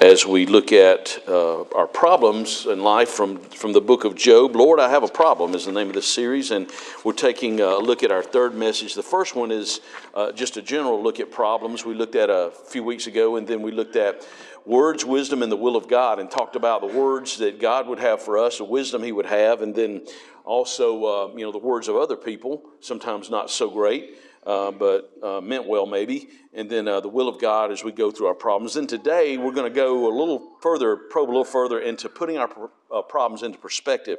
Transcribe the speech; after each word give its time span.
as 0.00 0.24
we 0.24 0.46
look 0.46 0.72
at 0.72 1.18
uh, 1.28 1.60
our 1.74 1.86
problems 1.86 2.64
in 2.64 2.82
life 2.82 3.10
from, 3.10 3.36
from 3.36 3.74
the 3.74 3.82
book 3.82 4.04
of 4.04 4.14
Job. 4.14 4.56
Lord, 4.56 4.80
I 4.80 4.88
have 4.88 5.02
a 5.02 5.08
problem 5.08 5.54
is 5.54 5.66
the 5.66 5.72
name 5.72 5.88
of 5.88 5.94
this 5.94 6.08
series, 6.08 6.50
and 6.50 6.70
we're 7.04 7.12
taking 7.12 7.60
a 7.60 7.76
look 7.76 8.02
at 8.02 8.10
our 8.10 8.22
third 8.22 8.54
message. 8.54 8.94
The 8.94 9.02
first 9.02 9.36
one 9.36 9.50
is 9.50 9.82
uh, 10.14 10.32
just 10.32 10.56
a 10.56 10.62
general 10.62 11.02
look 11.02 11.20
at 11.20 11.30
problems 11.30 11.84
we 11.84 11.92
looked 11.92 12.14
at 12.14 12.30
a 12.30 12.50
few 12.68 12.82
weeks 12.82 13.08
ago, 13.08 13.36
and 13.36 13.46
then 13.46 13.60
we 13.60 13.72
looked 13.72 13.94
at 13.94 14.26
words, 14.64 15.04
wisdom, 15.04 15.42
and 15.42 15.52
the 15.52 15.56
will 15.56 15.76
of 15.76 15.86
God, 15.86 16.18
and 16.18 16.30
talked 16.30 16.56
about 16.56 16.80
the 16.80 16.98
words 16.98 17.36
that 17.36 17.60
God 17.60 17.86
would 17.86 17.98
have 17.98 18.22
for 18.22 18.38
us, 18.38 18.56
the 18.56 18.64
wisdom 18.64 19.02
He 19.02 19.12
would 19.12 19.26
have, 19.26 19.60
and 19.60 19.74
then 19.74 20.06
also, 20.44 21.04
uh, 21.04 21.36
you 21.36 21.44
know, 21.44 21.52
the 21.52 21.58
words 21.58 21.88
of 21.88 21.96
other 21.96 22.16
people, 22.16 22.62
sometimes 22.80 23.28
not 23.28 23.50
so 23.50 23.68
great, 23.68 24.16
uh, 24.46 24.70
but 24.70 25.12
uh, 25.22 25.40
meant 25.40 25.66
well 25.66 25.86
maybe. 25.86 26.28
And 26.52 26.70
then 26.70 26.88
uh, 26.88 27.00
the 27.00 27.08
will 27.08 27.28
of 27.28 27.40
God 27.40 27.70
as 27.70 27.84
we 27.84 27.92
go 27.92 28.10
through 28.10 28.26
our 28.26 28.34
problems. 28.34 28.76
And 28.76 28.88
today 28.88 29.36
we're 29.36 29.52
going 29.52 29.70
to 29.70 29.74
go 29.74 30.08
a 30.08 30.14
little 30.16 30.56
further, 30.60 30.96
probe 30.96 31.28
a 31.28 31.32
little 31.32 31.44
further 31.44 31.78
into 31.80 32.08
putting 32.08 32.38
our 32.38 32.70
uh, 32.92 33.02
problems 33.02 33.42
into 33.42 33.58
perspective. 33.58 34.18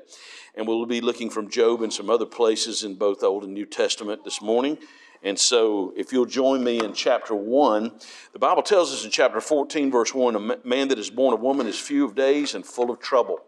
And 0.56 0.68
we'll 0.68 0.86
be 0.86 1.02
looking 1.02 1.30
from 1.30 1.50
Job 1.50 1.82
and 1.82 1.92
some 1.92 2.10
other 2.10 2.26
places 2.26 2.84
in 2.84 2.96
both 2.96 3.24
Old 3.24 3.44
and 3.44 3.54
New 3.54 3.66
Testament 3.66 4.24
this 4.24 4.42
morning. 4.42 4.78
And 5.24 5.38
so, 5.38 5.94
if 5.96 6.12
you'll 6.12 6.26
join 6.26 6.64
me 6.64 6.80
in 6.80 6.94
chapter 6.94 7.36
1, 7.36 7.92
the 8.34 8.40
Bible 8.40 8.64
tells 8.64 8.92
us 8.92 9.06
in 9.06 9.12
chapter 9.12 9.40
14, 9.40 9.92
verse 9.92 10.16
1 10.16 10.36
a 10.36 10.68
man 10.68 10.88
that 10.88 10.98
is 10.98 11.12
born 11.12 11.36
of 11.36 11.42
woman 11.42 11.68
is 11.68 11.78
few 11.78 12.06
of 12.06 12.16
days 12.16 12.56
and 12.56 12.66
full 12.66 12.90
of 12.90 13.00
trouble. 13.00 13.40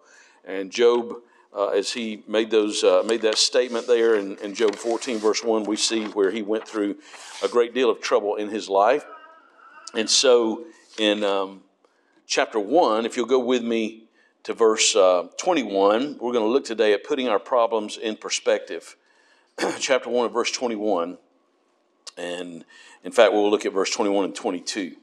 And 0.46 0.70
Job, 0.70 1.16
uh, 1.56 1.68
as 1.68 1.92
he 1.94 2.24
made, 2.28 2.50
those, 2.50 2.84
uh, 2.84 3.04
made 3.06 3.22
that 3.22 3.38
statement 3.38 3.88
there 3.88 4.16
in, 4.16 4.38
in 4.38 4.54
Job 4.54 4.76
14, 4.76 5.20
verse 5.20 5.44
1, 5.44 5.64
we 5.64 5.76
see 5.76 6.06
where 6.06 6.32
he 6.32 6.42
went 6.42 6.68
through 6.68 6.96
a 7.44 7.48
great 7.48 7.74
deal 7.74 7.90
of 7.90 8.02
trouble 8.02 8.36
in 8.36 8.50
his 8.50 8.70
life. 8.70 9.06
And 9.94 10.10
so, 10.10 10.66
in 10.98 11.24
um, 11.24 11.62
chapter 12.26 12.60
1, 12.60 13.06
if 13.06 13.16
you'll 13.16 13.26
go 13.26 13.40
with 13.40 13.64
me 13.64 14.06
to 14.44 14.54
verse 14.54 14.96
uh, 14.96 15.28
21, 15.38 16.18
we're 16.20 16.34
going 16.34 16.44
to 16.44 16.52
look 16.52 16.66
today 16.66 16.94
at 16.94 17.04
putting 17.04 17.30
our 17.30 17.40
problems 17.40 17.98
in 17.98 18.18
perspective. 18.18 18.96
chapter 19.80 20.10
1 20.10 20.32
verse 20.32 20.52
21. 20.52 21.18
And 22.18 22.66
in 23.04 23.12
fact, 23.12 23.34
we'll 23.34 23.50
look 23.50 23.66
at 23.66 23.74
verse 23.74 23.90
21 23.92 24.26
and 24.26 24.36
22. 24.36 24.96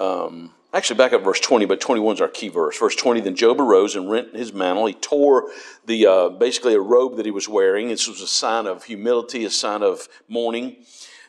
Um, 0.00 0.52
actually, 0.72 0.96
back 0.96 1.12
up 1.12 1.22
verse 1.22 1.38
20, 1.40 1.66
but 1.66 1.80
21 1.80 2.14
is 2.14 2.20
our 2.20 2.28
key 2.28 2.48
verse. 2.48 2.78
Verse 2.78 2.96
20 2.96 3.20
Then 3.20 3.36
Job 3.36 3.60
arose 3.60 3.94
and 3.94 4.10
rent 4.10 4.34
his 4.34 4.52
mantle. 4.52 4.86
He 4.86 4.94
tore 4.94 5.50
the 5.84 6.06
uh, 6.06 6.28
basically 6.30 6.74
a 6.74 6.80
robe 6.80 7.16
that 7.16 7.26
he 7.26 7.30
was 7.30 7.48
wearing. 7.48 7.88
This 7.88 8.08
was 8.08 8.20
a 8.20 8.26
sign 8.26 8.66
of 8.66 8.84
humility, 8.84 9.44
a 9.44 9.50
sign 9.50 9.82
of 9.82 10.08
mourning. 10.26 10.76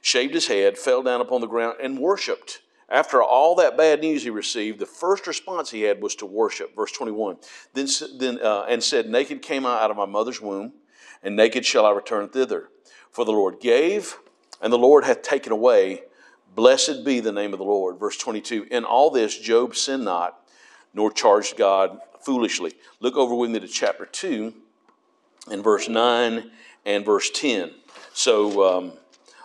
Shaved 0.02 0.33
his 0.33 0.47
head, 0.47 0.80
fell 0.80 1.03
down 1.03 1.22
upon 1.22 1.41
the 1.41 1.47
ground, 1.47 1.75
and 1.81 2.00
worshiped. 2.00 2.61
After 2.89 3.22
all 3.22 3.55
that 3.55 3.78
bad 3.78 4.02
news 4.02 4.23
he 4.23 4.30
received, 4.30 4.80
the 4.80 4.85
first 4.85 5.28
response 5.28 5.69
he 5.69 5.83
had 5.83 6.02
was 6.02 6.16
to 6.16 6.25
worship. 6.25 6.75
Verse 6.75 6.91
21. 6.91 7.38
Then, 7.73 7.88
then 8.17 8.39
uh, 8.41 8.66
and 8.67 8.83
said, 8.83 9.09
Naked 9.09 9.41
came 9.41 9.66
I 9.66 9.80
out 9.81 9.91
of 9.91 9.97
my 9.97 10.06
mother's 10.06 10.41
womb, 10.41 10.73
and 11.22 11.35
naked 11.35 11.66
shall 11.66 11.85
I 11.85 11.91
return 11.91 12.30
thither. 12.30 12.69
For 13.11 13.23
the 13.25 13.31
Lord 13.31 13.59
gave, 13.59 14.17
and 14.61 14.73
the 14.73 14.78
Lord 14.78 15.03
hath 15.03 15.22
taken 15.22 15.52
away. 15.52 16.03
Blessed 16.53 17.05
be 17.05 17.19
the 17.19 17.31
name 17.31 17.53
of 17.53 17.59
the 17.59 17.66
Lord. 17.66 17.97
Verse 17.99 18.17
22 18.17 18.67
In 18.71 18.83
all 18.83 19.09
this, 19.09 19.38
Job 19.38 19.75
sinned 19.75 20.05
not, 20.05 20.39
nor 20.94 21.11
charged 21.11 21.57
God 21.57 21.99
foolishly. 22.19 22.73
Look 22.99 23.16
over 23.16 23.33
with 23.33 23.52
me 23.52 23.59
to 23.59 23.67
chapter 23.67 24.05
2 24.05 24.53
and 25.49 25.63
verse 25.63 25.88
9 25.88 26.52
and 26.85 27.05
verse 27.05 27.29
10. 27.31 27.72
So, 28.13 28.63
um, 28.63 28.94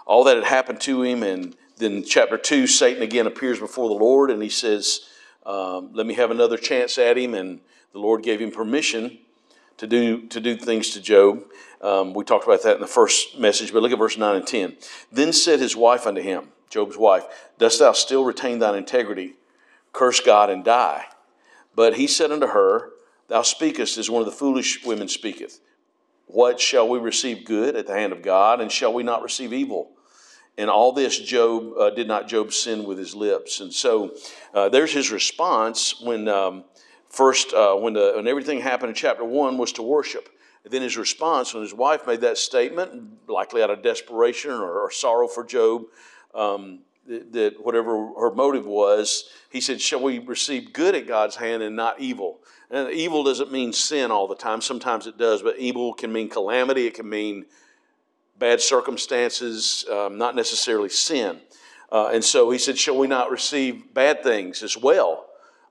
all 0.04 0.24
that 0.24 0.36
had 0.36 0.44
happened 0.44 0.80
to 0.82 1.02
him, 1.02 1.22
and 1.22 1.56
then 1.76 2.04
chapter 2.04 2.38
2, 2.38 2.66
Satan 2.66 3.02
again 3.02 3.26
appears 3.26 3.58
before 3.58 3.88
the 3.88 3.94
Lord, 3.94 4.30
and 4.30 4.42
he 4.42 4.48
says, 4.48 5.00
um, 5.44 5.90
Let 5.92 6.06
me 6.06 6.14
have 6.14 6.30
another 6.30 6.56
chance 6.56 6.98
at 6.98 7.18
him. 7.18 7.34
And 7.34 7.60
the 7.92 7.98
Lord 7.98 8.22
gave 8.22 8.40
him 8.40 8.50
permission 8.50 9.18
to 9.78 9.86
do, 9.86 10.26
to 10.28 10.40
do 10.40 10.56
things 10.56 10.90
to 10.90 11.00
Job. 11.00 11.44
Um, 11.80 12.14
we 12.14 12.24
talked 12.24 12.44
about 12.44 12.62
that 12.62 12.76
in 12.76 12.80
the 12.80 12.86
first 12.86 13.38
message, 13.38 13.72
but 13.72 13.82
look 13.82 13.92
at 13.92 13.98
verse 13.98 14.16
9 14.16 14.36
and 14.36 14.46
10. 14.46 14.76
Then 15.12 15.32
said 15.32 15.60
his 15.60 15.76
wife 15.76 16.06
unto 16.06 16.20
him, 16.20 16.48
Job's 16.70 16.96
wife, 16.96 17.24
Dost 17.58 17.78
thou 17.78 17.92
still 17.92 18.24
retain 18.24 18.58
thine 18.58 18.74
integrity? 18.74 19.34
Curse 19.92 20.20
God 20.20 20.50
and 20.50 20.64
die. 20.64 21.06
But 21.74 21.96
he 21.96 22.06
said 22.06 22.32
unto 22.32 22.48
her, 22.48 22.90
Thou 23.28 23.42
speakest 23.42 23.98
as 23.98 24.10
one 24.10 24.20
of 24.20 24.26
the 24.26 24.32
foolish 24.32 24.84
women 24.84 25.08
speaketh. 25.08 25.60
What 26.26 26.60
shall 26.60 26.88
we 26.88 26.98
receive 26.98 27.44
good 27.44 27.76
at 27.76 27.86
the 27.86 27.94
hand 27.94 28.12
of 28.12 28.22
God, 28.22 28.60
and 28.60 28.70
shall 28.70 28.92
we 28.92 29.02
not 29.02 29.22
receive 29.22 29.52
evil? 29.52 29.90
And 30.58 30.70
all 30.70 30.92
this, 30.92 31.18
Job 31.18 31.72
uh, 31.78 31.90
did 31.90 32.08
not 32.08 32.28
Job 32.28 32.52
sin 32.52 32.84
with 32.84 32.98
his 32.98 33.14
lips. 33.14 33.60
And 33.60 33.72
so 33.72 34.14
uh, 34.54 34.68
there's 34.68 34.92
his 34.92 35.10
response 35.10 36.00
when 36.00 36.28
um, 36.28 36.64
first, 37.08 37.52
uh, 37.52 37.74
when, 37.74 37.92
the, 37.92 38.12
when 38.16 38.26
everything 38.26 38.60
happened 38.60 38.90
in 38.90 38.94
chapter 38.94 39.24
one, 39.24 39.58
was 39.58 39.72
to 39.72 39.82
worship. 39.82 40.30
And 40.64 40.72
then 40.72 40.82
his 40.82 40.96
response 40.96 41.52
when 41.52 41.62
his 41.62 41.74
wife 41.74 42.06
made 42.06 42.22
that 42.22 42.38
statement, 42.38 43.28
likely 43.28 43.62
out 43.62 43.70
of 43.70 43.82
desperation 43.82 44.50
or, 44.50 44.80
or 44.80 44.90
sorrow 44.90 45.28
for 45.28 45.44
Job, 45.44 45.84
um, 46.36 46.80
that, 47.06 47.32
that 47.32 47.64
whatever 47.64 48.10
her 48.18 48.32
motive 48.32 48.66
was, 48.66 49.24
he 49.50 49.60
said, 49.60 49.80
Shall 49.80 50.02
we 50.02 50.18
receive 50.18 50.72
good 50.72 50.94
at 50.94 51.06
God's 51.06 51.36
hand 51.36 51.62
and 51.62 51.74
not 51.74 52.00
evil? 52.00 52.40
And 52.70 52.90
evil 52.90 53.24
doesn't 53.24 53.52
mean 53.52 53.72
sin 53.72 54.10
all 54.10 54.26
the 54.26 54.34
time. 54.34 54.60
Sometimes 54.60 55.06
it 55.06 55.16
does, 55.16 55.42
but 55.42 55.58
evil 55.58 55.94
can 55.94 56.12
mean 56.12 56.28
calamity, 56.28 56.86
it 56.86 56.94
can 56.94 57.08
mean 57.08 57.46
bad 58.38 58.60
circumstances, 58.60 59.84
um, 59.90 60.18
not 60.18 60.34
necessarily 60.34 60.88
sin. 60.88 61.40
Uh, 61.90 62.10
and 62.12 62.24
so 62.24 62.50
he 62.50 62.58
said, 62.58 62.76
Shall 62.76 62.98
we 62.98 63.06
not 63.06 63.30
receive 63.30 63.94
bad 63.94 64.22
things 64.22 64.62
as 64.62 64.76
well? 64.76 65.26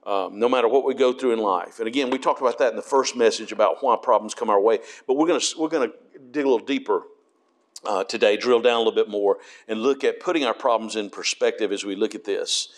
um, 0.06 0.38
no 0.38 0.48
matter 0.48 0.68
what 0.68 0.84
we 0.84 0.94
go 0.94 1.12
through 1.12 1.32
in 1.32 1.40
life. 1.40 1.80
And 1.80 1.88
again, 1.88 2.10
we 2.10 2.18
talked 2.18 2.40
about 2.40 2.58
that 2.58 2.70
in 2.70 2.76
the 2.76 2.82
first 2.82 3.16
message 3.16 3.50
about 3.50 3.82
why 3.82 3.96
problems 4.00 4.34
come 4.34 4.48
our 4.48 4.60
way. 4.60 4.78
But 5.06 5.14
we're 5.14 5.26
going 5.26 5.40
we're 5.58 5.68
to 5.68 5.92
dig 6.30 6.44
a 6.44 6.48
little 6.48 6.64
deeper 6.64 7.02
uh, 7.88 8.04
today, 8.04 8.36
drill 8.36 8.60
down 8.60 8.74
a 8.74 8.78
little 8.78 8.92
bit 8.92 9.08
more, 9.08 9.38
and 9.68 9.80
look 9.80 10.04
at 10.04 10.20
putting 10.20 10.44
our 10.44 10.54
problems 10.54 10.96
in 10.96 11.10
perspective 11.10 11.72
as 11.72 11.84
we 11.84 11.96
look 11.96 12.14
at 12.14 12.24
this. 12.24 12.68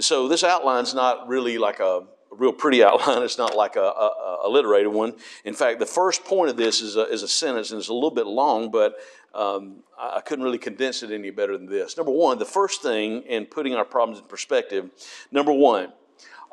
So 0.00 0.28
this 0.28 0.42
outline's 0.42 0.94
not 0.94 1.28
really 1.28 1.58
like 1.58 1.80
a, 1.80 2.04
real 2.30 2.52
pretty 2.52 2.82
outline. 2.84 3.22
It's 3.22 3.38
not 3.38 3.56
like 3.56 3.76
a, 3.76 3.80
a, 3.80 3.84
a, 3.84 4.38
alliterated 4.46 4.92
one. 4.92 5.14
In 5.44 5.54
fact, 5.54 5.78
the 5.78 5.86
first 5.86 6.24
point 6.24 6.50
of 6.50 6.56
this 6.56 6.80
is 6.80 6.96
a, 6.96 7.02
is 7.08 7.22
a 7.22 7.28
sentence, 7.28 7.70
and 7.70 7.78
it's 7.78 7.88
a 7.88 7.94
little 7.94 8.10
bit 8.10 8.26
long, 8.26 8.72
but 8.72 8.96
um, 9.34 9.84
I 9.98 10.20
couldn't 10.20 10.44
really 10.44 10.58
condense 10.58 11.02
it 11.04 11.12
any 11.12 11.30
better 11.30 11.56
than 11.56 11.66
this. 11.66 11.96
Number 11.96 12.12
one, 12.12 12.38
the 12.38 12.44
first 12.44 12.82
thing 12.82 13.22
in 13.22 13.46
putting 13.46 13.74
our 13.74 13.84
problems 13.84 14.18
in 14.18 14.26
perspective, 14.26 14.90
number 15.30 15.52
one, 15.52 15.92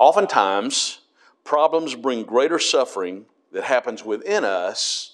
Oftentimes, 0.01 1.01
problems 1.43 1.93
bring 1.93 2.23
greater 2.23 2.57
suffering 2.57 3.25
that 3.51 3.65
happens 3.65 4.03
within 4.03 4.43
us 4.43 5.10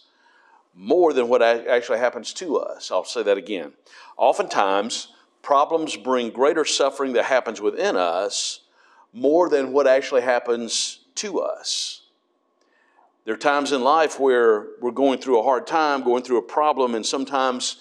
more 0.77 1.11
than 1.11 1.27
what 1.27 1.41
actually 1.41 1.97
happens 1.97 2.33
to 2.33 2.57
us. 2.57 2.91
I'll 2.91 3.03
say 3.03 3.23
that 3.23 3.37
again. 3.37 3.73
Oftentimes, 4.15 5.09
problems 5.41 5.97
bring 5.97 6.29
greater 6.29 6.63
suffering 6.63 7.13
that 7.13 7.25
happens 7.25 7.59
within 7.59 7.95
us 7.95 8.61
more 9.11 9.49
than 9.49 9.73
what 9.73 9.87
actually 9.87 10.21
happens 10.21 10.99
to 11.15 11.39
us. 11.39 12.01
There 13.25 13.33
are 13.33 13.37
times 13.37 13.71
in 13.71 13.81
life 13.83 14.19
where 14.19 14.67
we're 14.79 14.91
going 14.91 15.19
through 15.19 15.39
a 15.39 15.43
hard 15.43 15.67
time, 15.67 16.03
going 16.03 16.23
through 16.23 16.37
a 16.37 16.43
problem, 16.43 16.95
and 16.95 17.05
sometimes 17.05 17.77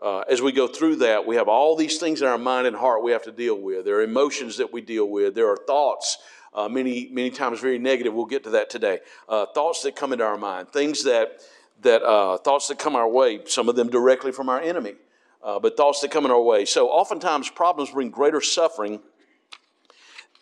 uh, 0.00 0.20
as 0.20 0.40
we 0.40 0.52
go 0.52 0.68
through 0.68 0.96
that, 0.96 1.26
we 1.26 1.36
have 1.36 1.48
all 1.48 1.74
these 1.74 1.98
things 1.98 2.22
in 2.22 2.28
our 2.28 2.38
mind 2.38 2.66
and 2.66 2.76
heart 2.76 3.02
we 3.02 3.12
have 3.12 3.24
to 3.24 3.32
deal 3.32 3.60
with. 3.60 3.84
There 3.84 3.96
are 3.96 4.02
emotions 4.02 4.56
that 4.58 4.72
we 4.72 4.80
deal 4.80 5.08
with, 5.10 5.34
there 5.34 5.50
are 5.50 5.56
thoughts 5.56 6.18
uh, 6.54 6.68
many, 6.68 7.08
many 7.12 7.30
times 7.30 7.60
very 7.60 7.78
negative. 7.78 8.14
We'll 8.14 8.24
get 8.24 8.44
to 8.44 8.50
that 8.50 8.70
today. 8.70 9.00
Uh, 9.28 9.46
thoughts 9.46 9.82
that 9.82 9.96
come 9.96 10.12
into 10.12 10.24
our 10.24 10.38
mind, 10.38 10.70
things 10.70 11.04
that, 11.04 11.40
that 11.82 12.02
uh, 12.02 12.38
thoughts 12.38 12.68
that 12.68 12.78
come 12.78 12.96
our 12.96 13.08
way, 13.08 13.40
some 13.46 13.68
of 13.68 13.76
them 13.76 13.88
directly 13.88 14.32
from 14.32 14.48
our 14.48 14.60
enemy, 14.60 14.94
uh, 15.42 15.58
but 15.58 15.76
thoughts 15.76 16.00
that 16.00 16.10
come 16.10 16.24
in 16.24 16.30
our 16.30 16.40
way. 16.40 16.64
So 16.64 16.88
oftentimes 16.88 17.50
problems 17.50 17.90
bring 17.90 18.10
greater 18.10 18.40
suffering 18.40 19.00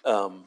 um, 0.05 0.45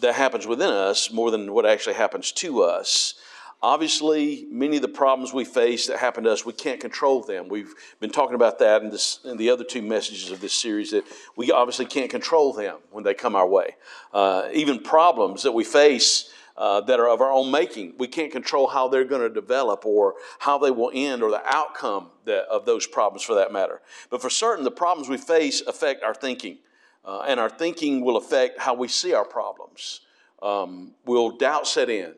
that 0.00 0.14
happens 0.14 0.46
within 0.46 0.70
us 0.70 1.12
more 1.12 1.30
than 1.30 1.52
what 1.52 1.66
actually 1.66 1.94
happens 1.94 2.32
to 2.32 2.62
us. 2.62 3.14
Obviously, 3.62 4.46
many 4.50 4.76
of 4.76 4.82
the 4.82 4.88
problems 4.88 5.34
we 5.34 5.44
face 5.44 5.86
that 5.88 5.98
happen 5.98 6.24
to 6.24 6.30
us, 6.30 6.46
we 6.46 6.54
can't 6.54 6.80
control 6.80 7.20
them. 7.22 7.48
We've 7.48 7.74
been 8.00 8.10
talking 8.10 8.34
about 8.34 8.58
that 8.60 8.82
in, 8.82 8.88
this, 8.88 9.20
in 9.22 9.36
the 9.36 9.50
other 9.50 9.64
two 9.64 9.82
messages 9.82 10.30
of 10.30 10.40
this 10.40 10.54
series 10.54 10.92
that 10.92 11.04
we 11.36 11.52
obviously 11.52 11.84
can't 11.84 12.10
control 12.10 12.54
them 12.54 12.78
when 12.90 13.04
they 13.04 13.12
come 13.12 13.36
our 13.36 13.46
way. 13.46 13.76
Uh, 14.14 14.48
even 14.54 14.78
problems 14.78 15.42
that 15.42 15.52
we 15.52 15.64
face 15.64 16.32
uh, 16.60 16.80
that 16.82 17.00
are 17.00 17.08
of 17.08 17.20
our 17.20 17.32
own 17.32 17.50
making, 17.50 17.94
we 17.98 18.06
can't 18.06 18.30
control 18.30 18.68
how 18.68 18.86
they're 18.86 19.04
going 19.04 19.22
to 19.22 19.28
develop 19.28 19.84
or 19.84 20.14
how 20.38 20.58
they 20.58 20.70
will 20.70 20.92
end 20.94 21.22
or 21.22 21.30
the 21.30 21.42
outcome 21.44 22.10
that, 22.26 22.44
of 22.44 22.66
those 22.66 22.86
problems 22.86 23.22
for 23.22 23.34
that 23.34 23.52
matter. 23.52 23.80
But 24.10 24.22
for 24.22 24.30
certain, 24.30 24.62
the 24.62 24.70
problems 24.70 25.08
we 25.08 25.16
face 25.16 25.60
affect 25.62 26.04
our 26.04 26.14
thinking, 26.14 26.58
uh, 27.04 27.24
and 27.26 27.40
our 27.40 27.50
thinking 27.50 28.04
will 28.04 28.16
affect 28.16 28.60
how 28.60 28.74
we 28.74 28.86
see 28.86 29.12
our 29.14 29.24
problems. 29.24 30.02
Um, 30.40 30.94
will 31.04 31.36
doubt 31.36 31.66
set 31.66 31.90
in? 31.90 32.14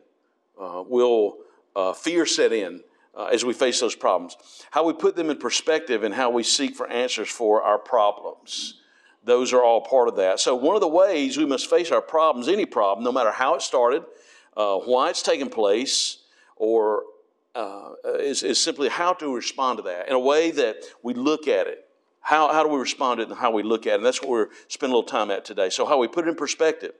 uh, 0.59 0.83
will 0.87 1.37
uh, 1.75 1.93
fear 1.93 2.25
set 2.25 2.51
in 2.51 2.81
uh, 3.15 3.25
as 3.25 3.45
we 3.45 3.53
face 3.53 3.79
those 3.79 3.95
problems. 3.95 4.37
How 4.71 4.85
we 4.85 4.93
put 4.93 5.15
them 5.15 5.29
in 5.29 5.37
perspective 5.37 6.03
and 6.03 6.13
how 6.13 6.29
we 6.29 6.43
seek 6.43 6.75
for 6.75 6.87
answers 6.87 7.29
for 7.29 7.61
our 7.61 7.79
problems. 7.79 8.79
those 9.25 9.53
are 9.53 9.63
all 9.63 9.79
part 9.79 10.09
of 10.09 10.17
that. 10.17 10.39
So, 10.41 10.53
one 10.53 10.75
of 10.75 10.81
the 10.81 10.87
ways 10.87 11.37
we 11.37 11.45
must 11.45 11.69
face 11.69 11.91
our 11.91 12.01
problems, 12.01 12.49
any 12.49 12.65
problem, 12.65 13.05
no 13.05 13.11
matter 13.11 13.31
how 13.31 13.55
it 13.55 13.61
started, 13.61 14.03
uh, 14.55 14.77
why 14.77 15.09
it's 15.09 15.21
taking 15.21 15.49
place, 15.49 16.19
or 16.55 17.03
uh, 17.55 17.91
is, 18.19 18.43
is 18.43 18.59
simply 18.59 18.89
how 18.89 19.13
to 19.13 19.33
respond 19.33 19.77
to 19.77 19.83
that 19.83 20.07
in 20.07 20.13
a 20.13 20.19
way 20.19 20.51
that 20.51 20.83
we 21.01 21.13
look 21.13 21.47
at 21.47 21.67
it. 21.67 21.85
How, 22.21 22.51
how 22.53 22.63
do 22.63 22.69
we 22.69 22.79
respond 22.79 23.17
to 23.17 23.23
it 23.23 23.29
and 23.29 23.37
how 23.37 23.51
we 23.51 23.63
look 23.63 23.85
at 23.85 23.93
it? 23.93 23.95
And 23.97 24.05
that's 24.05 24.21
what 24.21 24.29
we're 24.29 24.47
spending 24.69 24.93
a 24.93 24.97
little 24.97 25.09
time 25.09 25.29
at 25.29 25.43
today. 25.43 25.69
So, 25.69 25.85
how 25.85 25.97
we 25.97 26.07
put 26.07 26.25
it 26.25 26.29
in 26.29 26.35
perspective. 26.35 26.93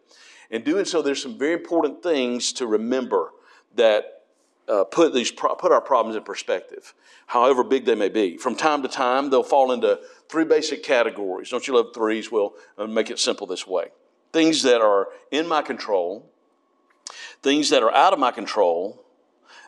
In 0.49 0.63
doing 0.63 0.85
so, 0.85 1.01
there's 1.01 1.21
some 1.21 1.37
very 1.37 1.53
important 1.53 2.03
things 2.03 2.53
to 2.53 2.67
remember 2.67 3.31
that 3.75 4.23
uh, 4.67 4.83
put 4.83 5.13
these 5.13 5.31
pro- 5.31 5.55
put 5.55 5.71
our 5.71 5.81
problems 5.81 6.15
in 6.15 6.23
perspective, 6.23 6.93
however 7.27 7.63
big 7.63 7.85
they 7.85 7.95
may 7.95 8.09
be. 8.09 8.37
From 8.37 8.55
time 8.55 8.81
to 8.83 8.87
time, 8.87 9.29
they'll 9.29 9.43
fall 9.43 9.71
into 9.71 9.99
three 10.29 10.45
basic 10.45 10.83
categories. 10.83 11.49
Don't 11.49 11.67
you 11.67 11.75
love 11.75 11.87
threes? 11.93 12.31
Well, 12.31 12.53
I'll 12.77 12.87
make 12.87 13.09
it 13.09 13.19
simple 13.19 13.47
this 13.47 13.65
way: 13.65 13.87
things 14.31 14.63
that 14.63 14.81
are 14.81 15.07
in 15.31 15.47
my 15.47 15.61
control, 15.61 16.31
things 17.43 17.69
that 17.69 17.83
are 17.83 17.93
out 17.93 18.13
of 18.13 18.19
my 18.19 18.31
control, 18.31 19.03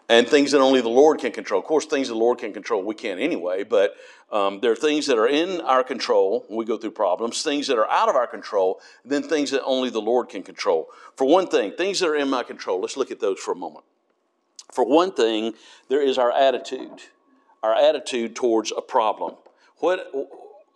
and 0.07 0.27
things 0.27 0.51
that 0.51 0.59
only 0.59 0.81
the 0.81 0.89
Lord 0.89 1.19
can 1.19 1.31
control. 1.31 1.59
Of 1.59 1.65
course, 1.65 1.85
things 1.85 2.07
the 2.07 2.15
Lord 2.15 2.37
can 2.37 2.53
control, 2.53 2.83
we 2.83 2.95
can't 2.95 3.19
anyway. 3.19 3.63
But 3.63 3.95
um, 4.31 4.59
there 4.59 4.71
are 4.71 4.75
things 4.75 5.07
that 5.07 5.17
are 5.17 5.27
in 5.27 5.61
our 5.61 5.83
control 5.83 6.45
when 6.47 6.57
we 6.57 6.65
go 6.65 6.77
through 6.77 6.91
problems, 6.91 7.41
things 7.41 7.67
that 7.67 7.77
are 7.77 7.89
out 7.89 8.09
of 8.09 8.15
our 8.15 8.27
control, 8.27 8.79
then 9.03 9.23
things 9.23 9.51
that 9.51 9.63
only 9.63 9.89
the 9.89 10.01
Lord 10.01 10.29
can 10.29 10.43
control. 10.43 10.87
For 11.15 11.25
one 11.25 11.47
thing, 11.47 11.71
things 11.71 11.99
that 11.99 12.09
are 12.09 12.15
in 12.15 12.29
my 12.29 12.43
control. 12.43 12.81
Let's 12.81 12.97
look 12.97 13.11
at 13.11 13.19
those 13.19 13.39
for 13.39 13.51
a 13.51 13.55
moment. 13.55 13.85
For 14.71 14.85
one 14.85 15.11
thing, 15.11 15.53
there 15.89 16.01
is 16.01 16.17
our 16.17 16.31
attitude, 16.31 17.01
our 17.63 17.73
attitude 17.73 18.35
towards 18.35 18.71
a 18.75 18.81
problem. 18.81 19.35
What, 19.77 20.11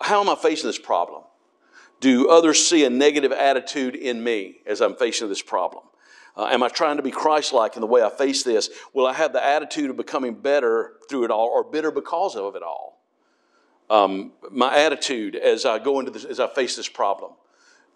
how 0.01 0.22
am 0.22 0.30
I 0.30 0.36
facing 0.36 0.68
this 0.69 0.80
problem? 0.80 1.24
Do 2.00 2.30
others 2.30 2.66
see 2.66 2.86
a 2.86 2.90
negative 2.90 3.31
attitude 3.31 3.96
in 3.96 4.24
me 4.24 4.60
as 4.66 4.81
I'm 4.81 4.96
facing 4.96 5.28
this 5.28 5.42
problem? 5.42 5.84
Uh, 6.39 6.47
am 6.53 6.63
I 6.63 6.69
trying 6.69 6.95
to 6.95 7.03
be 7.03 7.12
Christ 7.12 7.51
like 7.51 7.75
in 7.75 7.81
the 7.81 7.88
way 7.88 8.01
I 8.01 8.09
face 8.09 8.44
this? 8.44 8.69
Will 8.94 9.06
I 9.06 9.12
have 9.12 9.33
the 9.33 9.44
attitude 9.44 9.89
of 9.89 9.97
becoming 9.97 10.36
better 10.36 10.94
through 11.09 11.25
it 11.25 11.31
all 11.31 11.47
or 11.47 11.65
bitter 11.65 11.91
because 11.91 12.38
of 12.38 12.56
it 12.56 12.63
all? 12.63 13.03
Um, 13.89 14.31
my 14.50 14.74
attitude 14.74 15.36
as 15.36 15.65
I 15.65 15.80
go 15.80 16.00
into 16.00 16.12
this, 16.12 16.24
as 16.24 16.39
I 16.39 16.47
face 16.47 16.77
this 16.77 16.88
problem. 16.88 17.33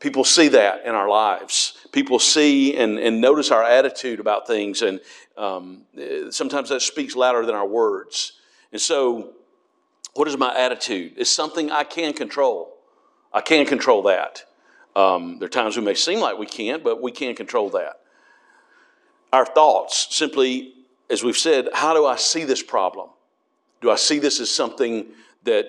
People 0.02 0.26
see 0.26 0.50
that 0.50 0.86
in 0.86 0.94
our 0.94 1.08
lives. 1.08 1.78
People 1.94 2.20
see 2.20 2.76
and, 2.76 3.00
and 3.00 3.22
notice 3.22 3.50
our 3.50 3.64
attitude 3.64 4.20
about 4.20 4.46
things, 4.46 4.82
and 4.82 5.00
um, 5.38 5.84
sometimes 6.30 6.68
that 6.68 6.82
speaks 6.82 7.16
louder 7.16 7.46
than 7.46 7.56
our 7.56 7.66
words. 7.66 8.34
And 8.74 8.82
so, 8.82 9.36
what 10.16 10.28
is 10.28 10.36
my 10.36 10.54
attitude? 10.54 11.14
It's 11.16 11.32
something 11.32 11.72
I 11.72 11.86
can 11.86 12.12
control. 12.12 12.76
I 13.32 13.40
can 13.40 13.66
control 13.66 14.02
that. 14.04 14.44
Um, 14.98 15.40
there 15.40 15.46
are 15.46 15.50
times 15.50 15.78
we 15.78 15.84
may 15.84 15.94
seem 15.94 16.20
like 16.20 16.38
we 16.38 16.46
can't, 16.46 16.84
but 16.84 17.02
we 17.02 17.14
can 17.14 17.36
control 17.36 17.70
that. 17.70 18.02
Our 19.34 19.48
thoughts, 19.48 20.16
simply, 20.16 20.76
as 21.10 21.24
we've 21.24 21.36
said, 21.36 21.68
how 21.74 21.96
do 21.96 22.06
I 22.06 22.18
see 22.18 22.44
this 22.44 22.62
problem? 22.62 23.10
Do 23.82 23.90
I 23.90 23.96
see 23.96 24.20
this 24.20 24.40
as 24.40 24.52
something 24.52 25.08
that, 25.44 25.66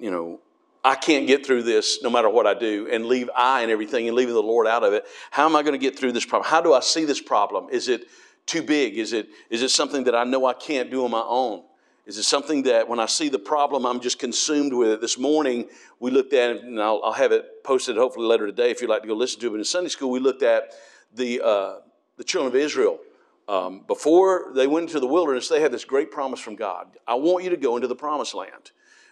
you 0.00 0.10
know, 0.10 0.40
I 0.84 0.96
can't 0.96 1.28
get 1.28 1.46
through 1.46 1.62
this 1.62 2.02
no 2.02 2.10
matter 2.10 2.28
what 2.28 2.44
I 2.44 2.54
do 2.54 2.88
and 2.90 3.06
leave 3.06 3.30
I 3.34 3.62
and 3.62 3.70
everything 3.70 4.08
and 4.08 4.16
leaving 4.16 4.34
the 4.34 4.42
Lord 4.42 4.66
out 4.66 4.82
of 4.82 4.92
it. 4.92 5.06
How 5.30 5.46
am 5.46 5.54
I 5.54 5.62
going 5.62 5.72
to 5.72 5.78
get 5.78 5.96
through 5.96 6.10
this 6.10 6.26
problem? 6.26 6.50
How 6.50 6.60
do 6.60 6.74
I 6.74 6.80
see 6.80 7.04
this 7.04 7.22
problem? 7.22 7.68
Is 7.70 7.88
it 7.88 8.08
too 8.46 8.62
big? 8.62 8.98
Is 8.98 9.12
it, 9.12 9.28
is 9.48 9.62
it 9.62 9.70
something 9.70 10.02
that 10.04 10.16
I 10.16 10.24
know 10.24 10.44
I 10.44 10.52
can't 10.52 10.90
do 10.90 11.04
on 11.04 11.12
my 11.12 11.24
own? 11.24 11.62
Is 12.06 12.18
it 12.18 12.24
something 12.24 12.64
that 12.64 12.88
when 12.88 12.98
I 12.98 13.06
see 13.06 13.28
the 13.28 13.38
problem, 13.38 13.86
I'm 13.86 14.00
just 14.00 14.18
consumed 14.18 14.74
with 14.74 14.90
it? 14.90 15.00
This 15.00 15.18
morning, 15.18 15.68
we 16.00 16.10
looked 16.10 16.32
at 16.32 16.56
and 16.56 16.82
I'll, 16.82 17.00
I'll 17.04 17.12
have 17.12 17.30
it 17.30 17.62
posted 17.62 17.96
hopefully 17.96 18.26
later 18.26 18.46
today 18.46 18.72
if 18.72 18.82
you'd 18.82 18.90
like 18.90 19.02
to 19.02 19.08
go 19.08 19.14
listen 19.14 19.40
to 19.40 19.46
it. 19.46 19.50
But 19.50 19.58
in 19.60 19.64
Sunday 19.64 19.88
school, 19.88 20.10
we 20.10 20.18
looked 20.18 20.42
at 20.42 20.72
the, 21.14 21.40
uh, 21.40 21.74
the 22.16 22.24
children 22.24 22.54
of 22.54 22.56
Israel. 22.56 22.98
Um, 23.46 23.84
before 23.86 24.52
they 24.54 24.66
went 24.66 24.88
into 24.88 25.00
the 25.00 25.06
wilderness, 25.06 25.48
they 25.48 25.60
had 25.60 25.70
this 25.70 25.84
great 25.84 26.10
promise 26.10 26.40
from 26.40 26.56
God 26.56 26.86
I 27.06 27.14
want 27.14 27.44
you 27.44 27.50
to 27.50 27.56
go 27.56 27.76
into 27.76 27.88
the 27.88 27.96
promised 27.96 28.34
land. 28.34 28.70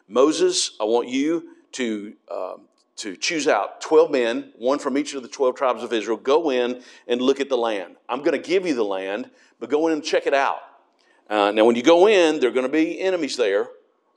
Moses, 0.09 0.73
I 0.81 0.85
want 0.85 1.09
you 1.09 1.49
to, 1.73 2.15
um, 2.31 2.63
to 2.97 3.17
choose 3.17 3.47
out 3.47 3.81
12 3.81 4.11
men, 4.11 4.53
one 4.57 4.79
from 4.79 4.99
each 4.99 5.15
of 5.15 5.23
the 5.23 5.29
12 5.29 5.55
tribes 5.55 5.83
of 5.83 5.93
Israel, 5.93 6.17
go 6.17 6.51
in 6.51 6.83
and 7.07 7.21
look 7.21 7.41
at 7.41 7.49
the 7.49 7.57
land. 7.57 7.97
I'm 8.09 8.21
going 8.21 8.33
to 8.33 8.39
give 8.39 8.67
you 8.67 8.75
the 8.75 8.85
land, 8.85 9.31
but 9.61 9.71
go 9.71 9.87
in 9.87 9.93
and 9.93 10.05
check 10.05 10.27
it 10.27 10.35
out. 10.35 10.59
Uh, 11.31 11.51
now, 11.53 11.65
when 11.65 11.77
you 11.77 11.83
go 11.83 12.09
in, 12.09 12.41
there 12.41 12.51
are 12.51 12.53
going 12.53 12.67
to 12.67 12.73
be 12.73 13.01
enemies 13.01 13.37
there. 13.37 13.69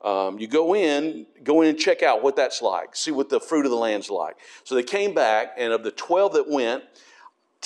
Um, 0.04 0.38
you 0.38 0.48
go 0.48 0.76
in, 0.76 1.26
go 1.44 1.62
in 1.62 1.70
and 1.70 1.80
check 1.80 2.04
out 2.04 2.22
what 2.22 2.36
that's 2.36 2.62
like, 2.62 2.96
see 2.96 3.12
what 3.12 3.30
the 3.30 3.40
fruit 3.40 3.66
of 3.66 3.72
the 3.72 3.78
land's 3.78 4.10
like. 4.10 4.36
So 4.64 4.76
they 4.76 4.84
came 4.84 5.14
back, 5.14 5.54
and 5.58 5.72
of 5.72 5.84
the 5.84 5.92
12 5.92 6.34
that 6.34 6.50
went, 6.50 6.84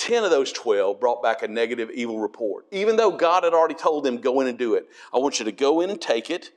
10 0.00 0.24
of 0.24 0.30
those 0.30 0.50
12 0.50 0.98
brought 0.98 1.22
back 1.22 1.42
a 1.42 1.48
negative, 1.48 1.90
evil 1.90 2.20
report. 2.20 2.64
Even 2.70 2.96
though 2.96 3.10
God 3.10 3.44
had 3.44 3.52
already 3.52 3.74
told 3.74 4.02
them, 4.02 4.16
go 4.16 4.40
in 4.40 4.46
and 4.46 4.56
do 4.56 4.74
it. 4.74 4.88
I 5.12 5.18
want 5.18 5.38
you 5.38 5.44
to 5.44 5.52
go 5.52 5.82
in 5.82 5.90
and 5.90 6.00
take 6.00 6.30
it. 6.30 6.52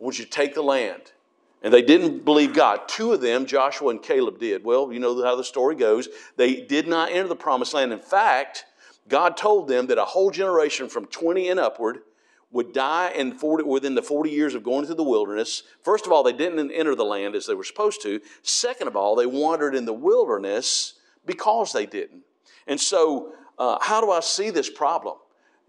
I 0.00 0.04
want 0.04 0.18
you 0.18 0.24
to 0.24 0.30
take 0.30 0.54
the 0.54 0.62
land. 0.62 1.12
And 1.62 1.72
they 1.72 1.82
didn't 1.82 2.24
believe 2.24 2.54
God. 2.54 2.88
Two 2.88 3.12
of 3.12 3.20
them, 3.20 3.44
Joshua 3.44 3.90
and 3.90 4.02
Caleb, 4.02 4.38
did. 4.38 4.64
Well, 4.64 4.90
you 4.90 5.00
know 5.00 5.22
how 5.22 5.36
the 5.36 5.44
story 5.44 5.76
goes. 5.76 6.08
They 6.38 6.62
did 6.62 6.88
not 6.88 7.12
enter 7.12 7.28
the 7.28 7.36
promised 7.36 7.74
land. 7.74 7.92
In 7.92 7.98
fact, 7.98 8.64
God 9.06 9.36
told 9.36 9.68
them 9.68 9.86
that 9.88 9.98
a 9.98 10.06
whole 10.06 10.30
generation 10.30 10.88
from 10.88 11.04
20 11.04 11.50
and 11.50 11.60
upward 11.60 11.98
would 12.52 12.72
die 12.72 13.10
in 13.10 13.32
40, 13.32 13.64
within 13.64 13.94
the 13.94 14.02
40 14.02 14.30
years 14.30 14.54
of 14.54 14.62
going 14.62 14.86
through 14.86 14.94
the 14.94 15.02
wilderness. 15.02 15.62
First 15.82 16.06
of 16.06 16.12
all, 16.12 16.22
they 16.22 16.32
didn't 16.32 16.70
enter 16.70 16.94
the 16.94 17.04
land 17.04 17.34
as 17.34 17.46
they 17.46 17.54
were 17.54 17.64
supposed 17.64 18.00
to. 18.02 18.20
Second 18.42 18.88
of 18.88 18.96
all, 18.96 19.14
they 19.14 19.26
wandered 19.26 19.74
in 19.74 19.84
the 19.84 19.92
wilderness 19.92 20.94
because 21.26 21.74
they 21.74 21.84
didn't. 21.84 22.22
And 22.66 22.80
so, 22.80 23.32
uh, 23.58 23.78
how 23.80 24.00
do 24.00 24.10
I 24.10 24.20
see 24.20 24.50
this 24.50 24.70
problem? 24.70 25.16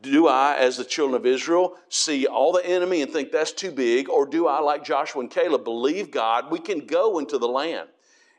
Do 0.02 0.28
I, 0.28 0.58
as 0.58 0.78
the 0.78 0.84
children 0.84 1.16
of 1.16 1.26
Israel, 1.26 1.76
see 1.88 2.28
all 2.28 2.52
the 2.52 2.66
enemy 2.66 3.02
and 3.02 3.12
think 3.12 3.32
that's 3.32 3.54
too 3.54 3.72
big? 3.72 4.10
Or 4.10 4.26
do 4.26 4.48
I, 4.48 4.60
like 4.60 4.84
Joshua 4.84 5.22
and 5.22 5.32
Caleb, 5.32 5.64
believe 5.64 6.12
God, 6.12 6.52
we 6.52 6.60
can 6.60 6.86
go 6.86 7.20
into 7.20 7.38
the 7.38 7.48
land? 7.48 7.88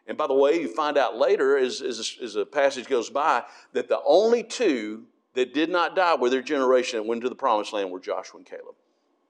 And 0.06 0.18
by 0.18 0.26
the 0.26 0.34
way, 0.34 0.60
you 0.60 0.68
find 0.68 0.98
out 0.98 1.16
later, 1.16 1.56
as, 1.56 1.80
as, 1.80 2.18
as 2.22 2.36
a 2.36 2.44
passage 2.44 2.86
goes 2.86 3.08
by, 3.08 3.44
that 3.72 3.88
the 3.88 4.00
only 4.04 4.42
two 4.42 5.04
that 5.32 5.54
did 5.54 5.70
not 5.70 5.96
die 5.96 6.14
with 6.14 6.32
their 6.32 6.42
generation 6.42 6.98
that 6.98 7.06
went 7.06 7.18
into 7.18 7.30
the 7.30 7.34
promised 7.34 7.72
land 7.72 7.90
were 7.90 8.00
Joshua 8.00 8.38
and 8.38 8.46
Caleb. 8.46 8.74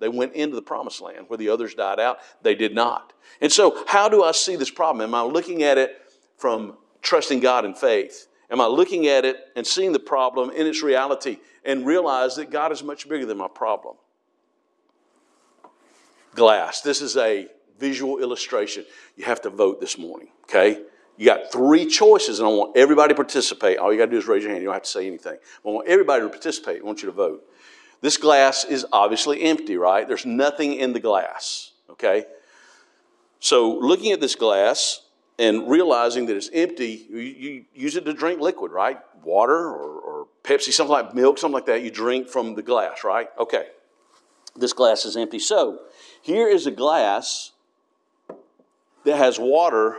They 0.00 0.09
went 0.09 0.35
into 0.35 0.56
the 0.56 0.62
promised 0.62 1.00
land 1.00 1.26
where 1.29 1.38
the 1.38 1.49
others 1.49 1.75
died 1.75 2.00
out. 2.00 2.19
They 2.43 2.55
did 2.55 2.75
not. 2.75 3.12
And 3.41 3.53
so, 3.53 3.85
how 3.87 4.09
do 4.09 4.23
I 4.23 4.32
see 4.32 4.56
this 4.56 4.71
problem? 4.71 5.03
Am 5.03 5.15
I 5.15 5.23
looking 5.23 5.62
at 5.62 5.79
it 5.79 5.97
from 6.37 6.76
trusting 7.00 7.41
God 7.41 7.65
in 7.65 7.75
faith? 7.75 8.26
Am 8.50 8.61
I 8.61 8.67
looking 8.67 9.06
at 9.06 9.25
it 9.25 9.37
and 9.56 9.67
seeing 9.67 9.93
the 9.93 9.99
problem 9.99 10.50
in 10.50 10.67
its 10.67 10.82
reality 10.82 11.38
and 11.64 11.87
realize 11.87 12.37
that 12.37 12.50
God 12.50 12.73
is 12.73 12.83
much 12.83 13.09
bigger 13.09 13.26
than 13.26 13.38
my 13.38 13.49
problem? 13.49 13.97
Glass. 16.35 16.80
This 16.80 17.00
is 17.00 17.16
a 17.16 17.49
visual 17.78 18.19
illustration. 18.19 18.85
You 19.16 19.25
have 19.25 19.40
to 19.42 19.50
vote 19.50 19.80
this 19.80 19.99
morning, 19.99 20.28
okay? 20.45 20.83
You 21.16 21.26
got 21.26 21.52
three 21.52 21.87
choices, 21.87 22.40
and 22.40 22.49
I 22.49 22.50
want 22.50 22.76
everybody 22.76 23.12
to 23.12 23.14
participate. 23.14 23.78
All 23.78 23.92
you 23.92 23.99
got 23.99 24.07
to 24.07 24.11
do 24.11 24.19
is 24.19 24.26
raise 24.26 24.42
your 24.42 24.50
hand. 24.50 24.62
You 24.62 24.69
don't 24.69 24.75
have 24.75 24.83
to 24.83 24.90
say 24.90 25.07
anything. 25.07 25.37
I 25.64 25.69
want 25.69 25.88
everybody 25.88 26.23
to 26.23 26.28
participate. 26.28 26.83
I 26.83 26.85
want 26.85 27.02
you 27.02 27.07
to 27.07 27.12
vote. 27.12 27.45
This 28.00 28.16
glass 28.16 28.64
is 28.64 28.85
obviously 28.92 29.42
empty, 29.42 29.76
right? 29.76 30.07
There's 30.07 30.26
nothing 30.26 30.75
in 30.75 30.92
the 30.92 31.00
glass, 31.00 31.71
okay? 31.88 32.26
So, 33.38 33.78
looking 33.78 34.12
at 34.12 34.21
this 34.21 34.35
glass, 34.35 35.00
and 35.38 35.69
realizing 35.69 36.26
that 36.26 36.37
it's 36.37 36.50
empty, 36.53 37.07
you, 37.11 37.19
you, 37.19 37.64
use 37.75 37.97
it 37.97 38.05
to 38.05 38.12
drink 38.12 38.41
liquid, 38.41 38.73
right? 38.73 38.99
Water 39.23 39.69
or, 39.69 40.00
or 40.00 40.26
Pepsi, 40.45 40.73
something 40.73 40.93
like 40.93 41.14
milk, 41.14 41.38
something 41.38 41.55
like 41.55 41.67
that, 41.67 41.83
you 41.83 41.91
drink 41.91 42.29
from 42.29 42.55
the 42.55 42.62
glass, 42.62 43.03
right? 43.05 43.29
Okay. 43.38 43.69
This 44.57 44.73
glass 44.73 45.05
is 45.05 45.17
empty. 45.17 45.41
So 45.41 45.81
here 46.23 46.47
is 46.47 46.67
a 46.67 46.71
glass 46.71 47.53
that 49.05 49.17
has 49.17 49.38
water 49.38 49.97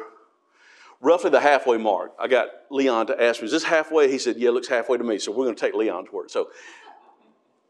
roughly 1.02 1.30
the 1.30 1.42
halfway 1.42 1.78
mark. 1.78 2.14
I 2.18 2.28
got 2.28 2.48
Leon 2.70 3.08
to 3.08 3.22
ask 3.22 3.42
me, 3.42 3.46
is 3.46 3.52
this 3.52 3.66
halfway? 3.66 4.10
He 4.10 4.18
said, 4.18 4.38
yeah, 4.38 4.50
it 4.50 4.54
looks 4.54 4.70
halfway 4.70 4.98
to 4.98 5.04
me. 5.04 5.20
So 5.20 5.32
we're 5.32 5.46
going 5.46 5.56
to 5.56 5.62
take 5.62 5.74
Leon's 5.74 6.12
word. 6.12 6.32
So 6.32 6.50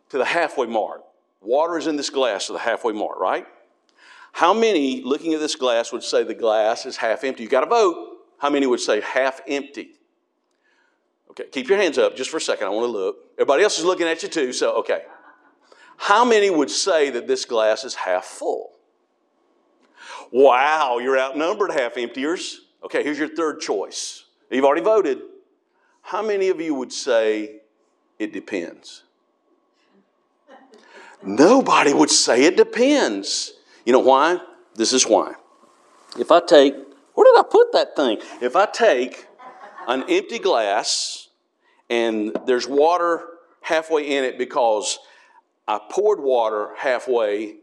to 0.09 0.17
the 0.17 0.25
halfway 0.25 0.67
mark. 0.67 1.01
Water 1.41 1.77
is 1.77 1.87
in 1.87 1.95
this 1.95 2.09
glass 2.09 2.47
to 2.47 2.53
the 2.53 2.59
halfway 2.59 2.93
mark, 2.93 3.19
right? 3.19 3.45
How 4.35 4.53
many, 4.53 5.01
looking 5.01 5.33
at 5.33 5.39
this 5.39 5.55
glass, 5.55 5.93
would 5.93 6.03
say 6.03 6.25
the 6.25 6.33
glass 6.33 6.85
is 6.85 6.97
half 6.97 7.23
empty? 7.23 7.43
You 7.43 7.47
got 7.47 7.61
to 7.61 7.67
vote. 7.67 8.17
How 8.37 8.49
many 8.49 8.67
would 8.67 8.81
say 8.81 8.99
half 8.99 9.39
empty? 9.47 9.91
Okay, 11.29 11.45
keep 11.53 11.69
your 11.69 11.77
hands 11.77 11.97
up 11.97 12.17
just 12.17 12.29
for 12.29 12.35
a 12.35 12.41
second. 12.41 12.67
I 12.67 12.69
want 12.71 12.83
to 12.83 12.91
look. 12.91 13.15
Everybody 13.37 13.63
else 13.63 13.79
is 13.79 13.85
looking 13.85 14.07
at 14.07 14.21
you 14.23 14.27
too, 14.27 14.51
so 14.51 14.73
okay. 14.79 15.03
How 15.95 16.25
many 16.25 16.49
would 16.49 16.69
say 16.69 17.11
that 17.11 17.27
this 17.27 17.45
glass 17.45 17.85
is 17.85 17.95
half 17.95 18.25
full? 18.25 18.73
Wow, 20.33 20.97
you're 20.97 21.17
outnumbered 21.17 21.71
half 21.71 21.95
emptiers. 21.95 22.59
Okay, 22.83 23.03
here's 23.03 23.17
your 23.17 23.33
third 23.33 23.61
choice. 23.61 24.25
You've 24.51 24.65
already 24.65 24.81
voted. 24.81 25.21
How 26.01 26.21
many 26.21 26.49
of 26.49 26.59
you 26.59 26.75
would 26.75 26.91
say 26.91 27.61
it 28.19 28.33
depends? 28.33 29.03
Nobody 31.23 31.93
would 31.93 32.11
say 32.11 32.43
it 32.43 32.57
depends. 32.57 33.54
You 33.85 33.93
know 33.93 33.99
why? 33.99 34.39
This 34.75 34.91
is 34.91 35.07
why. 35.07 35.35
If 36.19 36.31
I 36.31 36.41
take, 36.41 36.73
where 37.13 37.33
did 37.33 37.39
I 37.39 37.43
put 37.49 37.71
that 37.73 37.95
thing? 37.95 38.19
If 38.41 38.55
I 38.55 38.65
take 38.65 39.27
an 39.87 40.03
empty 40.09 40.39
glass 40.39 41.29
and 41.89 42.35
there's 42.45 42.67
water 42.67 43.23
halfway 43.61 44.17
in 44.17 44.23
it 44.23 44.37
because 44.37 44.99
I 45.67 45.79
poured 45.89 46.19
water 46.19 46.69
halfway, 46.77 47.57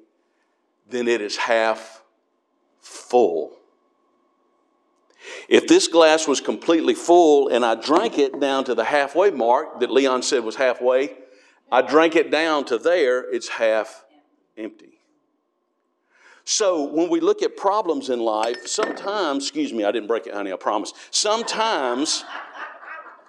then 0.88 1.08
it 1.08 1.20
is 1.20 1.36
half 1.36 2.02
full. 2.80 3.56
If 5.48 5.68
this 5.68 5.88
glass 5.88 6.26
was 6.26 6.40
completely 6.40 6.94
full 6.94 7.48
and 7.48 7.64
I 7.64 7.74
drank 7.74 8.18
it 8.18 8.40
down 8.40 8.64
to 8.64 8.74
the 8.74 8.84
halfway 8.84 9.30
mark 9.30 9.80
that 9.80 9.90
Leon 9.90 10.22
said 10.22 10.44
was 10.44 10.56
halfway, 10.56 11.16
I 11.70 11.82
drank 11.82 12.16
it 12.16 12.30
down 12.30 12.64
to 12.66 12.78
there, 12.78 13.20
it's 13.32 13.48
half 13.48 14.04
empty. 14.56 14.91
So 16.44 16.84
when 16.84 17.08
we 17.08 17.20
look 17.20 17.42
at 17.42 17.56
problems 17.56 18.10
in 18.10 18.20
life, 18.20 18.66
sometimes, 18.66 19.44
excuse 19.44 19.72
me, 19.72 19.84
I 19.84 19.92
didn't 19.92 20.08
break 20.08 20.26
it, 20.26 20.34
honey, 20.34 20.52
I 20.52 20.56
promise. 20.56 20.92
Sometimes, 21.10 22.24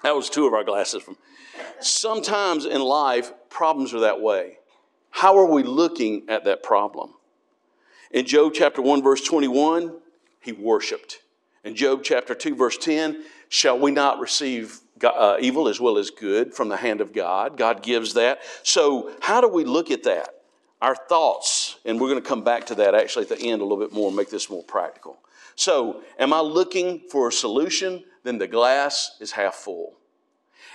that 0.02 0.16
was 0.16 0.30
two 0.30 0.48
of 0.48 0.54
our 0.54 0.64
glasses 0.64 1.04
from. 1.04 1.18
Sometimes 1.80 2.66
in 2.66 2.82
life, 2.82 3.32
problems 3.50 3.94
are 3.94 4.02
that 4.02 4.20
way. 4.20 4.58
How 5.12 5.38
are 5.38 5.46
we 5.46 5.64
looking 5.64 6.24
at 6.28 6.46
that 6.46 6.64
problem? 6.64 7.14
In 8.10 8.26
Job 8.26 8.54
chapter 8.56 8.82
1, 8.82 9.04
verse 9.04 9.22
21, 9.22 9.94
he 10.40 10.52
worshiped. 10.52 11.20
In 11.64 11.76
Job 11.76 12.02
chapter 12.04 12.34
2, 12.34 12.56
verse 12.56 12.78
10, 12.78 13.24
shall 13.50 13.78
we 13.78 13.92
not 13.92 14.20
receive 14.20 14.80
uh, 15.04 15.38
evil 15.40 15.68
as 15.68 15.80
well 15.80 15.98
as 15.98 16.10
good 16.10 16.54
from 16.54 16.70
the 16.70 16.78
hand 16.78 17.00
of 17.00 17.14
God? 17.14 17.58
God 17.58 17.84
gives 17.84 18.16
that. 18.16 18.40
So, 18.64 19.12
how 19.22 19.40
do 19.40 19.48
we 19.48 19.64
look 19.64 19.92
at 19.92 20.04
that? 20.04 20.30
Our 20.82 20.96
thoughts, 20.96 21.63
and 21.86 22.00
we're 22.00 22.10
going 22.10 22.22
to 22.22 22.28
come 22.28 22.44
back 22.44 22.66
to 22.68 22.76
that 22.76 22.96
actually 22.96 23.24
at 23.24 23.30
the 23.30 23.40
end 23.40 23.62
a 23.62 23.66
little 23.66 23.80
bit 23.80 23.94
more, 23.94 24.08
and 24.08 24.16
make 24.16 24.30
this 24.30 24.50
more 24.50 24.64
practical. 24.64 25.20
So, 25.56 26.02
am 26.18 26.34
I 26.34 26.40
looking 26.40 27.02
for 27.12 27.28
a 27.28 27.32
solution? 27.32 28.04
Then 28.24 28.38
the 28.38 28.48
glass 28.48 29.18
is 29.20 29.32
half 29.32 29.56
full. 29.56 29.94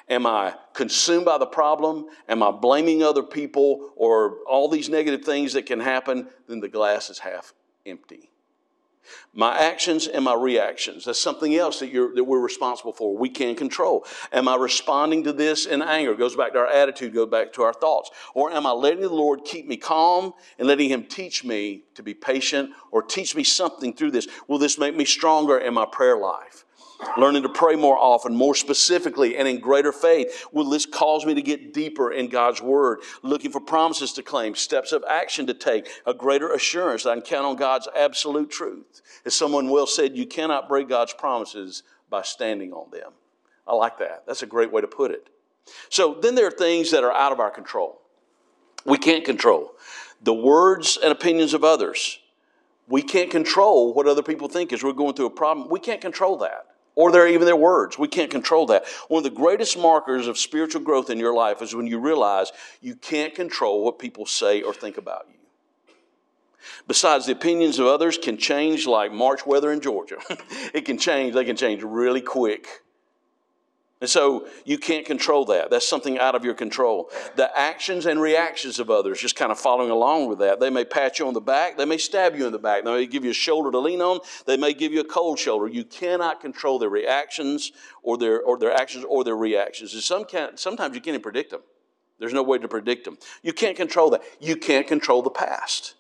Am 0.09 0.27
I 0.27 0.55
consumed 0.73 1.27
by 1.27 1.39
the 1.39 1.47
problem? 1.47 2.07
Am 2.29 2.43
I 2.43 2.51
blaming 2.51 3.03
other 3.03 3.23
people 3.23 3.91
or 3.97 4.39
all 4.49 4.69
these 4.69 4.89
negative 4.89 5.25
things 5.25 5.53
that 5.53 5.67
can 5.67 5.81
happen? 5.81 6.29
Then 6.49 6.61
the 6.61 6.69
glass 6.69 7.11
is 7.11 7.19
half 7.19 7.53
empty. 7.85 8.31
My 9.33 9.59
actions 9.59 10.07
and 10.07 10.25
my 10.25 10.35
reactions. 10.35 11.05
That's 11.05 11.21
something 11.21 11.55
else 11.55 11.81
that, 11.81 11.93
that, 11.93 12.25
we're 12.25 12.41
responsible 12.41 12.93
for. 12.93 13.17
We 13.17 13.29
can 13.29 13.55
control. 13.55 14.05
Am 14.33 14.49
I 14.49 14.57
responding 14.57 15.25
to 15.25 15.33
this 15.33 15.67
in 15.67 15.83
anger? 15.83 16.13
It 16.13 16.19
Goes 16.19 16.37
back 16.37 16.53
to 16.53 16.59
our 16.59 16.67
attitude, 16.67 17.15
goes 17.15 17.31
back 17.31 17.53
to 17.55 17.63
our 17.63 17.73
thoughts. 17.73 18.11
Or 18.35 18.51
am 18.51 18.67
I 18.67 18.73
letting 18.73 19.01
the 19.01 19.09
Lord 19.09 19.45
keep 19.45 19.67
me 19.67 19.77
calm 19.77 20.35
and 20.59 20.69
letting 20.69 20.91
Him 20.91 21.05
teach 21.05 21.45
me 21.45 21.85
to 21.95 22.03
be 22.03 22.15
patient 22.15 22.71
or 22.91 23.03
teach 23.03 23.35
me 23.35 23.45
something 23.45 23.93
through 23.95 24.11
this? 24.11 24.29
Will 24.47 24.59
this 24.59 24.79
make 24.79 24.97
me 24.97 25.05
stronger 25.05 25.59
in 25.59 25.75
my 25.75 25.87
prayer 25.87 26.17
life? 26.17 26.65
Learning 27.17 27.43
to 27.43 27.49
pray 27.49 27.77
more 27.77 27.97
often, 27.97 28.35
more 28.35 28.55
specifically, 28.55 29.37
and 29.37 29.47
in 29.47 29.61
greater 29.61 29.93
faith. 29.93 30.47
Will 30.53 30.69
this 30.69 30.87
cause 30.87 31.25
me 31.25 31.35
to 31.35 31.43
get 31.43 31.73
deeper 31.73 32.11
in 32.11 32.29
God's 32.29 32.61
Word, 32.61 33.01
looking 33.23 33.51
for 33.51 33.61
promises 33.61 34.13
to 34.15 34.23
claim, 34.23 34.55
steps 34.55 34.93
of 34.93 35.05
action 35.09 35.47
to 35.47 35.55
take, 35.55 35.89
a 36.07 36.15
greater 36.15 36.53
assurance 36.53 37.05
that 37.05 37.11
I 37.11 37.15
can 37.15 37.23
count 37.23 37.47
on 37.47 37.57
God's 37.57 37.89
absolute 37.97 38.51
truth? 38.51 39.03
As 39.25 39.35
someone 39.35 39.69
well 39.69 39.87
said, 39.87 40.17
you 40.17 40.27
cannot 40.27 40.69
break 40.69 40.89
God's 40.89 41.13
promises 41.13 41.83
by 42.11 42.23
standing 42.23 42.73
on 42.73 42.91
them. 42.91 43.13
I 43.67 43.75
like 43.75 43.99
that. 43.99 44.25
That's 44.27 44.43
a 44.43 44.47
great 44.47 44.73
way 44.73 44.81
to 44.81 44.89
put 44.89 45.11
it. 45.11 45.29
So 45.91 46.15
then 46.15 46.35
there 46.35 46.47
are 46.47 46.53
things 46.53 46.91
that 46.93 47.05
are 47.05 47.13
out 47.13 47.33
of 47.33 47.41
our 47.41 47.51
control. 47.51 48.01
We 48.85 48.97
can't 48.97 49.25
control 49.25 49.73
the 50.23 50.35
words 50.35 50.99
and 51.01 51.13
opinions 51.13 51.55
of 51.55 51.63
others. 51.63 52.19
We 52.89 53.03
can't 53.03 53.31
control 53.31 53.93
what 53.93 54.09
other 54.09 54.23
people 54.23 54.49
think 54.49 54.73
as 54.73 54.83
we're 54.83 54.93
going 54.95 55.15
through 55.15 55.27
a 55.27 55.31
problem. 55.31 55.69
We 55.69 55.79
can't 55.79 56.01
control 56.01 56.39
that 56.39 56.67
or 56.99 57.13
their, 57.13 57.29
even 57.29 57.47
their 57.47 57.55
words. 57.55 57.97
We 57.97 58.09
can't 58.09 58.29
control 58.29 58.67
that. 58.67 58.85
One 59.07 59.25
of 59.25 59.25
the 59.25 59.39
greatest 59.39 59.79
markers 59.79 60.27
of 60.27 60.37
spiritual 60.37 60.83
growth 60.83 61.11
in 61.11 61.19
your 61.19 61.33
life 61.33 61.63
is 61.63 61.73
when 61.73 61.87
you 61.87 62.01
realize 62.01 62.51
you 62.81 62.97
can't 62.97 63.37
control 63.37 63.85
what 63.85 64.01
people 64.01 64.27
say 64.27 64.63
or 64.63 64.75
think 64.75 64.99
about 64.99 65.27
you. 65.29 65.37
Besides, 66.89 67.27
the 67.27 67.33
opinions 67.33 67.79
of 67.79 67.87
others 67.87 68.19
can 68.19 68.37
change 68.37 68.89
like 68.89 69.13
March 69.13 69.47
weather 69.47 69.71
in 69.71 69.81
Georgia. 69.81 70.17
it 70.75 70.87
can 70.87 70.99
change, 70.99 71.35
they 71.35 71.45
can 71.45 71.55
change 71.55 71.85
really 71.85 72.21
quick. 72.21 72.67
And 74.01 74.09
so 74.09 74.47
you 74.65 74.79
can't 74.79 75.05
control 75.05 75.45
that. 75.47 75.71
That's 75.71 75.89
something 75.89 76.21
out 76.21 76.37
of 76.37 76.45
your 76.45 76.55
control. 76.55 77.11
The 77.35 77.51
actions 77.59 78.07
and 78.07 78.21
reactions 78.21 78.79
of 78.79 78.91
others, 78.91 79.21
just 79.21 79.35
kind 79.35 79.51
of 79.51 79.59
following 79.59 79.91
along 79.91 80.29
with 80.29 80.39
that. 80.39 80.61
They 80.61 80.71
may 80.71 80.85
pat 80.85 81.19
you 81.19 81.27
on 81.27 81.35
the 81.35 81.41
back, 81.41 81.77
they 81.77 81.85
may 81.85 81.99
stab 81.99 82.37
you 82.37 82.47
in 82.47 82.53
the 82.53 82.61
back, 82.61 82.85
they 82.85 82.93
may 82.93 83.07
give 83.07 83.25
you 83.25 83.31
a 83.31 83.35
shoulder 83.35 83.73
to 83.73 83.79
lean 83.79 84.01
on, 84.01 84.21
they 84.47 84.57
may 84.57 84.73
give 84.73 84.93
you 84.93 85.01
a 85.01 85.05
cold 85.05 85.41
shoulder. 85.41 85.67
You 85.67 85.85
cannot 85.85 86.41
control 86.41 86.79
their 86.79 86.89
reactions 86.89 87.73
or 88.05 88.17
their, 88.17 88.41
or 88.41 88.57
their 88.57 88.73
actions 88.73 89.05
or 89.09 89.25
their 89.25 89.37
reactions. 89.37 89.95
And 89.95 90.03
some 90.03 90.25
can, 90.25 90.57
sometimes 90.57 90.95
you 90.95 91.01
can't 91.01 91.15
even 91.15 91.23
predict 91.23 91.51
them. 91.51 91.63
There's 92.21 92.33
no 92.33 92.43
way 92.43 92.59
to 92.59 92.69
predict 92.69 93.05
them. 93.05 93.19
You 93.43 93.53
can't 93.53 93.77
control 93.77 94.11
that. 94.11 94.23
You 94.41 94.57
can't 94.57 94.87
control 94.87 95.23
the 95.23 95.31
past. 95.31 95.95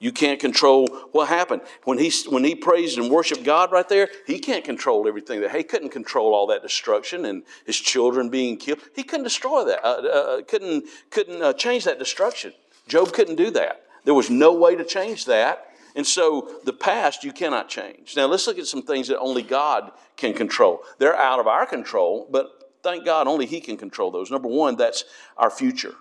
You 0.00 0.12
can't 0.12 0.40
control 0.40 0.88
what 1.12 1.28
happened. 1.28 1.60
When 1.84 1.98
he, 1.98 2.10
when 2.30 2.42
he 2.42 2.54
praised 2.54 2.98
and 2.98 3.10
worshiped 3.10 3.44
God 3.44 3.70
right 3.70 3.86
there, 3.86 4.08
he 4.26 4.38
can't 4.38 4.64
control 4.64 5.06
everything. 5.06 5.42
That 5.42 5.54
He 5.54 5.62
couldn't 5.62 5.90
control 5.90 6.34
all 6.34 6.46
that 6.46 6.62
destruction 6.62 7.26
and 7.26 7.42
his 7.66 7.76
children 7.76 8.30
being 8.30 8.56
killed. 8.56 8.80
He 8.96 9.02
couldn't 9.02 9.24
destroy 9.24 9.66
that, 9.66 9.84
uh, 9.84 10.00
uh, 10.02 10.08
uh, 10.08 10.42
couldn't, 10.42 10.86
couldn't 11.10 11.42
uh, 11.42 11.52
change 11.52 11.84
that 11.84 11.98
destruction. 11.98 12.54
Job 12.88 13.12
couldn't 13.12 13.36
do 13.36 13.50
that. 13.50 13.82
There 14.04 14.14
was 14.14 14.30
no 14.30 14.54
way 14.54 14.74
to 14.74 14.84
change 14.84 15.26
that. 15.26 15.66
And 15.94 16.06
so 16.06 16.60
the 16.64 16.72
past 16.72 17.22
you 17.22 17.32
cannot 17.32 17.68
change. 17.68 18.16
Now 18.16 18.24
let's 18.24 18.46
look 18.46 18.58
at 18.58 18.66
some 18.66 18.82
things 18.82 19.08
that 19.08 19.18
only 19.18 19.42
God 19.42 19.92
can 20.16 20.32
control. 20.32 20.80
They're 20.98 21.16
out 21.16 21.40
of 21.40 21.46
our 21.46 21.66
control, 21.66 22.26
but 22.30 22.72
thank 22.82 23.04
God 23.04 23.26
only 23.26 23.44
He 23.44 23.60
can 23.60 23.76
control 23.76 24.10
those. 24.10 24.30
Number 24.30 24.48
one, 24.48 24.76
that's 24.76 25.04
our 25.36 25.50
future. 25.50 25.94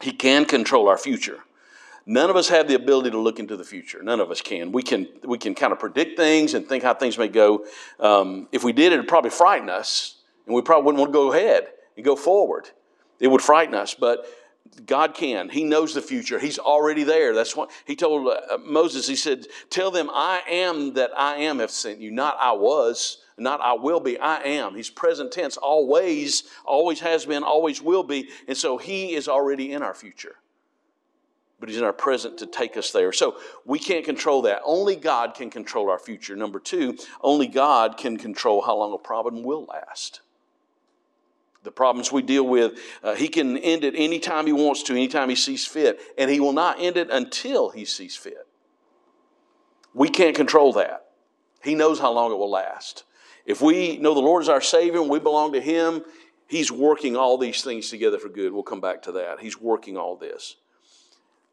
He 0.00 0.10
can 0.10 0.44
control 0.44 0.88
our 0.88 0.98
future. 0.98 1.38
None 2.08 2.30
of 2.30 2.36
us 2.36 2.48
have 2.50 2.68
the 2.68 2.74
ability 2.74 3.10
to 3.10 3.18
look 3.18 3.40
into 3.40 3.56
the 3.56 3.64
future. 3.64 4.00
None 4.00 4.20
of 4.20 4.30
us 4.30 4.40
can. 4.40 4.70
We 4.70 4.84
can, 4.84 5.08
we 5.24 5.38
can 5.38 5.56
kind 5.56 5.72
of 5.72 5.80
predict 5.80 6.16
things 6.16 6.54
and 6.54 6.66
think 6.66 6.84
how 6.84 6.94
things 6.94 7.18
may 7.18 7.26
go. 7.26 7.66
Um, 7.98 8.46
if 8.52 8.62
we 8.62 8.72
did, 8.72 8.92
it 8.92 8.98
would 8.98 9.08
probably 9.08 9.30
frighten 9.30 9.68
us, 9.68 10.18
and 10.46 10.54
we 10.54 10.62
probably 10.62 10.86
wouldn't 10.86 11.00
want 11.00 11.12
to 11.12 11.18
go 11.18 11.32
ahead 11.32 11.66
and 11.96 12.04
go 12.04 12.14
forward. 12.14 12.70
It 13.18 13.26
would 13.26 13.42
frighten 13.42 13.74
us, 13.74 13.94
but 13.94 14.24
God 14.86 15.14
can. 15.14 15.48
He 15.48 15.64
knows 15.64 15.94
the 15.94 16.02
future. 16.02 16.38
He's 16.38 16.60
already 16.60 17.02
there. 17.02 17.34
That's 17.34 17.56
what 17.56 17.72
he 17.84 17.96
told 17.96 18.28
uh, 18.28 18.58
Moses. 18.58 19.08
He 19.08 19.16
said, 19.16 19.46
Tell 19.68 19.90
them, 19.90 20.08
I 20.12 20.42
am 20.48 20.94
that 20.94 21.10
I 21.16 21.38
am 21.38 21.58
have 21.58 21.72
sent 21.72 21.98
you, 21.98 22.12
not 22.12 22.36
I 22.40 22.52
was, 22.52 23.18
not 23.36 23.60
I 23.60 23.72
will 23.72 24.00
be. 24.00 24.16
I 24.16 24.42
am. 24.42 24.76
He's 24.76 24.90
present 24.90 25.32
tense, 25.32 25.56
always, 25.56 26.44
always 26.64 27.00
has 27.00 27.26
been, 27.26 27.42
always 27.42 27.82
will 27.82 28.04
be. 28.04 28.28
And 28.46 28.56
so 28.56 28.78
he 28.78 29.14
is 29.14 29.26
already 29.26 29.72
in 29.72 29.82
our 29.82 29.94
future 29.94 30.36
but 31.58 31.68
He's 31.68 31.78
in 31.78 31.84
our 31.84 31.92
present 31.92 32.38
to 32.38 32.46
take 32.46 32.76
us 32.76 32.90
there. 32.92 33.12
So 33.12 33.36
we 33.64 33.78
can't 33.78 34.04
control 34.04 34.42
that. 34.42 34.60
Only 34.64 34.96
God 34.96 35.34
can 35.34 35.50
control 35.50 35.90
our 35.90 35.98
future. 35.98 36.36
Number 36.36 36.60
two, 36.60 36.96
only 37.22 37.46
God 37.46 37.96
can 37.96 38.16
control 38.16 38.62
how 38.62 38.76
long 38.76 38.92
a 38.92 38.98
problem 38.98 39.42
will 39.42 39.64
last. 39.64 40.20
The 41.62 41.72
problems 41.72 42.12
we 42.12 42.22
deal 42.22 42.46
with, 42.46 42.78
uh, 43.02 43.14
He 43.14 43.28
can 43.28 43.56
end 43.58 43.84
it 43.84 43.94
anytime 43.96 44.46
He 44.46 44.52
wants 44.52 44.82
to, 44.84 44.92
anytime 44.92 45.28
He 45.28 45.34
sees 45.34 45.66
fit, 45.66 46.00
and 46.16 46.30
He 46.30 46.40
will 46.40 46.52
not 46.52 46.80
end 46.80 46.96
it 46.96 47.10
until 47.10 47.70
He 47.70 47.84
sees 47.84 48.14
fit. 48.16 48.46
We 49.94 50.08
can't 50.08 50.36
control 50.36 50.74
that. 50.74 51.06
He 51.64 51.74
knows 51.74 51.98
how 51.98 52.12
long 52.12 52.30
it 52.30 52.36
will 52.36 52.50
last. 52.50 53.04
If 53.46 53.62
we 53.62 53.96
know 53.96 54.12
the 54.12 54.20
Lord 54.20 54.42
is 54.42 54.48
our 54.48 54.60
Savior 54.60 55.00
and 55.00 55.10
we 55.10 55.18
belong 55.18 55.54
to 55.54 55.60
Him, 55.60 56.04
He's 56.48 56.70
working 56.70 57.16
all 57.16 57.38
these 57.38 57.62
things 57.62 57.90
together 57.90 58.18
for 58.18 58.28
good. 58.28 58.52
We'll 58.52 58.62
come 58.62 58.80
back 58.80 59.02
to 59.02 59.12
that. 59.12 59.40
He's 59.40 59.60
working 59.60 59.96
all 59.96 60.16
this. 60.16 60.56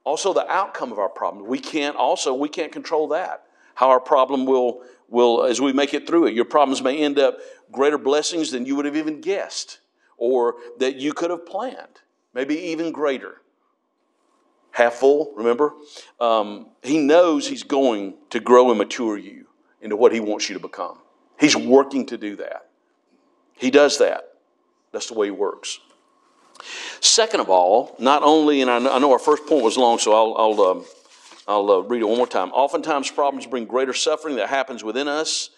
Also, 0.04 0.34
the 0.34 0.50
outcome 0.52 0.92
of 0.92 1.00
our 1.00 1.10
problem. 1.10 1.48
We 1.48 1.60
can't 1.60 1.96
also, 1.96 2.34
we 2.34 2.50
can't 2.50 2.72
control 2.72 3.08
that. 3.10 3.44
How 3.76 3.90
our 3.90 4.00
problem 4.00 4.46
will, 4.46 4.82
will, 5.08 5.44
as 5.44 5.62
we 5.62 5.74
make 5.74 5.94
it 5.94 6.06
through 6.06 6.28
it, 6.28 6.34
your 6.34 6.46
problems 6.46 6.82
may 6.82 6.98
end 6.98 7.18
up 7.18 7.38
greater 7.72 7.98
blessings 7.98 8.52
than 8.52 8.66
you 8.66 8.76
would 8.76 8.86
have 8.86 8.98
even 8.98 9.22
guessed 9.22 9.80
or 10.18 10.56
that 10.80 10.98
you 10.98 11.14
could 11.14 11.30
have 11.30 11.46
planned, 11.46 12.02
maybe 12.34 12.56
even 12.56 12.92
greater. 12.92 13.42
Half 14.72 14.96
full, 14.96 15.34
remember? 15.36 15.74
Um, 16.20 16.68
he 16.82 17.00
knows 17.00 17.48
he's 17.48 17.64
going 17.64 18.16
to 18.32 18.40
grow 18.40 18.70
and 18.70 18.78
mature 18.78 19.18
you 19.18 19.48
into 19.82 19.96
what 19.96 20.14
he 20.14 20.20
wants 20.20 20.50
you 20.50 20.56
to 20.56 20.62
become. 20.62 20.98
He's 21.40 21.56
working 21.56 22.06
to 22.08 22.18
do 22.18 22.36
that. 22.38 22.70
He 23.58 23.70
does 23.70 24.00
that. 24.00 24.34
That's 24.92 25.08
the 25.08 25.14
way 25.14 25.28
he 25.28 25.32
works. 25.32 25.80
Second 27.00 27.40
of 27.40 27.50
all, 27.50 27.96
not 28.00 28.24
only, 28.24 28.62
and 28.62 28.70
I 28.70 29.00
know 29.00 29.12
our 29.12 29.20
first 29.20 29.46
point 29.46 29.64
was 29.64 29.78
long, 29.78 30.00
so 30.00 30.14
I'll, 30.14 30.36
I'll, 30.38 30.62
um, 30.62 30.86
I'll 31.48 31.72
uh, 31.72 31.80
read 31.80 32.02
it 32.02 32.06
one 32.06 32.18
more 32.18 32.28
time. 32.28 32.52
Oftentimes, 32.52 33.12
problems 33.12 33.46
bring 33.46 33.66
greater 33.66 33.94
suffering 33.94 34.38
that 34.38 34.50
happens 34.50 34.84
within 34.84 35.08
us 35.08 35.50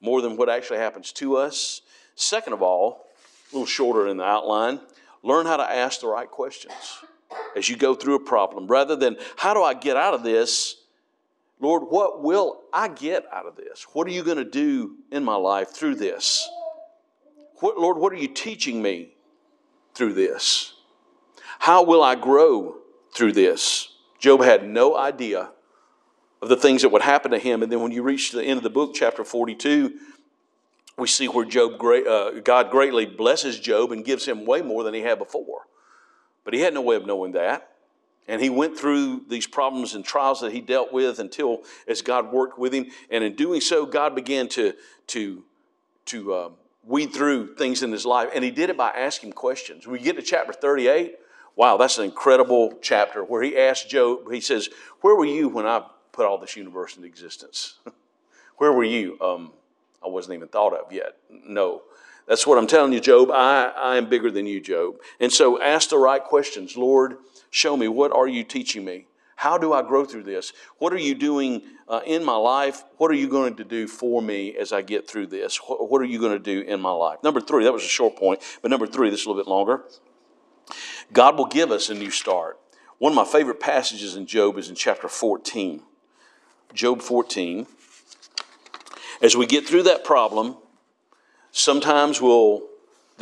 more 0.00 0.20
than 0.20 0.36
what 0.36 0.48
actually 0.48 0.78
happens 0.78 1.12
to 1.12 1.36
us. 1.36 1.82
Second 2.14 2.52
of 2.52 2.62
all, 2.62 3.06
a 3.50 3.56
little 3.56 3.66
shorter 3.66 4.06
in 4.08 4.16
the 4.16 4.24
outline, 4.24 4.80
learn 5.22 5.46
how 5.46 5.56
to 5.56 5.70
ask 5.70 6.00
the 6.00 6.06
right 6.06 6.30
questions 6.30 6.98
as 7.56 7.68
you 7.68 7.76
go 7.76 7.94
through 7.94 8.16
a 8.16 8.20
problem. 8.20 8.66
Rather 8.66 8.96
than, 8.96 9.16
how 9.36 9.54
do 9.54 9.62
I 9.62 9.74
get 9.74 9.96
out 9.96 10.14
of 10.14 10.22
this? 10.22 10.76
Lord, 11.60 11.84
what 11.84 12.22
will 12.22 12.62
I 12.72 12.88
get 12.88 13.24
out 13.32 13.46
of 13.46 13.56
this? 13.56 13.86
What 13.92 14.06
are 14.08 14.10
you 14.10 14.24
going 14.24 14.38
to 14.38 14.44
do 14.44 14.96
in 15.10 15.24
my 15.24 15.36
life 15.36 15.70
through 15.70 15.94
this? 15.94 16.48
What, 17.60 17.78
Lord, 17.78 17.98
what 17.98 18.12
are 18.12 18.16
you 18.16 18.28
teaching 18.28 18.82
me 18.82 19.11
through 19.94 20.14
this? 20.14 20.74
How 21.60 21.82
will 21.82 22.02
I 22.02 22.14
grow 22.14 22.76
through 23.14 23.32
this? 23.32 23.88
Job 24.18 24.42
had 24.42 24.68
no 24.68 24.96
idea 24.96 25.50
of 26.40 26.48
the 26.48 26.56
things 26.56 26.82
that 26.82 26.90
would 26.90 27.02
happen 27.02 27.30
to 27.30 27.38
him. 27.38 27.62
And 27.62 27.70
then 27.70 27.80
when 27.80 27.92
you 27.92 28.02
reach 28.02 28.32
the 28.32 28.42
end 28.42 28.56
of 28.56 28.64
the 28.64 28.70
book, 28.70 28.92
chapter 28.94 29.24
42, 29.24 29.92
we 30.98 31.06
see 31.06 31.28
where 31.28 31.44
Job, 31.44 31.80
uh, 31.82 32.40
God 32.40 32.70
greatly 32.70 33.06
blesses 33.06 33.58
Job 33.58 33.92
and 33.92 34.04
gives 34.04 34.26
him 34.26 34.44
way 34.44 34.60
more 34.60 34.82
than 34.82 34.92
he 34.92 35.00
had 35.00 35.18
before. 35.18 35.62
But 36.44 36.54
he 36.54 36.60
had 36.60 36.74
no 36.74 36.82
way 36.82 36.96
of 36.96 37.06
knowing 37.06 37.32
that. 37.32 37.68
And 38.28 38.40
he 38.40 38.50
went 38.50 38.78
through 38.78 39.22
these 39.28 39.46
problems 39.46 39.94
and 39.94 40.04
trials 40.04 40.40
that 40.40 40.52
he 40.52 40.60
dealt 40.60 40.92
with 40.92 41.18
until 41.18 41.62
as 41.88 42.02
God 42.02 42.32
worked 42.32 42.58
with 42.58 42.72
him. 42.72 42.86
And 43.10 43.24
in 43.24 43.34
doing 43.34 43.60
so, 43.60 43.86
God 43.86 44.14
began 44.14 44.48
to, 44.50 44.74
to, 45.08 45.44
to 46.06 46.34
um, 46.34 46.52
weed 46.84 47.12
through 47.12 47.54
things 47.54 47.82
in 47.82 47.92
his 47.92 48.04
life. 48.04 48.30
And 48.34 48.42
he 48.42 48.50
did 48.50 48.70
it 48.70 48.76
by 48.76 48.90
asking 48.90 49.32
questions. 49.32 49.86
We 49.86 49.98
get 49.98 50.16
to 50.16 50.22
chapter 50.22 50.52
38, 50.52 51.16
wow, 51.56 51.76
that's 51.76 51.98
an 51.98 52.04
incredible 52.04 52.78
chapter 52.80 53.22
where 53.22 53.42
he 53.42 53.56
asks 53.56 53.86
Job, 53.86 54.30
he 54.30 54.40
says, 54.40 54.68
Where 55.00 55.14
were 55.14 55.24
you 55.24 55.48
when 55.48 55.66
I 55.66 55.84
put 56.12 56.26
all 56.26 56.38
this 56.38 56.56
universe 56.56 56.96
into 56.96 57.08
existence? 57.08 57.78
Where 58.58 58.72
were 58.72 58.84
you? 58.84 59.18
Um, 59.20 59.52
I 60.04 60.08
wasn't 60.08 60.34
even 60.36 60.48
thought 60.48 60.72
of 60.72 60.92
yet. 60.92 61.16
No. 61.30 61.82
That's 62.28 62.46
what 62.46 62.58
I'm 62.58 62.66
telling 62.68 62.92
you, 62.92 63.00
Job. 63.00 63.30
I, 63.32 63.72
I 63.76 63.96
am 63.96 64.08
bigger 64.08 64.30
than 64.30 64.46
you, 64.46 64.60
Job. 64.60 64.96
And 65.18 65.32
so 65.32 65.60
ask 65.60 65.88
the 65.88 65.98
right 65.98 66.22
questions. 66.22 66.76
Lord, 66.76 67.16
show 67.50 67.76
me, 67.76 67.88
what 67.88 68.12
are 68.12 68.28
you 68.28 68.44
teaching 68.44 68.84
me? 68.84 69.06
How 69.42 69.58
do 69.58 69.72
I 69.72 69.82
grow 69.82 70.04
through 70.04 70.22
this? 70.22 70.52
What 70.78 70.92
are 70.92 71.00
you 71.00 71.16
doing 71.16 71.62
uh, 71.88 72.02
in 72.06 72.24
my 72.24 72.36
life? 72.36 72.84
What 72.98 73.10
are 73.10 73.14
you 73.14 73.26
going 73.26 73.56
to 73.56 73.64
do 73.64 73.88
for 73.88 74.22
me 74.22 74.56
as 74.56 74.72
I 74.72 74.82
get 74.82 75.10
through 75.10 75.26
this? 75.26 75.56
What, 75.56 75.90
what 75.90 76.00
are 76.00 76.04
you 76.04 76.20
going 76.20 76.30
to 76.30 76.38
do 76.38 76.60
in 76.60 76.80
my 76.80 76.92
life? 76.92 77.18
Number 77.24 77.40
three, 77.40 77.64
that 77.64 77.72
was 77.72 77.82
a 77.82 77.88
short 77.88 78.14
point, 78.14 78.40
but 78.62 78.70
number 78.70 78.86
three, 78.86 79.10
this 79.10 79.22
is 79.22 79.26
a 79.26 79.30
little 79.30 79.42
bit 79.42 79.50
longer. 79.50 79.82
God 81.12 81.36
will 81.36 81.46
give 81.46 81.72
us 81.72 81.90
a 81.90 81.94
new 81.94 82.12
start. 82.12 82.60
One 82.98 83.10
of 83.10 83.16
my 83.16 83.24
favorite 83.24 83.58
passages 83.58 84.14
in 84.14 84.26
Job 84.26 84.58
is 84.58 84.68
in 84.68 84.76
chapter 84.76 85.08
14. 85.08 85.82
Job 86.72 87.02
14. 87.02 87.66
As 89.22 89.36
we 89.36 89.46
get 89.46 89.66
through 89.66 89.82
that 89.82 90.04
problem, 90.04 90.56
sometimes 91.50 92.20
we'll, 92.20 92.62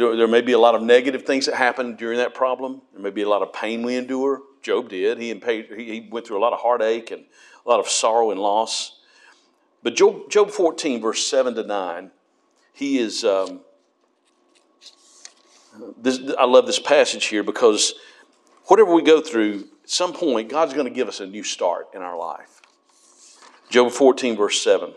there, 0.01 0.17
there 0.17 0.29
may 0.29 0.41
be 0.41 0.53
a 0.53 0.59
lot 0.59 0.75
of 0.75 0.83
negative 0.83 1.25
things 1.25 1.45
that 1.45 1.55
happen 1.55 1.95
during 1.95 2.17
that 2.19 2.35
problem. 2.35 2.81
There 2.95 3.03
may 3.03 3.11
be 3.11 3.21
a 3.21 3.29
lot 3.29 3.43
of 3.43 3.53
pain 3.53 3.83
we 3.83 3.97
endure. 3.97 4.41
Job 4.63 4.89
did. 4.89 5.19
He, 5.19 5.35
he 5.35 6.09
went 6.11 6.27
through 6.27 6.39
a 6.39 6.41
lot 6.41 6.55
of 6.55 6.61
heartache 6.61 7.11
and 7.11 7.25
a 7.65 7.69
lot 7.69 7.81
of 7.81 7.89
sorrow 7.89 8.31
and 8.31 8.41
loss. 8.41 8.99
But 9.83 9.95
Job, 9.97 10.31
Job 10.31 10.51
14, 10.51 11.03
verse 11.03 11.27
7 11.27 11.55
to 11.55 11.65
9, 11.65 12.11
he 12.73 12.99
is. 12.99 13.25
Um, 13.25 13.61
this, 15.99 16.19
I 16.39 16.47
love 16.47 16.67
this 16.67 16.79
passage 16.79 17.27
here 17.27 17.43
because 17.43 17.95
whatever 18.65 18.95
we 18.95 19.03
go 19.03 19.21
through, 19.21 19.69
at 19.85 19.91
some 19.91 20.15
point, 20.15 20.49
God's 20.49 20.73
going 20.73 20.87
to 20.87 20.93
give 20.93 21.09
us 21.09 21.21
a 21.21 21.27
new 21.27 21.43
start 21.43 21.89
in 21.95 22.01
our 22.01 22.17
life. 22.17 22.63
Job 23.69 23.93
14, 23.93 24.37
verse 24.37 24.63
7 24.63 24.95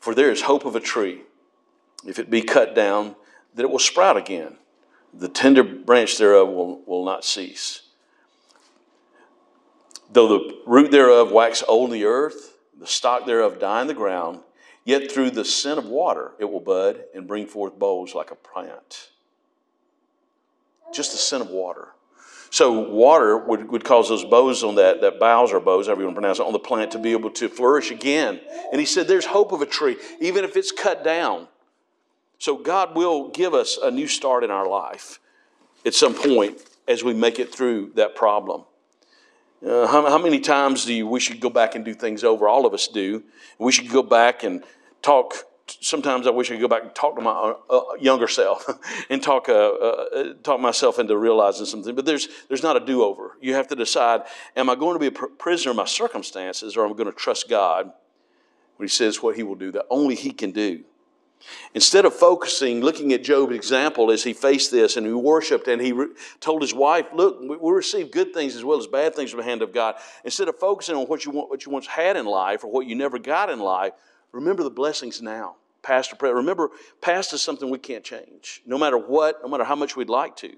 For 0.00 0.14
there 0.14 0.30
is 0.30 0.42
hope 0.42 0.64
of 0.64 0.74
a 0.74 0.80
tree, 0.80 1.20
if 2.06 2.18
it 2.18 2.30
be 2.30 2.40
cut 2.40 2.74
down, 2.74 3.14
that 3.54 3.62
it 3.62 3.70
will 3.70 3.78
sprout 3.78 4.16
again. 4.16 4.56
The 5.14 5.28
tender 5.28 5.62
branch 5.62 6.16
thereof 6.18 6.48
will, 6.48 6.82
will 6.86 7.04
not 7.04 7.24
cease. 7.24 7.82
Though 10.10 10.28
the 10.28 10.62
root 10.66 10.90
thereof 10.90 11.32
wax 11.32 11.62
old 11.66 11.90
in 11.90 11.94
the 11.94 12.04
earth, 12.04 12.56
the 12.78 12.86
stock 12.86 13.26
thereof 13.26 13.58
die 13.58 13.82
in 13.82 13.86
the 13.86 13.94
ground, 13.94 14.40
yet 14.84 15.10
through 15.10 15.30
the 15.30 15.44
scent 15.44 15.78
of 15.78 15.86
water 15.86 16.32
it 16.38 16.46
will 16.46 16.60
bud 16.60 17.04
and 17.14 17.26
bring 17.26 17.46
forth 17.46 17.78
boughs 17.78 18.14
like 18.14 18.30
a 18.30 18.34
plant. 18.34 19.10
Just 20.92 21.12
the 21.12 21.18
scent 21.18 21.42
of 21.42 21.50
water. 21.50 21.88
So 22.50 22.80
water 22.80 23.38
would, 23.38 23.70
would 23.70 23.84
cause 23.84 24.10
those 24.10 24.26
boughs 24.26 24.62
on 24.62 24.74
that, 24.74 25.00
that 25.00 25.18
boughs 25.18 25.52
or 25.52 25.60
boughs, 25.60 25.86
however 25.86 26.02
you 26.02 26.06
want 26.06 26.16
to 26.16 26.20
pronounce 26.20 26.38
it, 26.38 26.44
on 26.44 26.52
the 26.52 26.58
plant 26.58 26.90
to 26.90 26.98
be 26.98 27.12
able 27.12 27.30
to 27.30 27.48
flourish 27.48 27.90
again. 27.90 28.40
And 28.70 28.78
he 28.78 28.84
said, 28.84 29.08
there's 29.08 29.24
hope 29.24 29.52
of 29.52 29.62
a 29.62 29.66
tree, 29.66 29.96
even 30.20 30.44
if 30.44 30.54
it's 30.54 30.70
cut 30.70 31.02
down. 31.02 31.48
So 32.42 32.56
God 32.56 32.96
will 32.96 33.28
give 33.28 33.54
us 33.54 33.78
a 33.80 33.88
new 33.88 34.08
start 34.08 34.42
in 34.42 34.50
our 34.50 34.66
life 34.66 35.20
at 35.86 35.94
some 35.94 36.12
point 36.12 36.60
as 36.88 37.04
we 37.04 37.14
make 37.14 37.38
it 37.38 37.54
through 37.54 37.92
that 37.94 38.16
problem. 38.16 38.64
Uh, 39.64 39.86
how, 39.86 40.04
how, 40.10 40.18
many 40.18 40.40
times 40.40 40.84
do 40.84 40.92
you 40.92 41.06
wish 41.06 41.30
you'd 41.30 41.38
go 41.38 41.50
back 41.50 41.76
and 41.76 41.84
do 41.84 41.94
things 41.94 42.24
over? 42.24 42.48
All 42.48 42.66
of 42.66 42.74
us 42.74 42.88
do. 42.88 43.22
We 43.60 43.70
should 43.70 43.88
go 43.90 44.02
back 44.02 44.42
and 44.42 44.64
talk 45.02 45.34
sometimes 45.68 46.26
I 46.26 46.30
wish 46.30 46.50
I 46.50 46.54
could 46.54 46.62
go 46.62 46.66
back 46.66 46.82
and 46.82 46.92
talk 46.96 47.14
to 47.14 47.22
my 47.22 47.30
uh, 47.30 47.54
uh 47.70 47.82
younger 48.00 48.26
self 48.26 48.68
and 49.08 49.22
talk 49.22 49.48
uh, 49.48 49.52
uh, 49.52 50.34
talk 50.42 50.58
myself 50.58 50.98
into 50.98 51.16
realizing 51.16 51.66
something. 51.66 51.94
But 51.94 52.06
there's 52.06 52.26
there's 52.48 52.64
not 52.64 52.76
a 52.76 52.84
do 52.84 53.04
over. 53.04 53.36
You 53.40 53.54
have 53.54 53.68
to 53.68 53.76
decide: 53.76 54.22
Am 54.56 54.68
I 54.68 54.74
going 54.74 54.94
to 54.94 54.98
be 54.98 55.16
a 55.16 55.28
prisoner 55.28 55.70
of 55.70 55.76
my 55.76 55.84
circumstances, 55.84 56.76
or 56.76 56.84
am 56.84 56.90
I 56.90 56.96
going 56.96 57.06
to 57.06 57.16
trust 57.16 57.48
God 57.48 57.92
when 58.78 58.88
He 58.88 58.90
says 58.90 59.22
what 59.22 59.36
He 59.36 59.44
will 59.44 59.54
do 59.54 59.70
that 59.70 59.86
only 59.90 60.16
He 60.16 60.32
can 60.32 60.50
do? 60.50 60.82
Instead 61.74 62.04
of 62.04 62.14
focusing, 62.14 62.80
looking 62.80 63.12
at 63.12 63.24
Job's 63.24 63.54
example 63.54 64.10
as 64.10 64.22
he 64.22 64.32
faced 64.32 64.70
this 64.70 64.96
and 64.96 65.06
he 65.06 65.12
worshiped 65.12 65.68
and 65.68 65.80
he 65.80 65.92
re- 65.92 66.08
told 66.40 66.62
his 66.62 66.74
wife, 66.74 67.06
Look, 67.14 67.40
we, 67.40 67.56
we 67.56 67.72
receive 67.72 68.10
good 68.10 68.34
things 68.34 68.56
as 68.56 68.64
well 68.64 68.78
as 68.78 68.86
bad 68.86 69.14
things 69.14 69.30
from 69.30 69.38
the 69.38 69.44
hand 69.44 69.62
of 69.62 69.72
God. 69.72 69.96
Instead 70.24 70.48
of 70.48 70.58
focusing 70.58 70.96
on 70.96 71.06
what 71.06 71.24
you, 71.24 71.30
want, 71.30 71.50
what 71.50 71.64
you 71.64 71.72
once 71.72 71.86
had 71.86 72.16
in 72.16 72.26
life 72.26 72.64
or 72.64 72.70
what 72.70 72.86
you 72.86 72.94
never 72.94 73.18
got 73.18 73.50
in 73.50 73.58
life, 73.58 73.92
remember 74.32 74.62
the 74.62 74.70
blessings 74.70 75.22
now 75.22 75.56
past 75.82 76.12
or 76.12 76.16
present. 76.16 76.36
Remember, 76.36 76.70
past 77.00 77.32
is 77.32 77.42
something 77.42 77.68
we 77.68 77.78
can't 77.78 78.04
change, 78.04 78.62
no 78.64 78.78
matter 78.78 78.96
what, 78.96 79.42
no 79.42 79.48
matter 79.48 79.64
how 79.64 79.74
much 79.74 79.96
we'd 79.96 80.08
like 80.08 80.36
to. 80.36 80.52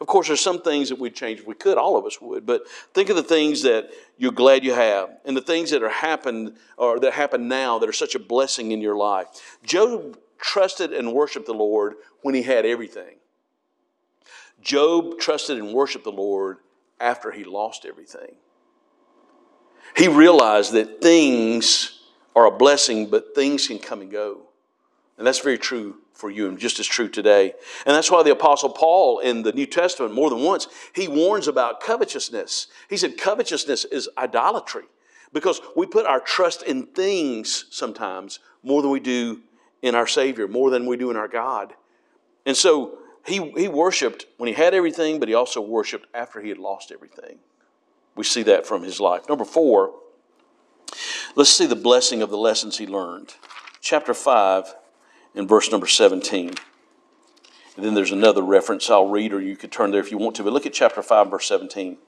Of 0.00 0.06
course, 0.06 0.26
there's 0.26 0.40
some 0.40 0.60
things 0.60 0.90
that 0.90 0.98
we'd 0.98 1.14
change 1.14 1.40
if 1.40 1.46
we 1.46 1.54
could, 1.54 1.78
all 1.78 1.96
of 1.96 2.04
us 2.04 2.20
would, 2.20 2.44
but 2.44 2.68
think 2.92 3.08
of 3.08 3.16
the 3.16 3.22
things 3.22 3.62
that 3.62 3.90
you're 4.18 4.32
glad 4.32 4.64
you 4.64 4.74
have 4.74 5.10
and 5.24 5.36
the 5.36 5.40
things 5.40 5.70
that 5.70 5.82
are 5.82 5.88
happened 5.88 6.56
or 6.76 7.00
that 7.00 7.12
happen 7.12 7.48
now 7.48 7.78
that 7.78 7.88
are 7.88 7.94
such 7.94 8.14
a 8.14 8.18
blessing 8.18 8.72
in 8.72 8.80
your 8.80 8.96
life. 8.96 9.26
Job 9.62 10.18
trusted 10.38 10.92
and 10.92 11.12
worshiped 11.12 11.46
the 11.46 11.54
Lord 11.54 11.94
when 12.22 12.34
he 12.34 12.42
had 12.42 12.66
everything. 12.66 13.16
Job 14.60 15.18
trusted 15.18 15.58
and 15.58 15.72
worshiped 15.72 16.04
the 16.04 16.12
Lord 16.12 16.58
after 17.00 17.30
he 17.30 17.44
lost 17.44 17.84
everything. 17.84 18.36
He 19.96 20.08
realized 20.08 20.72
that 20.72 21.00
things 21.00 22.00
are 22.34 22.46
a 22.46 22.50
blessing, 22.50 23.06
but 23.06 23.34
things 23.34 23.68
can 23.68 23.78
come 23.78 24.00
and 24.00 24.10
go. 24.10 24.42
And 25.16 25.26
that's 25.26 25.40
very 25.40 25.58
true 25.58 25.96
for 26.12 26.30
you 26.30 26.48
and 26.48 26.58
just 26.58 26.80
as 26.80 26.86
true 26.86 27.08
today. 27.08 27.52
And 27.84 27.94
that's 27.94 28.10
why 28.10 28.22
the 28.22 28.32
Apostle 28.32 28.70
Paul 28.70 29.20
in 29.20 29.42
the 29.42 29.52
New 29.52 29.66
Testament, 29.66 30.14
more 30.14 30.30
than 30.30 30.40
once, 30.40 30.66
he 30.94 31.08
warns 31.08 31.48
about 31.48 31.80
covetousness. 31.80 32.68
He 32.88 32.96
said, 32.96 33.18
covetousness 33.18 33.84
is 33.86 34.08
idolatry 34.18 34.84
because 35.32 35.60
we 35.76 35.86
put 35.86 36.06
our 36.06 36.20
trust 36.20 36.62
in 36.62 36.86
things 36.86 37.66
sometimes 37.70 38.38
more 38.62 38.82
than 38.82 38.90
we 38.90 39.00
do 39.00 39.42
in 39.86 39.94
our 39.94 40.06
Savior, 40.06 40.48
more 40.48 40.70
than 40.70 40.86
we 40.86 40.96
do 40.96 41.10
in 41.10 41.16
our 41.16 41.28
God. 41.28 41.74
And 42.44 42.56
so 42.56 42.98
he, 43.26 43.50
he 43.52 43.68
worshiped 43.68 44.26
when 44.36 44.48
he 44.48 44.54
had 44.54 44.74
everything, 44.74 45.18
but 45.18 45.28
he 45.28 45.34
also 45.34 45.60
worshiped 45.60 46.06
after 46.14 46.40
he 46.40 46.48
had 46.48 46.58
lost 46.58 46.92
everything. 46.92 47.38
We 48.14 48.24
see 48.24 48.42
that 48.44 48.66
from 48.66 48.82
his 48.82 49.00
life. 49.00 49.28
Number 49.28 49.44
four, 49.44 49.92
let's 51.34 51.50
see 51.50 51.66
the 51.66 51.76
blessing 51.76 52.22
of 52.22 52.30
the 52.30 52.38
lessons 52.38 52.78
he 52.78 52.86
learned. 52.86 53.34
Chapter 53.80 54.14
5 54.14 54.74
in 55.34 55.46
verse 55.46 55.70
number 55.70 55.86
17. 55.86 56.54
And 57.76 57.84
then 57.84 57.94
there's 57.94 58.12
another 58.12 58.42
reference 58.42 58.88
I'll 58.88 59.08
read, 59.08 59.32
or 59.32 59.40
you 59.40 59.54
could 59.54 59.70
turn 59.70 59.90
there 59.90 60.00
if 60.00 60.10
you 60.10 60.18
want 60.18 60.34
to. 60.36 60.42
But 60.42 60.52
look 60.52 60.66
at 60.66 60.72
chapter 60.72 61.02
5, 61.02 61.30
verse 61.30 61.46
17. 61.46 61.98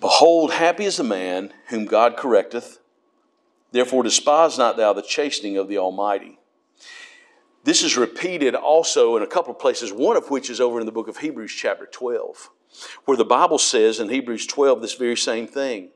Behold, 0.00 0.52
happy 0.52 0.84
is 0.84 0.96
the 0.96 1.04
man 1.04 1.52
whom 1.68 1.84
God 1.84 2.16
correcteth. 2.16 2.78
Therefore, 3.70 4.02
despise 4.02 4.58
not 4.58 4.76
thou 4.76 4.92
the 4.92 5.02
chastening 5.02 5.56
of 5.56 5.68
the 5.68 5.78
Almighty. 5.78 6.37
This 7.68 7.82
is 7.82 7.98
repeated 7.98 8.54
also 8.54 9.18
in 9.18 9.22
a 9.22 9.26
couple 9.26 9.52
of 9.52 9.58
places, 9.58 9.92
one 9.92 10.16
of 10.16 10.30
which 10.30 10.48
is 10.48 10.58
over 10.58 10.80
in 10.80 10.86
the 10.86 10.90
book 10.90 11.06
of 11.06 11.18
Hebrews, 11.18 11.52
chapter 11.52 11.84
12, 11.84 12.48
where 13.04 13.18
the 13.18 13.26
Bible 13.26 13.58
says 13.58 14.00
in 14.00 14.08
Hebrews 14.08 14.46
12 14.46 14.80
this 14.80 14.94
very 14.94 15.18
same 15.18 15.46
thing 15.46 15.90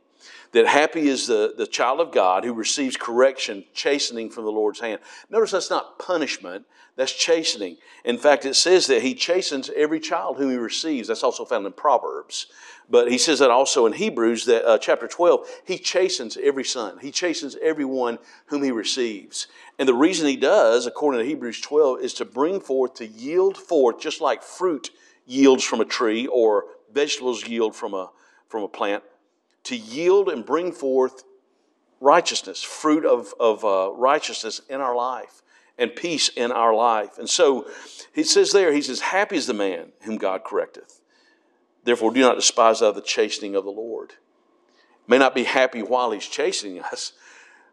that 0.52 0.66
happy 0.66 1.08
is 1.08 1.26
the, 1.26 1.54
the 1.56 1.66
child 1.66 2.00
of 2.00 2.12
God 2.12 2.44
who 2.44 2.52
receives 2.52 2.96
correction, 2.96 3.64
chastening 3.74 4.30
from 4.30 4.44
the 4.44 4.52
Lord's 4.52 4.80
hand. 4.80 5.00
Notice 5.30 5.50
that's 5.50 5.70
not 5.70 5.98
punishment, 5.98 6.66
that's 6.94 7.12
chastening. 7.12 7.78
In 8.04 8.18
fact, 8.18 8.44
it 8.44 8.54
says 8.54 8.86
that 8.88 9.02
he 9.02 9.14
chastens 9.14 9.70
every 9.74 9.98
child 9.98 10.36
whom 10.36 10.50
he 10.50 10.56
receives. 10.56 11.08
That's 11.08 11.22
also 11.22 11.46
found 11.46 11.64
in 11.64 11.72
Proverbs. 11.72 12.46
But 12.90 13.10
he 13.10 13.16
says 13.16 13.38
that 13.38 13.50
also 13.50 13.86
in 13.86 13.94
Hebrews, 13.94 14.44
that 14.44 14.66
uh, 14.66 14.76
chapter 14.76 15.08
12, 15.08 15.48
he 15.66 15.78
chastens 15.78 16.36
every 16.36 16.64
son. 16.64 16.98
He 17.00 17.10
chastens 17.10 17.56
everyone 17.62 18.18
whom 18.46 18.62
he 18.62 18.70
receives. 18.70 19.46
And 19.78 19.88
the 19.88 19.94
reason 19.94 20.28
he 20.28 20.36
does, 20.36 20.84
according 20.84 21.20
to 21.20 21.26
Hebrews 21.26 21.62
12, 21.62 22.00
is 22.00 22.12
to 22.14 22.26
bring 22.26 22.60
forth, 22.60 22.94
to 22.94 23.06
yield 23.06 23.56
forth, 23.56 23.98
just 23.98 24.20
like 24.20 24.42
fruit 24.42 24.90
yields 25.26 25.64
from 25.64 25.80
a 25.80 25.86
tree 25.86 26.26
or 26.26 26.66
vegetables 26.92 27.46
yield 27.46 27.74
from 27.74 27.94
a, 27.94 28.10
from 28.48 28.64
a 28.64 28.68
plant, 28.68 29.02
to 29.64 29.76
yield 29.76 30.28
and 30.28 30.44
bring 30.44 30.72
forth 30.72 31.24
righteousness, 32.00 32.62
fruit 32.62 33.04
of, 33.04 33.32
of 33.38 33.64
uh, 33.64 33.92
righteousness 33.94 34.60
in 34.68 34.80
our 34.80 34.94
life 34.94 35.42
and 35.78 35.94
peace 35.94 36.28
in 36.28 36.52
our 36.52 36.74
life. 36.74 37.18
And 37.18 37.28
so 37.28 37.66
he 38.12 38.24
says 38.24 38.52
there, 38.52 38.72
he 38.72 38.82
says, 38.82 39.00
Happy 39.00 39.36
is 39.36 39.46
the 39.46 39.54
man 39.54 39.92
whom 40.02 40.16
God 40.16 40.44
correcteth. 40.44 41.00
Therefore, 41.84 42.12
do 42.12 42.20
not 42.20 42.36
despise 42.36 42.80
the 42.80 43.02
chastening 43.04 43.56
of 43.56 43.64
the 43.64 43.70
Lord. 43.70 44.14
May 45.08 45.18
not 45.18 45.34
be 45.34 45.44
happy 45.44 45.82
while 45.82 46.12
he's 46.12 46.26
chastening 46.26 46.80
us, 46.80 47.12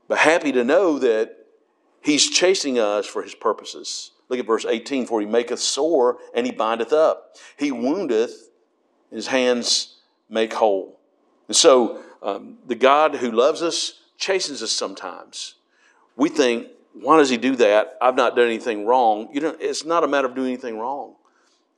but 0.08 0.18
happy 0.18 0.52
to 0.52 0.64
know 0.64 0.98
that 1.00 1.46
he's 2.02 2.30
chastening 2.30 2.80
us 2.80 3.06
for 3.06 3.22
his 3.22 3.36
purposes. 3.36 4.12
Look 4.28 4.40
at 4.40 4.48
verse 4.48 4.66
18 4.66 5.06
For 5.06 5.22
he 5.22 5.28
maketh 5.28 5.60
sore 5.60 6.18
and 6.34 6.46
he 6.46 6.52
bindeth 6.52 6.94
up, 6.94 7.36
he 7.58 7.72
woundeth, 7.72 8.50
his 9.12 9.28
hands 9.28 9.98
make 10.30 10.54
whole. 10.54 10.99
And 11.50 11.56
so, 11.56 12.00
um, 12.22 12.60
the 12.68 12.76
God 12.76 13.16
who 13.16 13.32
loves 13.32 13.64
us 13.64 14.02
chastens 14.20 14.62
us 14.62 14.72
sometimes. 14.72 15.56
We 16.16 16.30
think, 16.30 16.68
why 16.94 17.18
does 17.18 17.32
he 17.32 17.38
do 17.38 17.56
that? 17.56 17.98
I've 18.00 18.16
not 18.16 18.36
done 18.36 18.46
anything 18.46 18.86
wrong. 18.86 19.30
You 19.34 19.42
know, 19.42 19.56
it's 19.60 19.84
not 19.84 20.04
a 20.04 20.08
matter 20.08 20.28
of 20.28 20.36
doing 20.36 20.50
anything 20.50 20.78
wrong. 20.78 21.16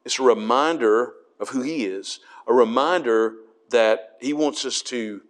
It's 0.03 0.19
a 0.19 0.23
reminder 0.23 1.13
of 1.39 1.49
who 1.49 1.61
he 1.61 1.85
is, 1.85 2.19
a 2.47 2.53
reminder 2.53 3.35
that 3.69 4.17
he 4.19 4.33
wants 4.33 4.65
us 4.65 4.81
to 4.83 5.21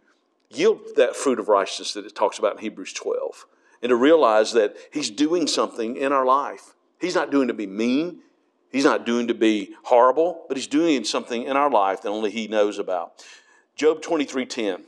yield 0.49 0.79
that 0.95 1.15
fruit 1.15 1.39
of 1.39 1.47
righteousness 1.47 1.93
that 1.93 2.05
it 2.05 2.15
talks 2.15 2.39
about 2.39 2.53
in 2.53 2.61
Hebrews 2.61 2.93
12, 2.93 3.45
and 3.83 3.91
to 3.91 3.95
realize 3.95 4.53
that 4.53 4.75
he's 4.91 5.11
doing 5.11 5.45
something 5.45 5.97
in 5.97 6.11
our 6.11 6.25
life. 6.25 6.73
He's 6.99 7.15
not 7.15 7.29
doing 7.29 7.47
to 7.47 7.53
be 7.53 7.67
mean, 7.67 8.21
he's 8.71 8.85
not 8.85 9.05
doing 9.05 9.27
to 9.27 9.35
be 9.35 9.75
horrible, 9.83 10.45
but 10.47 10.57
he's 10.57 10.67
doing 10.67 11.03
something 11.03 11.43
in 11.43 11.55
our 11.55 11.69
life 11.69 12.01
that 12.01 12.09
only 12.09 12.31
he 12.31 12.47
knows 12.47 12.79
about. 12.79 13.23
Job 13.81 14.03
23:10 14.03 14.83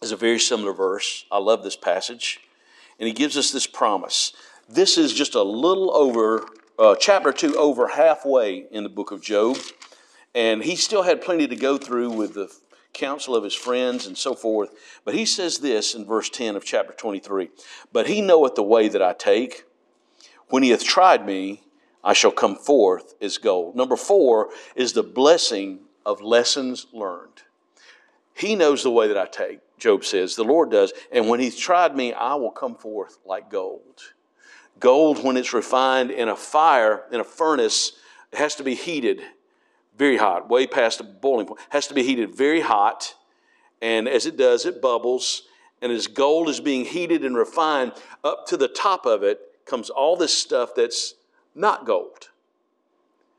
is 0.00 0.10
a 0.10 0.16
very 0.16 0.38
similar 0.38 0.72
verse. 0.72 1.26
I 1.30 1.36
love 1.36 1.62
this 1.62 1.76
passage 1.76 2.40
and 2.98 3.06
he 3.06 3.12
gives 3.12 3.36
us 3.36 3.50
this 3.50 3.66
promise. 3.66 4.32
This 4.66 4.96
is 4.96 5.12
just 5.12 5.34
a 5.34 5.42
little 5.42 5.94
over, 5.94 6.46
uh, 6.78 6.94
chapter 6.98 7.30
2, 7.30 7.58
over 7.58 7.88
halfway 7.88 8.64
in 8.70 8.84
the 8.84 8.88
book 8.88 9.10
of 9.10 9.20
Job. 9.20 9.58
And 10.34 10.64
he 10.64 10.76
still 10.76 11.02
had 11.02 11.20
plenty 11.20 11.46
to 11.46 11.54
go 11.54 11.76
through 11.76 12.08
with 12.08 12.32
the 12.32 12.50
counsel 12.94 13.36
of 13.36 13.44
his 13.44 13.52
friends 13.52 14.06
and 14.06 14.16
so 14.16 14.34
forth. 14.34 14.70
But 15.04 15.12
he 15.12 15.26
says 15.26 15.58
this 15.58 15.94
in 15.94 16.06
verse 16.06 16.30
10 16.30 16.56
of 16.56 16.64
chapter 16.64 16.94
23 16.94 17.50
But 17.92 18.06
he 18.06 18.22
knoweth 18.22 18.54
the 18.54 18.62
way 18.62 18.88
that 18.88 19.02
I 19.02 19.12
take. 19.12 19.64
When 20.48 20.62
he 20.62 20.70
hath 20.70 20.84
tried 20.84 21.26
me, 21.26 21.64
I 22.02 22.14
shall 22.14 22.32
come 22.32 22.56
forth 22.56 23.12
as 23.20 23.36
gold. 23.36 23.76
Number 23.76 23.96
four 23.96 24.48
is 24.74 24.94
the 24.94 25.02
blessing 25.02 25.80
of 26.06 26.22
lessons 26.22 26.86
learned. 26.94 27.42
He 28.34 28.54
knows 28.54 28.82
the 28.82 28.90
way 28.90 29.08
that 29.08 29.18
I 29.18 29.26
take. 29.26 29.60
Job 29.78 30.04
says. 30.04 30.36
The 30.36 30.44
Lord 30.44 30.70
does. 30.70 30.92
And 31.10 31.28
when 31.28 31.40
He's 31.40 31.56
tried 31.56 31.96
me, 31.96 32.12
I 32.12 32.34
will 32.34 32.50
come 32.50 32.76
forth 32.76 33.18
like 33.24 33.50
gold. 33.50 34.00
Gold, 34.80 35.22
when 35.22 35.36
it's 35.36 35.52
refined 35.52 36.10
in 36.10 36.28
a 36.28 36.36
fire, 36.36 37.04
in 37.12 37.20
a 37.20 37.24
furnace, 37.24 37.92
it 38.32 38.38
has 38.38 38.54
to 38.56 38.62
be 38.62 38.74
heated 38.74 39.22
very 39.98 40.16
hot, 40.16 40.48
way 40.48 40.66
past 40.66 40.98
the 40.98 41.04
boiling 41.04 41.46
point. 41.46 41.60
Has 41.70 41.86
to 41.88 41.94
be 41.94 42.02
heated 42.02 42.34
very 42.34 42.60
hot. 42.60 43.14
And 43.80 44.08
as 44.08 44.26
it 44.26 44.36
does, 44.36 44.64
it 44.64 44.80
bubbles. 44.80 45.42
And 45.82 45.92
as 45.92 46.06
gold 46.06 46.48
is 46.48 46.60
being 46.60 46.84
heated 46.84 47.24
and 47.24 47.36
refined, 47.36 47.92
up 48.24 48.46
to 48.46 48.56
the 48.56 48.68
top 48.68 49.04
of 49.04 49.22
it 49.22 49.40
comes 49.66 49.90
all 49.90 50.16
this 50.16 50.36
stuff 50.36 50.74
that's 50.74 51.14
not 51.54 51.84
gold. 51.86 52.30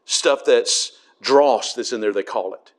Stuff 0.06 0.44
that's 0.46 1.00
dross 1.22 1.74
that's 1.74 1.94
in 1.94 2.02
there, 2.02 2.14
they 2.14 2.24
call 2.24 2.54
it. 2.54 2.74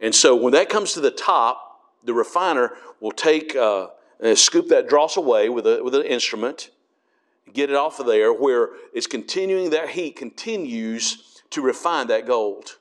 And 0.00 0.14
so 0.14 0.36
when 0.36 0.52
that 0.52 0.68
comes 0.68 0.92
to 0.94 1.00
the 1.00 1.10
top, 1.10 1.80
the 2.04 2.14
refiner 2.14 2.72
will 3.00 3.12
take, 3.12 3.56
uh, 3.56 3.88
scoop 4.34 4.68
that 4.68 4.88
dross 4.88 5.16
away 5.16 5.48
with, 5.48 5.66
a, 5.66 5.82
with 5.82 5.94
an 5.94 6.02
instrument, 6.02 6.70
get 7.52 7.70
it 7.70 7.76
off 7.76 8.00
of 8.00 8.06
there, 8.06 8.32
where 8.32 8.70
it's 8.92 9.06
continuing, 9.06 9.70
that 9.70 9.90
heat 9.90 10.16
continues 10.16 11.42
to 11.50 11.62
refine 11.62 12.06
that 12.08 12.26
gold. 12.26 12.76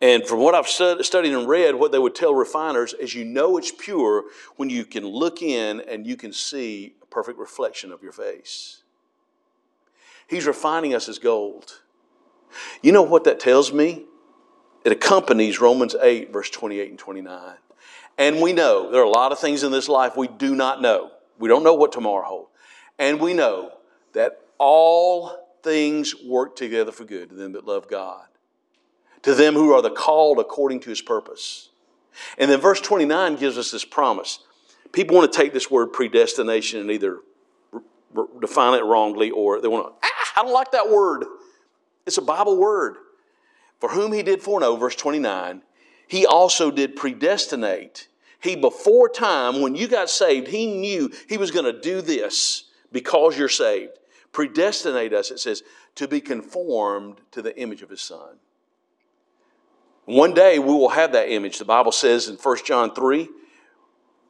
And 0.00 0.26
from 0.26 0.40
what 0.40 0.54
I've 0.54 0.68
studied 0.68 1.32
and 1.32 1.48
read, 1.48 1.74
what 1.74 1.90
they 1.90 1.98
would 1.98 2.14
tell 2.14 2.34
refiners 2.34 2.92
is 2.94 3.14
you 3.14 3.24
know 3.24 3.56
it's 3.56 3.72
pure 3.72 4.24
when 4.56 4.68
you 4.68 4.84
can 4.84 5.06
look 5.06 5.42
in 5.42 5.80
and 5.80 6.06
you 6.06 6.16
can 6.16 6.32
see 6.32 6.94
a 7.02 7.06
perfect 7.06 7.38
reflection 7.38 7.90
of 7.90 8.02
your 8.02 8.12
face. 8.12 8.82
He's 10.28 10.46
refining 10.46 10.94
us 10.94 11.08
as 11.08 11.18
gold. 11.18 11.80
You 12.82 12.92
know 12.92 13.02
what 13.02 13.24
that 13.24 13.40
tells 13.40 13.72
me? 13.72 14.04
It 14.86 14.92
accompanies 14.92 15.60
Romans 15.60 15.96
8, 16.00 16.32
verse 16.32 16.48
28 16.48 16.90
and 16.90 16.98
29. 16.98 17.54
And 18.18 18.40
we 18.40 18.52
know 18.52 18.88
there 18.88 19.00
are 19.00 19.04
a 19.04 19.10
lot 19.10 19.32
of 19.32 19.40
things 19.40 19.64
in 19.64 19.72
this 19.72 19.88
life 19.88 20.16
we 20.16 20.28
do 20.28 20.54
not 20.54 20.80
know. 20.80 21.10
We 21.40 21.48
don't 21.48 21.64
know 21.64 21.74
what 21.74 21.90
tomorrow 21.90 22.24
holds. 22.24 22.50
And 22.96 23.20
we 23.20 23.34
know 23.34 23.72
that 24.12 24.38
all 24.58 25.58
things 25.64 26.14
work 26.24 26.54
together 26.54 26.92
for 26.92 27.04
good 27.04 27.30
to 27.30 27.34
them 27.34 27.54
that 27.54 27.66
love 27.66 27.88
God, 27.88 28.26
to 29.22 29.34
them 29.34 29.54
who 29.54 29.72
are 29.72 29.82
the 29.82 29.90
called 29.90 30.38
according 30.38 30.78
to 30.82 30.90
his 30.90 31.02
purpose. 31.02 31.70
And 32.38 32.48
then 32.48 32.60
verse 32.60 32.80
29 32.80 33.34
gives 33.34 33.58
us 33.58 33.72
this 33.72 33.84
promise. 33.84 34.38
People 34.92 35.16
want 35.16 35.32
to 35.32 35.36
take 35.36 35.52
this 35.52 35.68
word 35.68 35.88
predestination 35.88 36.78
and 36.78 36.92
either 36.92 37.18
define 38.40 38.78
it 38.78 38.84
wrongly 38.84 39.32
or 39.32 39.60
they 39.60 39.66
want 39.66 39.86
to, 39.88 39.92
ah, 40.04 40.40
I 40.40 40.44
don't 40.44 40.54
like 40.54 40.70
that 40.70 40.88
word. 40.88 41.24
It's 42.06 42.18
a 42.18 42.22
Bible 42.22 42.56
word. 42.56 42.98
For 43.78 43.90
whom 43.90 44.12
he 44.12 44.22
did 44.22 44.42
foreknow, 44.42 44.76
verse 44.76 44.96
29, 44.96 45.62
he 46.08 46.26
also 46.26 46.70
did 46.70 46.96
predestinate. 46.96 48.08
He, 48.40 48.56
before 48.56 49.08
time, 49.08 49.60
when 49.60 49.74
you 49.74 49.88
got 49.88 50.08
saved, 50.08 50.48
he 50.48 50.66
knew 50.66 51.10
he 51.28 51.36
was 51.36 51.50
going 51.50 51.64
to 51.64 51.80
do 51.80 52.00
this 52.00 52.64
because 52.92 53.36
you're 53.38 53.48
saved. 53.48 53.98
Predestinate 54.32 55.12
us, 55.12 55.30
it 55.30 55.40
says, 55.40 55.62
to 55.96 56.06
be 56.06 56.20
conformed 56.20 57.20
to 57.32 57.42
the 57.42 57.58
image 57.58 57.82
of 57.82 57.90
his 57.90 58.00
son. 58.00 58.36
One 60.04 60.34
day 60.34 60.58
we 60.58 60.72
will 60.72 60.90
have 60.90 61.12
that 61.12 61.30
image. 61.30 61.58
The 61.58 61.64
Bible 61.64 61.92
says 61.92 62.28
in 62.28 62.36
1 62.36 62.56
John 62.64 62.94
3 62.94 63.28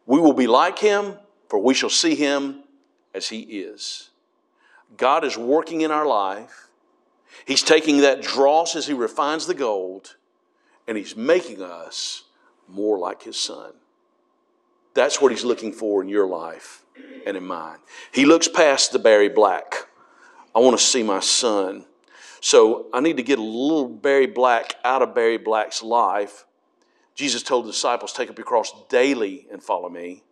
we 0.07 0.21
will 0.21 0.33
be 0.33 0.47
like 0.47 0.79
him, 0.79 1.17
for 1.49 1.59
we 1.59 1.75
shall 1.75 1.91
see 1.91 2.15
him 2.15 2.63
as 3.13 3.29
he 3.29 3.41
is. 3.41 4.11
God 4.97 5.25
is 5.25 5.37
working 5.37 5.81
in 5.81 5.91
our 5.91 6.07
life 6.07 6.66
He's 7.47 7.63
taking 7.63 7.99
that 7.99 8.23
dross 8.23 8.75
as 8.75 8.89
he 8.89 8.93
refines 8.93 9.47
the 9.47 9.55
gold, 9.55 10.17
and 10.89 10.99
he's 10.99 11.17
making 11.17 11.63
us 11.63 12.25
more 12.69 12.99
like 12.99 13.23
his 13.23 13.39
son. 13.39 13.73
That's 14.95 15.21
what 15.21 15.31
he's 15.31 15.45
looking 15.45 15.73
for 15.73 16.03
in 16.03 16.09
your 16.09 16.27
life 16.27 16.85
and 17.25 17.37
in 17.37 17.47
mine. 17.47 17.79
He 18.13 18.27
looks 18.27 18.49
past 18.49 18.91
the 18.91 18.99
Barry 18.99 19.29
Black. 19.29 19.87
I 20.57 20.59
want 20.59 20.77
to 20.77 20.83
see 20.83 21.05
my 21.05 21.21
son. 21.21 21.85
So 22.41 22.87
I 22.93 23.01
need 23.01 23.17
to 23.19 23.23
get 23.23 23.39
a 23.39 23.43
little 23.43 23.89
Barry 23.89 24.27
Black 24.27 24.75
out 24.85 25.03
of 25.03 25.15
Barry 25.15 25.39
Black's 25.39 25.85
life. 25.85 26.47
Jesus 27.15 27.45
told 27.45 27.67
the 27.67 27.71
disciples, 27.71 28.13
Take 28.13 28.29
up 28.29 28.39
your 28.39 28.45
cross 28.45 28.73
daily 28.89 29.47
and 29.53 29.63
follow 29.63 29.89
me. 29.89 30.25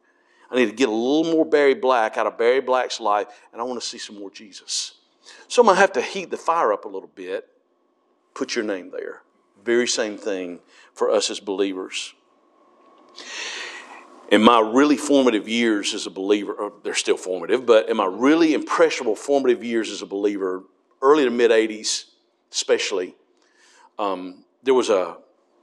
I 0.51 0.57
need 0.57 0.67
to 0.67 0.73
get 0.73 0.89
a 0.89 0.93
little 0.93 1.33
more 1.33 1.45
Barry 1.45 1.75
Black 1.75 2.17
out 2.17 2.27
of 2.27 2.37
Barry 2.37 2.61
Black's 2.61 2.99
life, 2.99 3.29
and 3.53 3.61
I 3.61 3.65
want 3.65 3.81
to 3.81 3.87
see 3.87 3.99
some 3.99 4.19
more 4.19 4.31
Jesus. 4.31 4.95
So 5.49 5.63
I'm 5.63 5.67
going 5.67 5.77
to 5.77 5.81
have 5.81 5.93
to 5.93 6.03
heat 6.03 6.31
the 6.31 6.37
fire 6.37 6.73
up 6.73 6.85
a 6.85 6.89
little 6.89 7.11
bit. 7.15 7.49
Put 8.35 8.55
your 8.55 8.65
name 8.65 8.91
there. 8.91 9.23
Very 9.65 9.87
same 9.87 10.17
thing 10.17 10.61
for 10.93 11.11
us 11.11 11.31
as 11.31 11.41
believers. 11.41 12.15
In 14.31 14.43
my 14.43 14.59
really 14.59 14.97
formative 14.97 15.49
years 15.49 15.95
as 15.95 16.07
a 16.07 16.11
believer, 16.11 16.73
they're 16.83 16.95
still 16.95 17.17
formative, 17.17 17.65
but 17.67 17.89
in 17.89 17.97
my 17.97 18.07
really 18.07 18.55
impressionable 18.55 19.15
formative 19.15 19.63
years 19.63 19.91
as 19.91 20.03
a 20.03 20.07
believer, 20.07 20.65
early 21.01 21.25
to 21.25 21.31
mid 21.31 21.51
80s 21.51 22.07
especially, 22.55 23.17
um, 23.99 24.45
there 24.63 24.75
was 24.75 24.89
a, 24.89 25.17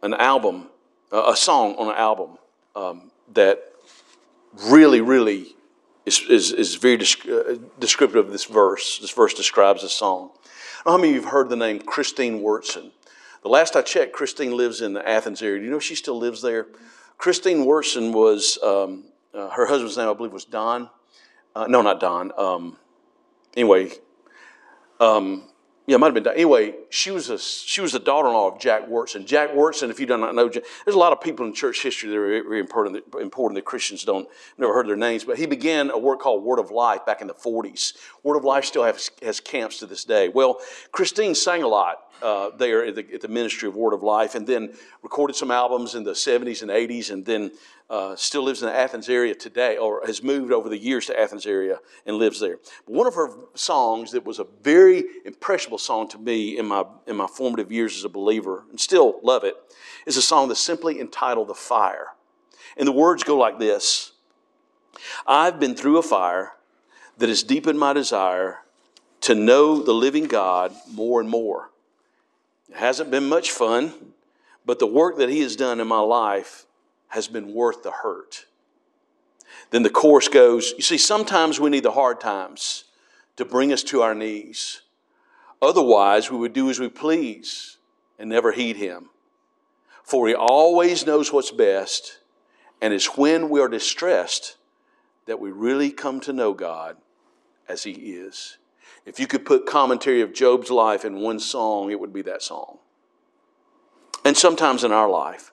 an 0.04 0.14
album, 0.14 0.68
a 1.12 1.36
song 1.36 1.76
on 1.76 1.88
an 1.88 1.96
album 1.96 2.38
um, 2.76 3.12
that 3.34 3.64
really, 4.66 5.00
really 5.00 5.56
is, 6.06 6.22
is, 6.30 6.52
is 6.52 6.76
very 6.76 6.96
uh, 6.96 7.58
descriptive 7.80 8.26
of 8.26 8.32
this 8.32 8.46
verse. 8.46 9.00
This 9.00 9.12
verse 9.12 9.34
describes 9.34 9.82
the 9.82 9.90
song. 9.90 10.32
How 10.86 10.98
many 10.98 11.10
of 11.10 11.16
you 11.16 11.22
have 11.22 11.32
heard 11.32 11.50
the 11.50 11.56
name 11.56 11.80
Christine 11.80 12.42
Wyrtzen. 12.42 12.92
The 13.44 13.50
last 13.50 13.76
I 13.76 13.82
checked, 13.82 14.14
Christine 14.14 14.56
lives 14.56 14.82
in 14.82 14.94
the 14.94 15.08
Athens 15.08 15.42
area. 15.42 15.60
Do 15.60 15.66
you 15.66 15.72
know 15.72 15.80
she 15.80 15.96
still 15.96 16.18
lives 16.18 16.42
there? 16.42 16.68
Christine 17.18 17.66
Wyrtzen 17.66 18.14
was, 18.14 18.58
um, 18.64 19.06
uh, 19.34 19.50
her 19.50 19.68
husband's 19.68 19.98
name, 19.98 20.10
I 20.10 20.14
believe, 20.14 20.34
was 20.34 20.46
Don. 20.46 20.90
Uh, 21.56 21.68
no, 21.68 21.82
not 21.82 22.00
Don. 22.00 22.32
Um, 22.38 22.78
anyway, 23.56 23.92
um, 25.00 25.44
yeah, 25.88 25.96
it 25.96 26.00
might 26.00 26.14
have 26.14 26.24
been. 26.24 26.28
Anyway, 26.34 26.76
she 26.90 27.10
was 27.10 27.30
a 27.32 27.40
she 27.40 27.82
was 27.82 27.94
the 27.94 28.00
daughter-in-law 28.00 28.52
of 28.52 28.60
Jack 28.60 28.88
Wyrtzen. 28.88 29.26
Jack 29.26 29.50
Wyrtzen, 29.52 29.90
if 29.90 30.00
you 30.00 30.06
do 30.06 30.16
not 30.16 30.36
know, 30.36 30.48
there's 30.48 30.96
a 30.96 31.00
lot 31.00 31.12
of 31.12 31.22
people 31.22 31.46
in 31.46 31.54
church 31.54 31.82
history 31.82 32.10
that 32.10 32.16
are 32.16 32.44
very 32.44 32.60
important. 32.60 33.04
Important 33.20 33.56
that 33.56 33.66
Christians 33.66 34.04
don't 34.04 34.28
never 34.60 34.74
heard 34.74 34.88
their 34.88 34.96
names. 34.96 35.24
But 35.24 35.40
he 35.40 35.48
began 35.48 35.90
a 35.90 35.98
work 35.98 36.20
called 36.20 36.44
Word 36.44 36.60
of 36.60 36.70
Life 36.70 37.06
back 37.06 37.22
in 37.22 37.28
the 37.28 37.34
40s. 37.34 37.94
Word 38.22 38.38
of 38.38 38.44
Life 38.44 38.66
still 38.66 38.84
has, 38.84 39.10
has 39.24 39.40
camps 39.40 39.80
to 39.80 39.88
this 39.88 40.06
day. 40.06 40.30
Well, 40.30 40.60
Christine 40.92 41.34
sang 41.34 41.64
a 41.64 41.68
lot 41.68 42.11
uh, 42.22 42.52
there 42.58 42.86
at 42.86 42.96
the, 42.96 43.14
at 43.14 43.22
the, 43.22 43.28
Ministry 43.28 43.68
of 43.68 43.76
Word 43.76 43.94
of 43.94 44.04
Life, 44.04 44.36
and 44.36 44.46
then 44.46 44.74
recorded 45.02 45.36
some 45.36 45.52
albums 45.52 45.96
in 45.96 46.04
the 46.04 46.12
70s 46.12 46.62
and 46.62 46.72
80s, 46.72 47.12
and 47.12 47.26
then 47.26 47.52
uh, 47.90 48.16
still 48.16 48.44
lives 48.44 48.62
in 48.62 48.70
the 48.70 48.76
Athens 48.76 49.10
area 49.10 49.36
today, 49.36 49.78
or 49.78 50.02
has 50.06 50.24
moved 50.24 50.52
over 50.52 50.70
the 50.70 50.78
years 50.78 51.06
to 51.08 51.20
Athens 51.20 51.46
area 51.46 51.80
and 52.06 52.18
lives 52.18 52.40
there. 52.40 52.58
But 52.86 52.96
one 52.96 53.08
of 53.08 53.16
her 53.16 53.30
songs 53.54 54.12
that 54.12 54.26
was 54.26 54.40
a 54.40 54.46
very 54.64 55.04
impressionable 55.26 55.78
song 55.78 56.08
to 56.10 56.18
me 56.18 56.58
in 56.58 56.68
my, 56.68 56.86
in 57.08 57.16
my 57.16 57.28
formative 57.28 57.72
years 57.72 57.98
as 57.98 58.04
a 58.04 58.10
believer, 58.10 58.64
and 58.70 58.80
still 58.80 59.20
love 59.24 59.44
it, 59.44 59.56
is 60.06 60.18
a 60.18 60.22
song 60.22 60.48
that's 60.48 60.60
simply 60.60 61.00
entitled 61.00 61.48
The 61.48 61.56
Fire. 61.56 62.08
And 62.78 62.88
the 62.88 62.94
words 62.94 63.24
go 63.24 63.38
like 63.38 63.60
this 63.60 64.14
I've 65.26 65.60
been 65.60 65.76
through 65.76 65.98
a 65.98 66.04
fire 66.04 66.54
that 67.18 67.30
has 67.30 67.44
deepened 67.44 67.80
my 67.80 67.94
desire 67.94 68.60
to 69.22 69.36
know 69.36 69.82
the 69.82 69.94
living 69.94 70.26
God 70.26 70.74
more 70.92 71.22
and 71.22 71.30
more. 71.30 71.70
It 72.72 72.78
hasn't 72.78 73.12
been 73.12 73.28
much 73.28 73.52
fun, 73.52 73.94
but 74.66 74.80
the 74.80 74.88
work 74.88 75.18
that 75.18 75.30
He 75.30 75.42
has 75.42 75.56
done 75.56 75.80
in 75.80 75.88
my 75.88 76.00
life 76.00 76.66
has 77.10 77.28
been 77.28 77.54
worth 77.54 77.84
the 77.84 77.92
hurt. 77.92 78.46
Then 79.72 79.84
the 79.84 79.90
chorus 79.90 80.30
goes 80.30 80.74
You 80.78 80.84
see, 80.84 80.98
sometimes 80.98 81.60
we 81.60 81.70
need 81.70 81.84
the 81.84 81.92
hard 81.92 82.22
times 82.22 82.86
to 83.36 83.46
bring 83.46 83.74
us 83.74 83.84
to 83.84 84.02
our 84.02 84.16
knees. 84.16 84.82
Otherwise, 85.62 86.32
we 86.32 86.38
would 86.38 86.54
do 86.54 86.70
as 86.70 86.80
we 86.80 86.90
please 86.90 87.78
and 88.18 88.30
never 88.30 88.54
heed 88.54 88.78
Him. 88.78 89.10
For 90.04 90.28
He 90.28 90.34
always 90.34 91.06
knows 91.06 91.32
what's 91.32 91.52
best, 91.52 92.20
and 92.82 92.94
it's 92.94 93.18
when 93.18 93.50
we 93.50 93.60
are 93.60 93.68
distressed 93.68 94.56
that 95.26 95.40
we 95.40 95.52
really 95.52 95.92
come 95.92 96.20
to 96.22 96.34
know 96.34 96.54
God 96.54 96.98
as 97.68 97.84
He 97.84 97.92
is. 97.92 98.58
If 99.06 99.20
you 99.20 99.28
could 99.28 99.46
put 99.46 99.66
commentary 99.66 100.22
of 100.22 100.34
Job's 100.34 100.70
life 100.70 101.04
in 101.06 101.22
one 101.22 101.40
song, 101.40 101.92
it 101.92 102.00
would 102.00 102.14
be 102.14 102.22
that 102.24 102.42
song. 102.42 102.78
And 104.24 104.38
sometimes 104.38 104.84
in 104.84 104.92
our 104.92 105.10
life. 105.10 105.52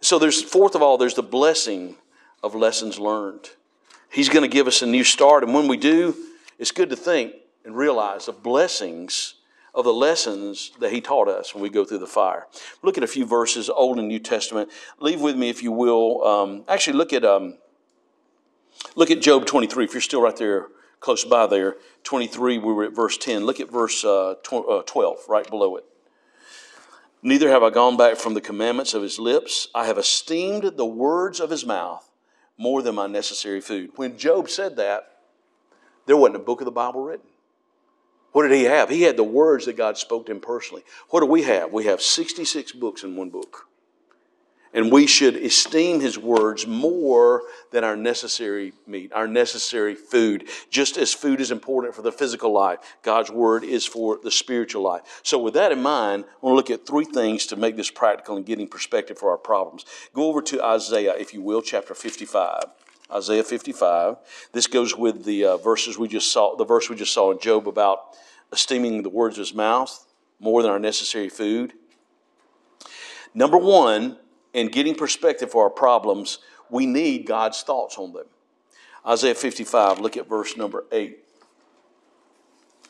So 0.00 0.18
there's 0.18 0.42
fourth 0.42 0.74
of 0.74 0.82
all, 0.82 0.98
there's 0.98 1.14
the 1.14 1.22
blessing 1.22 1.96
of 2.42 2.54
lessons 2.54 2.98
learned. 2.98 3.50
He's 4.10 4.28
going 4.28 4.48
to 4.48 4.52
give 4.52 4.66
us 4.66 4.82
a 4.82 4.86
new 4.86 5.04
start, 5.04 5.44
and 5.44 5.54
when 5.54 5.68
we 5.68 5.76
do, 5.76 6.16
it's 6.58 6.72
good 6.72 6.90
to 6.90 6.96
think 6.96 7.34
and 7.64 7.76
realize 7.76 8.26
the 8.26 8.32
blessings 8.32 9.34
of 9.74 9.84
the 9.84 9.92
lessons 9.92 10.72
that 10.80 10.92
he 10.92 11.00
taught 11.00 11.28
us 11.28 11.54
when 11.54 11.62
we 11.62 11.68
go 11.68 11.84
through 11.84 11.98
the 11.98 12.06
fire. 12.06 12.46
Look 12.82 12.96
at 12.96 13.04
a 13.04 13.08
few 13.08 13.26
verses, 13.26 13.68
Old 13.68 13.98
and 13.98 14.08
New 14.08 14.18
Testament. 14.18 14.70
Leave 15.00 15.20
with 15.20 15.36
me, 15.36 15.50
if 15.50 15.62
you 15.62 15.70
will. 15.70 16.24
Um, 16.24 16.64
actually, 16.66 16.96
look 16.96 17.12
at 17.12 17.24
um, 17.24 17.58
look 18.94 19.10
at 19.10 19.20
Job 19.20 19.44
23. 19.44 19.84
If 19.84 19.92
you're 19.92 20.00
still 20.00 20.22
right 20.22 20.36
there 20.36 20.68
close 21.00 21.24
by 21.24 21.46
there, 21.46 21.76
23, 22.04 22.58
we 22.58 22.72
were 22.72 22.84
at 22.84 22.94
verse 22.94 23.16
10. 23.16 23.44
Look 23.44 23.60
at 23.60 23.70
verse 23.70 24.04
uh, 24.04 24.32
uh 24.32 24.82
12, 24.82 25.18
right 25.28 25.48
below 25.48 25.76
it. 25.76 25.84
Neither 27.22 27.48
have 27.48 27.62
I 27.62 27.70
gone 27.70 27.96
back 27.96 28.16
from 28.16 28.34
the 28.34 28.40
commandments 28.40 28.94
of 28.94 29.02
his 29.02 29.18
lips. 29.18 29.68
I 29.74 29.86
have 29.86 29.98
esteemed 29.98 30.62
the 30.76 30.86
words 30.86 31.40
of 31.40 31.50
his 31.50 31.66
mouth 31.66 32.08
more 32.56 32.82
than 32.82 32.94
my 32.94 33.06
necessary 33.06 33.60
food. 33.60 33.90
When 33.96 34.16
Job 34.16 34.48
said 34.48 34.76
that, 34.76 35.18
there 36.06 36.16
wasn't 36.16 36.36
a 36.36 36.44
book 36.44 36.60
of 36.60 36.66
the 36.66 36.70
Bible 36.70 37.04
written. 37.04 37.26
What 38.32 38.42
did 38.42 38.52
he 38.52 38.64
have? 38.64 38.90
He 38.90 39.02
had 39.02 39.16
the 39.16 39.24
words 39.24 39.64
that 39.66 39.76
God 39.76 39.96
spoke 39.96 40.26
to 40.26 40.32
him 40.32 40.40
personally. 40.40 40.82
What 41.08 41.20
do 41.20 41.26
we 41.26 41.42
have? 41.42 41.72
We 41.72 41.86
have 41.86 42.02
66 42.02 42.72
books 42.72 43.02
in 43.02 43.16
one 43.16 43.30
book. 43.30 43.66
And 44.76 44.92
we 44.92 45.06
should 45.06 45.36
esteem 45.36 46.00
his 46.00 46.18
words 46.18 46.66
more 46.66 47.44
than 47.70 47.82
our 47.82 47.96
necessary 47.96 48.74
meat, 48.86 49.10
our 49.14 49.26
necessary 49.26 49.94
food. 49.94 50.48
Just 50.68 50.98
as 50.98 51.14
food 51.14 51.40
is 51.40 51.50
important 51.50 51.94
for 51.94 52.02
the 52.02 52.12
physical 52.12 52.52
life, 52.52 52.98
God's 53.02 53.30
word 53.30 53.64
is 53.64 53.86
for 53.86 54.20
the 54.22 54.30
spiritual 54.30 54.82
life. 54.82 55.22
So, 55.22 55.38
with 55.38 55.54
that 55.54 55.72
in 55.72 55.80
mind, 55.80 56.26
I 56.26 56.46
want 56.46 56.52
to 56.52 56.56
look 56.56 56.70
at 56.70 56.86
three 56.86 57.06
things 57.06 57.46
to 57.46 57.56
make 57.56 57.76
this 57.76 57.90
practical 57.90 58.36
and 58.36 58.44
getting 58.44 58.68
perspective 58.68 59.18
for 59.18 59.30
our 59.30 59.38
problems. 59.38 59.86
Go 60.12 60.24
over 60.24 60.42
to 60.42 60.62
Isaiah, 60.62 61.14
if 61.16 61.32
you 61.32 61.40
will, 61.40 61.62
chapter 61.62 61.94
55. 61.94 62.64
Isaiah 63.10 63.44
55. 63.44 64.16
This 64.52 64.66
goes 64.66 64.94
with 64.94 65.24
the 65.24 65.46
uh, 65.46 65.56
verses 65.56 65.96
we 65.96 66.06
just 66.06 66.30
saw, 66.30 66.54
the 66.54 66.66
verse 66.66 66.90
we 66.90 66.96
just 66.96 67.14
saw 67.14 67.30
in 67.30 67.38
Job 67.38 67.66
about 67.66 68.14
esteeming 68.52 69.02
the 69.02 69.08
words 69.08 69.38
of 69.38 69.46
his 69.46 69.54
mouth 69.54 70.04
more 70.38 70.60
than 70.60 70.70
our 70.70 70.78
necessary 70.78 71.30
food. 71.30 71.72
Number 73.32 73.56
one, 73.56 74.18
in 74.56 74.68
getting 74.68 74.94
perspective 74.94 75.50
for 75.50 75.64
our 75.64 75.70
problems, 75.70 76.38
we 76.70 76.86
need 76.86 77.26
God's 77.26 77.62
thoughts 77.62 77.98
on 77.98 78.14
them. 78.14 78.24
Isaiah 79.06 79.34
55, 79.34 80.00
look 80.00 80.16
at 80.16 80.28
verse 80.28 80.56
number 80.56 80.84
8. 80.90 81.18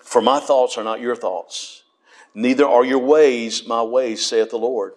For 0.01 0.23
my 0.23 0.39
thoughts 0.39 0.79
are 0.79 0.85
not 0.85 1.01
your 1.01 1.17
thoughts, 1.17 1.83
neither 2.35 2.65
are 2.65 2.85
your 2.85 3.01
ways 3.01 3.67
my 3.67 3.83
ways, 3.83 4.25
saith 4.25 4.51
the 4.51 4.59
Lord. 4.59 4.93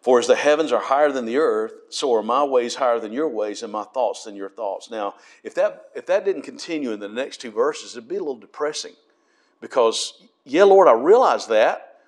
For 0.00 0.20
as 0.20 0.28
the 0.28 0.36
heavens 0.36 0.70
are 0.70 0.80
higher 0.80 1.10
than 1.10 1.26
the 1.26 1.38
earth, 1.38 1.74
so 1.90 2.14
are 2.14 2.22
my 2.22 2.44
ways 2.44 2.76
higher 2.76 3.00
than 3.00 3.12
your 3.12 3.28
ways, 3.28 3.64
and 3.64 3.72
my 3.72 3.84
thoughts 3.84 4.24
than 4.24 4.36
your 4.36 4.50
thoughts. 4.50 4.90
Now, 4.90 5.16
if 5.42 5.54
that 5.56 5.86
if 5.94 6.06
that 6.06 6.24
didn't 6.24 6.42
continue 6.42 6.92
in 6.92 7.00
the 7.00 7.08
next 7.08 7.40
two 7.40 7.50
verses, 7.50 7.96
it'd 7.96 8.08
be 8.08 8.16
a 8.16 8.20
little 8.20 8.36
depressing. 8.36 8.94
Because, 9.60 10.24
yeah, 10.44 10.64
Lord, 10.64 10.88
I 10.88 10.92
realize 10.92 11.48
that. 11.48 12.00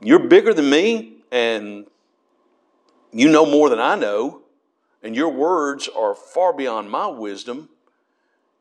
You're 0.00 0.28
bigger 0.28 0.54
than 0.54 0.70
me, 0.70 1.22
and 1.32 1.86
you 3.12 3.30
know 3.30 3.46
more 3.46 3.68
than 3.68 3.80
I 3.80 3.94
know, 3.94 4.42
and 5.02 5.14
your 5.14 5.28
words 5.30 5.88
are 5.88 6.14
far 6.14 6.52
beyond 6.52 6.90
my 6.90 7.06
wisdom. 7.06 7.68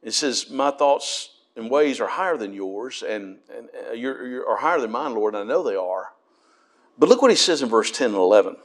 It 0.04 0.14
says, 0.14 0.50
My 0.50 0.72
thoughts 0.72 1.30
and 1.56 1.70
ways 1.70 2.00
are 2.00 2.08
higher 2.08 2.38
than 2.38 2.54
yours, 2.54 3.04
and, 3.04 3.40
and 3.56 3.70
uh, 3.90 3.94
you're, 3.94 4.28
you're, 4.28 4.50
are 4.50 4.58
higher 4.58 4.80
than 4.80 4.92
mine, 4.92 5.14
Lord, 5.14 5.34
and 5.36 5.44
I 5.44 5.54
know 5.54 5.64
they 5.64 5.76
are. 5.76 6.14
But 6.98 7.10
look 7.10 7.22
what 7.22 7.32
he 7.32 7.38
says 7.38 7.62
in 7.62 7.70
verse 7.70 7.92
10 7.92 8.08
and 8.08 8.16
11. 8.16 8.56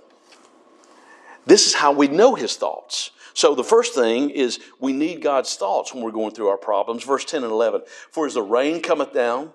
This 1.46 1.66
is 1.66 1.74
how 1.74 1.92
we 1.92 2.08
know 2.08 2.34
his 2.34 2.56
thoughts. 2.56 3.10
So 3.34 3.54
the 3.54 3.64
first 3.64 3.94
thing 3.94 4.30
is 4.30 4.60
we 4.78 4.92
need 4.92 5.22
God's 5.22 5.56
thoughts 5.56 5.92
when 5.92 6.04
we're 6.04 6.12
going 6.12 6.34
through 6.34 6.48
our 6.48 6.58
problems. 6.58 7.02
Verse 7.02 7.24
10 7.24 7.42
and 7.42 7.52
11. 7.52 7.82
For 8.10 8.26
as 8.26 8.34
the 8.34 8.42
rain 8.42 8.80
cometh 8.80 9.12
down, 9.12 9.52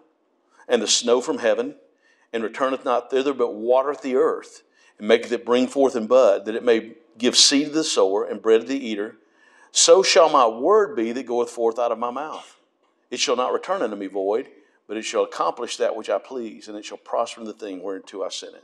and 0.68 0.82
the 0.82 0.88
snow 0.88 1.22
from 1.22 1.38
heaven, 1.38 1.76
and 2.34 2.44
returneth 2.44 2.84
not 2.84 3.10
thither, 3.10 3.34
but 3.34 3.56
watereth 3.56 4.02
the 4.02 4.16
earth, 4.16 4.64
and 5.00 5.08
maketh 5.08 5.32
it 5.32 5.46
bring 5.46 5.68
forth 5.68 5.96
and 5.96 6.08
bud, 6.08 6.46
that 6.46 6.56
it 6.56 6.64
may 6.64 6.94
give 7.18 7.36
seed 7.36 7.68
to 7.68 7.74
the 7.74 7.84
sower 7.84 8.24
and 8.24 8.42
bread 8.42 8.62
to 8.62 8.68
the 8.68 8.86
eater, 8.88 9.18
so 9.72 10.02
shall 10.02 10.30
my 10.30 10.48
word 10.48 10.96
be 10.96 11.12
that 11.12 11.26
goeth 11.26 11.50
forth 11.50 11.78
out 11.78 11.92
of 11.92 12.00
my 12.00 12.12
mouth. 12.12 12.58
It 13.12 13.20
shall 13.20 13.36
not 13.36 13.54
return 13.54 13.82
unto 13.82 13.96
me 13.96 14.08
void, 14.08 14.48
but 14.88 14.98
it 14.98 15.04
shall 15.04 15.24
accomplish 15.24 15.78
that 15.78 15.96
which 15.96 16.10
I 16.10 16.18
please, 16.18 16.68
and 16.68 16.78
it 16.78 16.86
shall 16.86 16.98
prosper 16.98 17.42
in 17.42 17.48
the 17.48 17.54
thing 17.54 17.84
whereunto 17.84 18.24
I 18.24 18.30
sent 18.30 18.56
it. 18.56 18.64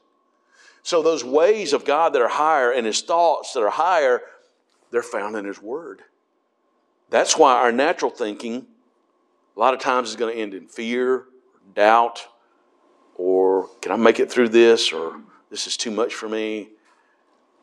So 0.81 1.01
those 1.01 1.23
ways 1.23 1.71
of 1.71 1.85
God 1.85 2.13
that 2.13 2.21
are 2.21 2.27
higher 2.27 2.71
and 2.71 2.85
his 2.85 3.01
thoughts 3.01 3.53
that 3.53 3.63
are 3.63 3.69
higher, 3.69 4.21
they're 4.91 5.01
found 5.01 5.35
in 5.35 5.45
his 5.45 5.61
word. 5.61 6.01
That's 7.09 7.37
why 7.37 7.53
our 7.55 7.71
natural 7.71 8.11
thinking 8.11 8.67
a 9.55 9.59
lot 9.59 9.73
of 9.73 9.79
times 9.79 10.09
is 10.09 10.15
going 10.15 10.33
to 10.33 10.41
end 10.41 10.53
in 10.53 10.67
fear, 10.67 11.25
doubt, 11.75 12.27
or 13.15 13.69
can 13.81 13.91
I 13.91 13.95
make 13.95 14.19
it 14.19 14.31
through 14.31 14.49
this, 14.49 14.91
or 14.91 15.21
this 15.53 15.67
is 15.67 15.77
too 15.77 15.91
much 15.91 16.15
for 16.15 16.27
me. 16.27 16.69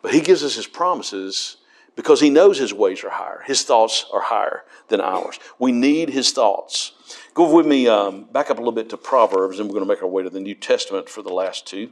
But 0.00 0.14
he 0.14 0.20
gives 0.20 0.44
us 0.44 0.55
his 0.55 0.68
promises 0.68 1.57
because 1.96 2.20
he 2.20 2.31
knows 2.31 2.57
his 2.57 2.72
ways 2.72 3.03
are 3.03 3.11
higher. 3.11 3.42
His 3.44 3.64
thoughts 3.64 4.07
are 4.12 4.20
higher 4.20 4.62
than 4.87 5.00
ours. 5.00 5.40
We 5.59 5.72
need 5.72 6.11
his 6.11 6.31
thoughts. 6.31 6.92
Go 7.35 7.53
with 7.53 7.66
me 7.66 7.88
um, 7.88 8.29
back 8.31 8.48
up 8.48 8.59
a 8.59 8.61
little 8.61 8.70
bit 8.70 8.90
to 8.90 8.96
Proverbs, 8.96 9.59
and 9.59 9.68
we're 9.68 9.74
going 9.74 9.85
to 9.85 9.92
make 9.92 10.05
our 10.05 10.09
way 10.09 10.22
to 10.22 10.31
the 10.31 10.38
New 10.38 10.55
Testament 10.55 11.09
for 11.09 11.20
the 11.20 11.33
last 11.33 11.66
two. 11.66 11.90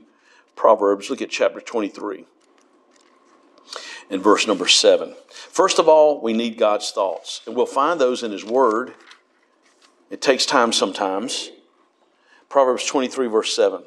Proverbs, 0.54 1.10
look 1.10 1.20
at 1.20 1.30
chapter 1.30 1.60
23 1.60 2.24
and 4.08 4.22
verse 4.22 4.46
number 4.46 4.68
7. 4.68 5.16
First 5.28 5.80
of 5.80 5.88
all, 5.88 6.22
we 6.22 6.32
need 6.32 6.58
God's 6.58 6.92
thoughts, 6.92 7.40
and 7.44 7.56
we'll 7.56 7.66
find 7.66 8.00
those 8.00 8.22
in 8.22 8.30
his 8.30 8.44
word. 8.44 8.94
It 10.10 10.22
takes 10.22 10.46
time 10.46 10.72
sometimes. 10.72 11.50
Proverbs 12.48 12.84
23, 12.86 13.26
verse 13.26 13.52
7. 13.56 13.82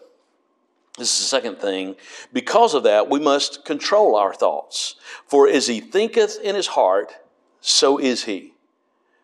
This 1.02 1.14
is 1.16 1.20
the 1.22 1.26
second 1.26 1.56
thing. 1.58 1.96
Because 2.32 2.76
of 2.76 2.84
that, 2.84 3.10
we 3.10 3.20
must 3.20 3.66
control 3.66 4.16
our 4.16 4.36
thoughts. 4.36 4.96
For 5.26 5.50
as 5.50 5.66
he 5.66 5.80
thinketh 5.80 6.40
in 6.44 6.54
his 6.54 6.68
heart, 6.68 7.12
so 7.60 7.98
is 7.98 8.26
he. 8.26 8.54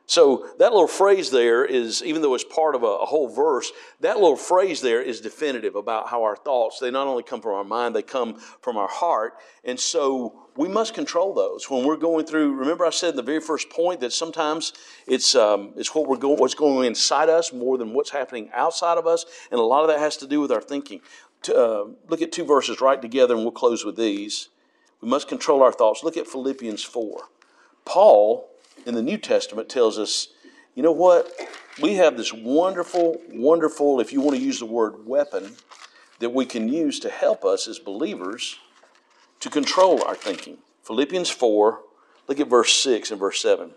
So 0.08 0.48
that 0.58 0.72
little 0.72 0.88
phrase 0.88 1.32
there 1.32 1.66
is, 1.66 2.02
even 2.02 2.22
though 2.22 2.34
it's 2.34 2.46
part 2.46 2.76
of 2.76 2.84
a, 2.84 2.88
a, 2.88 3.06
whole 3.06 3.28
verse, 3.28 3.74
that 4.00 4.16
little 4.16 4.38
phrase 4.38 4.80
there 4.80 5.02
is 5.02 5.20
definitive 5.20 5.76
about 5.76 6.08
how 6.08 6.24
our 6.24 6.38
thoughts, 6.38 6.80
they 6.80 6.90
not 6.90 7.08
only 7.08 7.24
come 7.24 7.42
from 7.42 7.52
our 7.52 7.66
mind, 7.66 7.94
they 7.94 8.02
come 8.02 8.40
from 8.62 8.78
our 8.78 8.88
heart. 8.88 9.34
And 9.66 9.78
so 9.78 10.48
we 10.56 10.70
must 10.70 10.94
control 10.94 11.34
those. 11.34 11.70
When 11.70 11.86
we're 11.86 11.98
going 11.98 12.26
through, 12.26 12.56
remember 12.56 12.86
I 12.86 12.90
said 12.90 13.12
in 13.12 13.16
the 13.18 13.22
very 13.22 13.42
first 13.42 13.70
point 13.70 14.00
that 14.00 14.13
sometimes 14.13 14.72
it's, 15.08 15.36
um, 15.36 15.74
it's 15.76 15.94
what 15.94 16.08
we're 16.08 16.16
going, 16.16 16.38
what's 16.38 16.56
going 16.56 16.88
inside 16.88 17.28
us 17.28 17.52
more 17.52 17.78
than 17.78 17.94
what's 17.94 18.10
happening 18.10 18.50
outside 18.54 18.98
of 18.98 19.08
us. 19.08 19.26
And 19.52 19.60
a 19.60 19.63
lot 19.63 19.82
of 19.82 19.90
that 19.90 20.00
has 20.00 20.16
to 20.18 20.28
do 20.28 20.40
with 20.40 20.54
our 20.54 20.62
thinking 20.62 21.02
uh, 21.50 21.86
look 22.08 22.22
at 22.22 22.32
two 22.32 22.46
verses 22.46 22.82
right 22.82 23.02
together 23.02 23.36
and 23.36 23.44
we'll 23.44 23.52
close 23.52 23.86
with 23.86 23.96
these. 23.96 24.50
We 25.02 25.10
must 25.10 25.28
control 25.28 25.62
our 25.62 25.72
thoughts. 25.72 26.04
Look 26.04 26.18
at 26.18 26.28
Philippians 26.28 26.84
4. 26.84 27.22
Paul 27.86 28.50
in 28.86 28.96
the 28.96 29.02
New 29.02 29.18
Testament 29.18 29.70
tells 29.70 29.98
us, 29.98 30.30
you 30.76 30.84
know 30.84 30.92
what? 30.92 31.32
We 31.82 31.96
have 31.96 32.18
this 32.18 32.34
wonderful, 32.34 33.22
wonderful, 33.32 34.00
if 34.00 34.12
you 34.12 34.22
want 34.22 34.38
to 34.38 34.44
use 34.44 34.60
the 34.60 34.66
word 34.66 35.06
weapon, 35.06 35.56
that 36.20 36.32
we 36.32 36.46
can 36.46 36.70
use 36.70 37.00
to 37.02 37.10
help 37.10 37.46
us 37.46 37.68
as 37.68 37.80
believers 37.80 38.58
to 39.40 39.50
control 39.50 40.04
our 40.04 40.16
thinking. 40.16 40.58
Philippians 40.84 41.30
4, 41.30 41.80
look 42.28 42.40
at 42.40 42.48
verse 42.48 42.74
6 42.74 43.12
and 43.12 43.20
verse 43.20 43.42
7. 43.42 43.72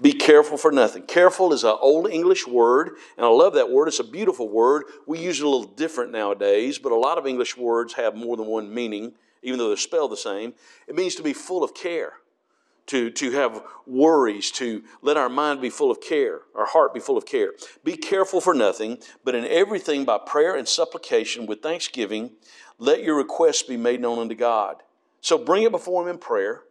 Be 0.00 0.12
careful 0.12 0.56
for 0.56 0.72
nothing. 0.72 1.02
Careful 1.04 1.52
is 1.52 1.64
an 1.64 1.76
old 1.80 2.10
English 2.10 2.46
word, 2.46 2.90
and 3.16 3.24
I 3.24 3.28
love 3.28 3.54
that 3.54 3.70
word. 3.70 3.88
It's 3.88 4.00
a 4.00 4.04
beautiful 4.04 4.48
word. 4.48 4.84
We 5.06 5.18
use 5.18 5.40
it 5.40 5.44
a 5.44 5.48
little 5.48 5.66
different 5.66 6.12
nowadays, 6.12 6.78
but 6.78 6.92
a 6.92 6.96
lot 6.96 7.18
of 7.18 7.26
English 7.26 7.56
words 7.56 7.94
have 7.94 8.14
more 8.14 8.36
than 8.36 8.46
one 8.46 8.72
meaning, 8.72 9.12
even 9.42 9.58
though 9.58 9.68
they're 9.68 9.76
spelled 9.76 10.12
the 10.12 10.16
same. 10.16 10.54
It 10.88 10.94
means 10.94 11.14
to 11.16 11.22
be 11.22 11.32
full 11.32 11.62
of 11.62 11.74
care, 11.74 12.14
to, 12.86 13.10
to 13.10 13.30
have 13.32 13.62
worries, 13.86 14.50
to 14.52 14.82
let 15.00 15.16
our 15.16 15.28
mind 15.28 15.60
be 15.60 15.70
full 15.70 15.90
of 15.90 16.00
care, 16.00 16.40
our 16.54 16.66
heart 16.66 16.92
be 16.92 17.00
full 17.00 17.16
of 17.16 17.24
care. 17.24 17.52
Be 17.84 17.96
careful 17.96 18.40
for 18.40 18.54
nothing, 18.54 18.98
but 19.24 19.34
in 19.34 19.46
everything 19.46 20.04
by 20.04 20.18
prayer 20.18 20.56
and 20.56 20.66
supplication 20.66 21.46
with 21.46 21.62
thanksgiving, 21.62 22.32
let 22.78 23.02
your 23.02 23.16
requests 23.16 23.62
be 23.62 23.76
made 23.76 24.00
known 24.00 24.18
unto 24.18 24.34
God. 24.34 24.82
So 25.20 25.38
bring 25.38 25.62
it 25.62 25.70
before 25.70 26.02
Him 26.02 26.08
in 26.08 26.18
prayer 26.18 26.64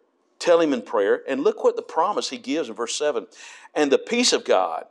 Tell 0.43 0.59
him 0.59 0.73
in 0.73 0.81
prayer. 0.81 1.21
And 1.25 1.41
look 1.41 1.63
what 1.63 1.77
the 1.77 1.81
promise 1.81 2.29
he 2.29 2.37
gives 2.37 2.67
in 2.67 2.75
verse 2.75 2.95
7. 2.95 3.27
And 3.73 3.89
the 3.89 3.97
peace 3.97 4.33
of 4.33 4.43
God, 4.43 4.83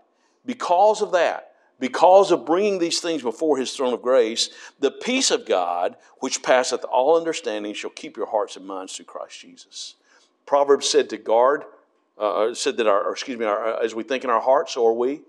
because 0.47 1.03
of 1.03 1.13
that, 1.13 1.53
because 1.79 2.31
of 2.31 2.47
bringing 2.47 2.79
these 2.79 3.01
things 3.01 3.21
before 3.21 3.59
his 3.59 3.77
throne 3.77 3.93
of 3.93 4.01
grace, 4.01 4.49
the 4.81 4.91
peace 4.91 5.31
of 5.31 5.45
God, 5.45 5.97
which 6.21 6.43
passeth 6.43 6.85
all 6.85 7.19
understanding, 7.19 7.75
shall 7.75 7.91
keep 7.91 8.17
your 8.17 8.31
hearts 8.31 8.57
and 8.57 8.67
minds 8.67 8.97
through 8.97 9.05
Christ 9.05 9.41
Jesus. 9.41 9.97
Proverbs 10.47 10.89
said 10.89 11.11
to 11.11 11.19
guard, 11.19 11.65
uh, 12.17 12.47
uh 12.47 12.55
said 12.55 12.79
that 12.79 12.87
our, 12.87 13.13
excuse 13.13 13.39
me, 13.39 13.45
our, 13.45 13.75
uh, 13.75 13.85
as 13.85 13.95
we 13.95 14.05
think 14.05 14.25
in 14.25 14.31
our 14.31 14.41
hearts, 14.41 14.73
so 14.73 14.87
are 14.87 14.95
we. 14.95 15.21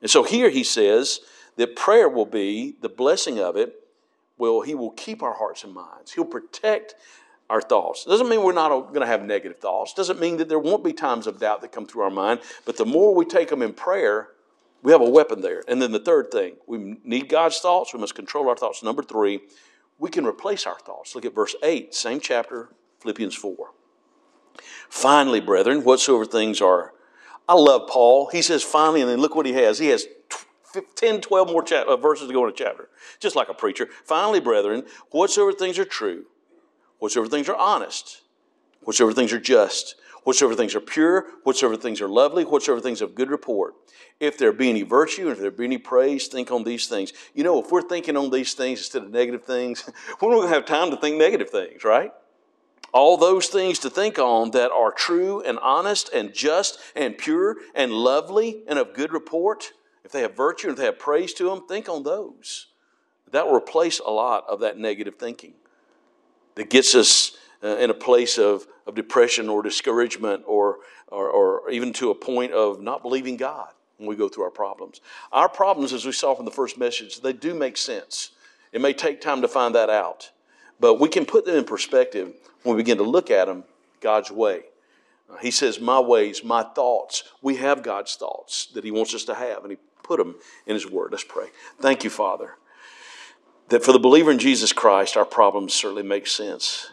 And 0.00 0.08
so 0.08 0.22
here 0.22 0.48
he 0.48 0.62
says 0.62 1.18
that 1.56 1.74
prayer 1.74 2.08
will 2.08 2.24
be 2.24 2.76
the 2.82 2.88
blessing 2.88 3.40
of 3.40 3.56
it. 3.56 3.74
Well, 4.38 4.60
he 4.60 4.76
will 4.76 4.92
keep 4.92 5.24
our 5.24 5.34
hearts 5.34 5.64
and 5.64 5.74
minds. 5.74 6.12
He'll 6.12 6.24
protect 6.24 6.94
our 7.48 7.60
thoughts. 7.60 8.04
Doesn't 8.04 8.28
mean 8.28 8.42
we're 8.42 8.52
not 8.52 8.70
going 8.88 9.00
to 9.00 9.06
have 9.06 9.22
negative 9.22 9.58
thoughts. 9.58 9.94
Doesn't 9.94 10.20
mean 10.20 10.36
that 10.38 10.48
there 10.48 10.58
won't 10.58 10.84
be 10.84 10.92
times 10.92 11.26
of 11.26 11.38
doubt 11.38 11.60
that 11.60 11.72
come 11.72 11.86
through 11.86 12.02
our 12.02 12.10
mind. 12.10 12.40
But 12.64 12.76
the 12.76 12.86
more 12.86 13.14
we 13.14 13.24
take 13.24 13.48
them 13.48 13.62
in 13.62 13.72
prayer, 13.72 14.28
we 14.82 14.92
have 14.92 15.00
a 15.00 15.08
weapon 15.08 15.40
there. 15.40 15.62
And 15.68 15.80
then 15.80 15.92
the 15.92 16.00
third 16.00 16.30
thing, 16.30 16.56
we 16.66 16.98
need 17.04 17.28
God's 17.28 17.58
thoughts. 17.58 17.94
We 17.94 18.00
must 18.00 18.14
control 18.14 18.48
our 18.48 18.56
thoughts. 18.56 18.82
Number 18.82 19.02
three, 19.02 19.40
we 19.98 20.10
can 20.10 20.26
replace 20.26 20.66
our 20.66 20.78
thoughts. 20.78 21.14
Look 21.14 21.24
at 21.24 21.34
verse 21.34 21.54
8, 21.62 21.94
same 21.94 22.20
chapter, 22.20 22.70
Philippians 23.00 23.34
4. 23.34 23.56
Finally, 24.88 25.40
brethren, 25.40 25.84
whatsoever 25.84 26.24
things 26.24 26.60
are. 26.60 26.92
I 27.48 27.54
love 27.54 27.88
Paul. 27.88 28.28
He 28.28 28.42
says 28.42 28.62
finally, 28.62 29.02
and 29.02 29.10
then 29.10 29.20
look 29.20 29.34
what 29.34 29.46
he 29.46 29.52
has. 29.52 29.78
He 29.78 29.88
has 29.88 30.06
10, 30.96 31.20
12 31.20 31.48
more 31.48 31.64
uh, 31.72 31.96
verses 31.96 32.26
to 32.26 32.32
go 32.32 32.44
in 32.44 32.50
a 32.50 32.54
chapter, 32.54 32.88
just 33.20 33.36
like 33.36 33.48
a 33.48 33.54
preacher. 33.54 33.88
Finally, 34.04 34.40
brethren, 34.40 34.84
whatsoever 35.10 35.52
things 35.52 35.78
are 35.78 35.84
true 35.84 36.26
whatsoever 36.98 37.28
things 37.28 37.48
are 37.48 37.56
honest, 37.56 38.22
whatsoever 38.82 39.12
things 39.12 39.32
are 39.32 39.40
just, 39.40 39.96
whatsoever 40.26 40.56
things 40.56 40.74
are 40.74 40.80
pure, 40.80 41.26
whatsoever 41.44 41.76
things 41.76 42.00
are 42.00 42.08
lovely, 42.08 42.44
whatsoever 42.44 42.80
things 42.80 43.00
of 43.00 43.14
good 43.14 43.30
report. 43.30 43.74
If 44.18 44.38
there 44.38 44.52
be 44.52 44.68
any 44.68 44.82
virtue, 44.82 45.22
and 45.22 45.32
if 45.32 45.38
there 45.38 45.52
be 45.52 45.66
any 45.66 45.78
praise, 45.78 46.26
think 46.26 46.50
on 46.50 46.64
these 46.64 46.88
things. 46.88 47.12
You 47.32 47.44
know, 47.44 47.62
if 47.62 47.70
we're 47.70 47.82
thinking 47.82 48.16
on 48.16 48.30
these 48.30 48.54
things 48.54 48.80
instead 48.80 49.02
of 49.02 49.10
negative 49.10 49.44
things, 49.44 49.88
we're 50.20 50.30
not 50.30 50.38
going 50.38 50.48
to 50.48 50.54
have 50.54 50.64
time 50.64 50.90
to 50.90 50.96
think 50.96 51.16
negative 51.16 51.50
things, 51.50 51.84
right? 51.84 52.12
All 52.92 53.16
those 53.16 53.48
things 53.48 53.78
to 53.80 53.90
think 53.90 54.18
on 54.18 54.50
that 54.52 54.72
are 54.72 54.90
true 54.90 55.42
and 55.42 55.58
honest 55.60 56.10
and 56.12 56.32
just 56.32 56.78
and 56.96 57.16
pure 57.16 57.56
and 57.74 57.92
lovely 57.92 58.62
and 58.66 58.78
of 58.78 58.94
good 58.94 59.12
report, 59.12 59.72
if 60.02 60.10
they 60.10 60.22
have 60.22 60.36
virtue 60.36 60.68
and 60.68 60.76
if 60.76 60.78
they 60.78 60.86
have 60.86 60.98
praise 60.98 61.34
to 61.34 61.50
them, 61.50 61.66
think 61.68 61.88
on 61.88 62.02
those. 62.02 62.68
That 63.30 63.46
will 63.46 63.56
replace 63.56 64.00
a 64.00 64.10
lot 64.10 64.44
of 64.48 64.60
that 64.60 64.78
negative 64.78 65.16
thinking 65.16 65.54
that 66.56 66.70
gets 66.70 66.94
us 66.94 67.36
uh, 67.62 67.76
in 67.76 67.90
a 67.90 67.94
place 67.94 68.38
of, 68.38 68.66
of 68.86 68.94
depression 68.94 69.48
or 69.48 69.62
discouragement 69.62 70.42
or, 70.46 70.78
or, 71.08 71.30
or 71.30 71.70
even 71.70 71.92
to 71.94 72.10
a 72.10 72.14
point 72.14 72.52
of 72.52 72.80
not 72.80 73.02
believing 73.02 73.36
God 73.36 73.68
when 73.98 74.08
we 74.08 74.16
go 74.16 74.28
through 74.28 74.44
our 74.44 74.50
problems. 74.50 75.00
Our 75.32 75.48
problems, 75.48 75.92
as 75.92 76.04
we 76.04 76.12
saw 76.12 76.34
from 76.34 76.44
the 76.44 76.50
first 76.50 76.76
message, 76.76 77.20
they 77.20 77.32
do 77.32 77.54
make 77.54 77.76
sense. 77.76 78.32
It 78.72 78.80
may 78.80 78.92
take 78.92 79.20
time 79.20 79.42
to 79.42 79.48
find 79.48 79.74
that 79.74 79.88
out, 79.88 80.30
but 80.80 81.00
we 81.00 81.08
can 81.08 81.24
put 81.24 81.46
them 81.46 81.56
in 81.56 81.64
perspective 81.64 82.34
when 82.62 82.76
we 82.76 82.82
begin 82.82 82.98
to 82.98 83.04
look 83.04 83.30
at 83.30 83.46
them 83.46 83.64
God's 84.00 84.30
way. 84.30 84.62
He 85.40 85.50
says, 85.50 85.80
My 85.80 85.98
ways, 85.98 86.44
my 86.44 86.62
thoughts. 86.62 87.24
We 87.42 87.56
have 87.56 87.82
God's 87.82 88.14
thoughts 88.16 88.66
that 88.74 88.84
He 88.84 88.90
wants 88.90 89.14
us 89.14 89.24
to 89.24 89.34
have, 89.34 89.62
and 89.62 89.72
He 89.72 89.78
put 90.02 90.18
them 90.18 90.36
in 90.66 90.74
His 90.74 90.88
Word. 90.88 91.08
Let's 91.10 91.24
pray. 91.24 91.46
Thank 91.80 92.04
you, 92.04 92.10
Father 92.10 92.56
that 93.68 93.84
for 93.84 93.92
the 93.92 93.98
believer 93.98 94.30
in 94.30 94.38
Jesus 94.38 94.72
Christ, 94.72 95.16
our 95.16 95.24
problems 95.24 95.74
certainly 95.74 96.02
make 96.02 96.26
sense. 96.26 96.90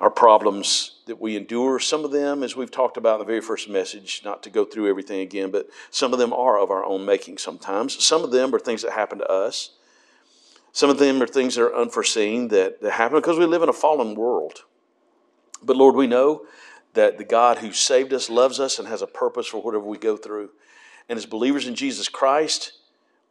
Our 0.00 0.10
problems 0.10 0.96
that 1.06 1.20
we 1.20 1.36
endure, 1.36 1.78
some 1.78 2.04
of 2.04 2.10
them, 2.10 2.42
as 2.42 2.56
we've 2.56 2.70
talked 2.70 2.96
about 2.96 3.14
in 3.14 3.20
the 3.20 3.26
very 3.26 3.40
first 3.40 3.68
message, 3.68 4.22
not 4.24 4.42
to 4.42 4.50
go 4.50 4.64
through 4.64 4.88
everything 4.88 5.20
again, 5.20 5.50
but 5.50 5.68
some 5.90 6.12
of 6.12 6.18
them 6.18 6.32
are 6.32 6.58
of 6.58 6.70
our 6.70 6.84
own 6.84 7.04
making 7.04 7.38
sometimes. 7.38 8.04
Some 8.04 8.22
of 8.22 8.30
them 8.30 8.54
are 8.54 8.58
things 8.58 8.82
that 8.82 8.92
happen 8.92 9.18
to 9.18 9.30
us. 9.30 9.70
Some 10.72 10.90
of 10.90 10.98
them 10.98 11.22
are 11.22 11.26
things 11.26 11.54
that 11.54 11.62
are 11.62 11.74
unforeseen 11.74 12.48
that, 12.48 12.82
that 12.82 12.92
happen 12.92 13.18
because 13.18 13.38
we 13.38 13.46
live 13.46 13.62
in 13.62 13.70
a 13.70 13.74
fallen 13.74 14.14
world. 14.14 14.64
But 15.62 15.76
Lord, 15.76 15.94
we 15.94 16.06
know 16.06 16.46
that 16.92 17.16
the 17.16 17.24
God 17.24 17.58
who 17.58 17.72
saved 17.72 18.12
us 18.12 18.28
loves 18.28 18.60
us 18.60 18.78
and 18.78 18.88
has 18.88 19.00
a 19.00 19.06
purpose 19.06 19.46
for 19.46 19.62
whatever 19.62 19.84
we 19.84 19.96
go 19.96 20.16
through. 20.16 20.50
And 21.08 21.16
as 21.16 21.24
believers 21.24 21.66
in 21.66 21.74
Jesus 21.74 22.08
Christ, 22.08 22.72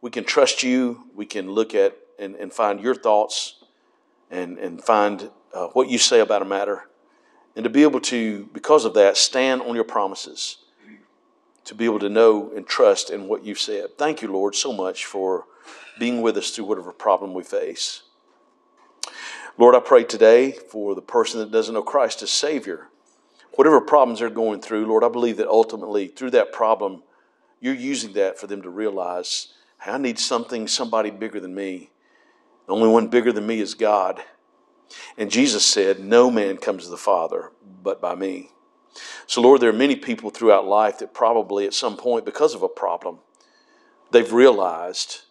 we 0.00 0.10
can 0.10 0.24
trust 0.24 0.62
you. 0.62 1.04
We 1.14 1.26
can 1.26 1.50
look 1.50 1.74
at 1.74 1.96
and, 2.18 2.34
and 2.36 2.52
find 2.52 2.80
your 2.80 2.94
thoughts 2.94 3.62
and, 4.30 4.58
and 4.58 4.82
find 4.82 5.30
uh, 5.54 5.68
what 5.68 5.88
you 5.88 5.98
say 5.98 6.20
about 6.20 6.42
a 6.42 6.44
matter. 6.44 6.88
And 7.54 7.64
to 7.64 7.70
be 7.70 7.82
able 7.82 8.00
to, 8.02 8.48
because 8.52 8.84
of 8.84 8.94
that, 8.94 9.16
stand 9.16 9.62
on 9.62 9.74
your 9.74 9.84
promises. 9.84 10.58
To 11.64 11.74
be 11.74 11.84
able 11.84 11.98
to 12.00 12.08
know 12.08 12.52
and 12.54 12.66
trust 12.66 13.10
in 13.10 13.28
what 13.28 13.44
you've 13.44 13.58
said. 13.58 13.98
Thank 13.98 14.22
you, 14.22 14.30
Lord, 14.30 14.54
so 14.54 14.72
much 14.72 15.04
for 15.04 15.46
being 15.98 16.22
with 16.22 16.36
us 16.36 16.50
through 16.50 16.66
whatever 16.66 16.92
problem 16.92 17.34
we 17.34 17.42
face. 17.42 18.02
Lord, 19.58 19.74
I 19.74 19.80
pray 19.80 20.04
today 20.04 20.52
for 20.52 20.94
the 20.94 21.02
person 21.02 21.40
that 21.40 21.50
doesn't 21.50 21.74
know 21.74 21.82
Christ 21.82 22.22
as 22.22 22.30
Savior. 22.30 22.88
Whatever 23.54 23.80
problems 23.80 24.20
they're 24.20 24.28
going 24.28 24.60
through, 24.60 24.86
Lord, 24.86 25.02
I 25.02 25.08
believe 25.08 25.38
that 25.38 25.48
ultimately 25.48 26.08
through 26.08 26.32
that 26.32 26.52
problem, 26.52 27.02
you're 27.58 27.74
using 27.74 28.12
that 28.12 28.38
for 28.38 28.46
them 28.46 28.60
to 28.62 28.68
realize 28.68 29.48
I 29.84 29.98
need 29.98 30.18
something, 30.18 30.68
somebody 30.68 31.10
bigger 31.10 31.40
than 31.40 31.54
me. 31.54 31.90
The 32.66 32.72
only 32.72 32.88
one 32.88 33.08
bigger 33.08 33.32
than 33.32 33.46
me 33.46 33.60
is 33.60 33.74
God. 33.74 34.22
And 35.16 35.30
Jesus 35.30 35.64
said, 35.64 36.00
No 36.00 36.30
man 36.30 36.56
comes 36.56 36.84
to 36.84 36.90
the 36.90 36.96
Father 36.96 37.50
but 37.82 38.00
by 38.00 38.14
me. 38.14 38.50
So, 39.26 39.40
Lord, 39.40 39.60
there 39.60 39.70
are 39.70 39.74
many 39.74 39.96
people 39.96 40.30
throughout 40.30 40.66
life 40.66 40.98
that 40.98 41.14
probably 41.14 41.66
at 41.66 41.74
some 41.74 41.96
point, 41.96 42.24
because 42.24 42.54
of 42.54 42.62
a 42.62 42.68
problem, 42.68 43.18
they've 44.10 44.32
realized 44.32 45.22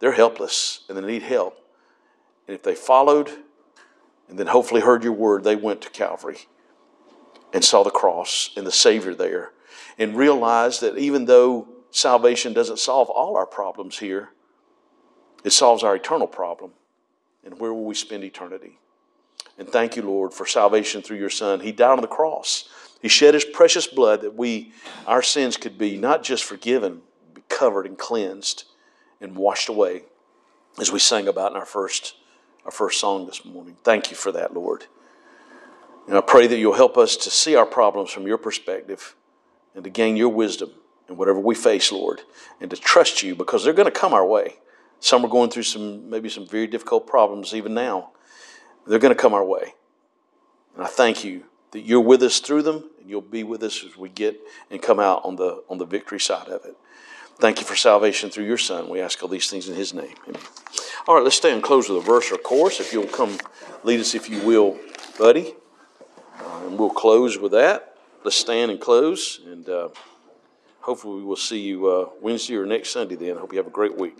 they're 0.00 0.12
helpless 0.12 0.84
and 0.88 0.96
they 0.96 1.02
need 1.02 1.22
help. 1.22 1.56
And 2.46 2.54
if 2.54 2.62
they 2.62 2.74
followed 2.74 3.30
and 4.28 4.38
then 4.38 4.48
hopefully 4.48 4.80
heard 4.80 5.04
your 5.04 5.12
word, 5.12 5.44
they 5.44 5.56
went 5.56 5.80
to 5.82 5.90
Calvary 5.90 6.38
and 7.52 7.64
saw 7.64 7.82
the 7.82 7.90
cross 7.90 8.50
and 8.56 8.66
the 8.66 8.72
Savior 8.72 9.14
there 9.14 9.52
and 9.98 10.16
realized 10.16 10.80
that 10.80 10.96
even 10.98 11.24
though 11.24 11.68
salvation 11.90 12.52
doesn't 12.52 12.78
solve 12.78 13.08
all 13.08 13.36
our 13.36 13.46
problems 13.46 13.98
here, 13.98 14.30
it 15.44 15.50
solves 15.50 15.82
our 15.82 15.96
eternal 15.96 16.26
problem. 16.26 16.72
And 17.44 17.58
where 17.58 17.72
will 17.72 17.84
we 17.84 17.94
spend 17.94 18.24
eternity? 18.24 18.78
And 19.58 19.68
thank 19.68 19.96
you, 19.96 20.02
Lord, 20.02 20.32
for 20.32 20.46
salvation 20.46 21.02
through 21.02 21.18
your 21.18 21.30
Son. 21.30 21.60
He 21.60 21.72
died 21.72 21.92
on 21.92 22.00
the 22.00 22.06
cross. 22.06 22.68
He 23.00 23.08
shed 23.08 23.34
his 23.34 23.44
precious 23.44 23.86
blood 23.86 24.20
that 24.22 24.34
we, 24.34 24.72
our 25.06 25.22
sins 25.22 25.56
could 25.56 25.78
be 25.78 25.96
not 25.96 26.22
just 26.22 26.44
forgiven, 26.44 27.02
but 27.32 27.48
covered 27.48 27.86
and 27.86 27.96
cleansed 27.96 28.64
and 29.20 29.36
washed 29.36 29.68
away, 29.68 30.02
as 30.78 30.92
we 30.92 30.98
sang 30.98 31.28
about 31.28 31.52
in 31.52 31.56
our 31.58 31.66
first, 31.66 32.14
our 32.64 32.70
first 32.70 33.00
song 33.00 33.26
this 33.26 33.44
morning. 33.44 33.76
Thank 33.84 34.10
you 34.10 34.16
for 34.16 34.32
that, 34.32 34.54
Lord. 34.54 34.86
And 36.08 36.16
I 36.16 36.20
pray 36.20 36.46
that 36.46 36.58
you'll 36.58 36.74
help 36.74 36.98
us 36.98 37.16
to 37.16 37.30
see 37.30 37.54
our 37.54 37.66
problems 37.66 38.10
from 38.10 38.26
your 38.26 38.38
perspective 38.38 39.14
and 39.74 39.84
to 39.84 39.90
gain 39.90 40.16
your 40.16 40.30
wisdom 40.30 40.70
in 41.08 41.16
whatever 41.16 41.38
we 41.38 41.54
face, 41.54 41.92
Lord, 41.92 42.22
and 42.60 42.70
to 42.70 42.76
trust 42.76 43.22
you 43.22 43.34
because 43.34 43.64
they're 43.64 43.72
going 43.72 43.92
to 43.92 43.92
come 43.92 44.14
our 44.14 44.26
way. 44.26 44.56
Some 45.00 45.24
are 45.24 45.28
going 45.28 45.50
through 45.50 45.64
some 45.64 46.08
maybe 46.08 46.28
some 46.28 46.46
very 46.46 46.66
difficult 46.66 47.06
problems 47.06 47.54
even 47.54 47.74
now. 47.74 48.10
They're 48.86 48.98
going 48.98 49.14
to 49.14 49.20
come 49.20 49.34
our 49.34 49.44
way. 49.44 49.74
And 50.74 50.84
I 50.84 50.88
thank 50.88 51.24
you 51.24 51.44
that 51.72 51.80
you're 51.80 52.00
with 52.00 52.22
us 52.22 52.40
through 52.40 52.62
them 52.62 52.84
and 53.00 53.08
you'll 53.08 53.20
be 53.20 53.42
with 53.42 53.62
us 53.62 53.84
as 53.84 53.96
we 53.96 54.08
get 54.08 54.38
and 54.70 54.80
come 54.82 55.00
out 55.00 55.24
on 55.24 55.36
the 55.36 55.62
on 55.68 55.78
the 55.78 55.86
victory 55.86 56.20
side 56.20 56.48
of 56.48 56.64
it. 56.64 56.76
Thank 57.38 57.60
you 57.60 57.66
for 57.66 57.74
salvation 57.74 58.28
through 58.28 58.44
your 58.44 58.58
son. 58.58 58.90
We 58.90 59.00
ask 59.00 59.22
all 59.22 59.28
these 59.28 59.48
things 59.48 59.68
in 59.68 59.74
his 59.74 59.94
name. 59.94 60.14
Amen. 60.28 60.42
All 61.08 61.14
right, 61.14 61.24
let's 61.24 61.36
stay 61.36 61.52
and 61.52 61.62
close 61.62 61.88
with 61.88 61.96
a 61.96 62.04
verse 62.04 62.30
or 62.30 62.36
chorus. 62.36 62.80
If 62.80 62.92
you'll 62.92 63.06
come 63.06 63.38
lead 63.82 63.98
us, 63.98 64.14
if 64.14 64.28
you 64.28 64.42
will, 64.42 64.78
buddy. 65.18 65.54
Uh, 66.38 66.66
and 66.66 66.78
we'll 66.78 66.90
close 66.90 67.38
with 67.38 67.52
that. 67.52 67.96
Let's 68.24 68.36
stand 68.36 68.70
and 68.70 68.78
close. 68.78 69.40
And 69.46 69.66
uh, 69.70 69.88
hopefully 70.80 71.20
we 71.20 71.24
will 71.24 71.36
see 71.36 71.60
you 71.60 71.86
uh, 71.86 72.10
Wednesday 72.20 72.56
or 72.56 72.66
next 72.66 72.90
Sunday 72.90 73.16
then. 73.16 73.38
Hope 73.38 73.52
you 73.52 73.58
have 73.58 73.66
a 73.66 73.70
great 73.70 73.96
week. 73.96 74.18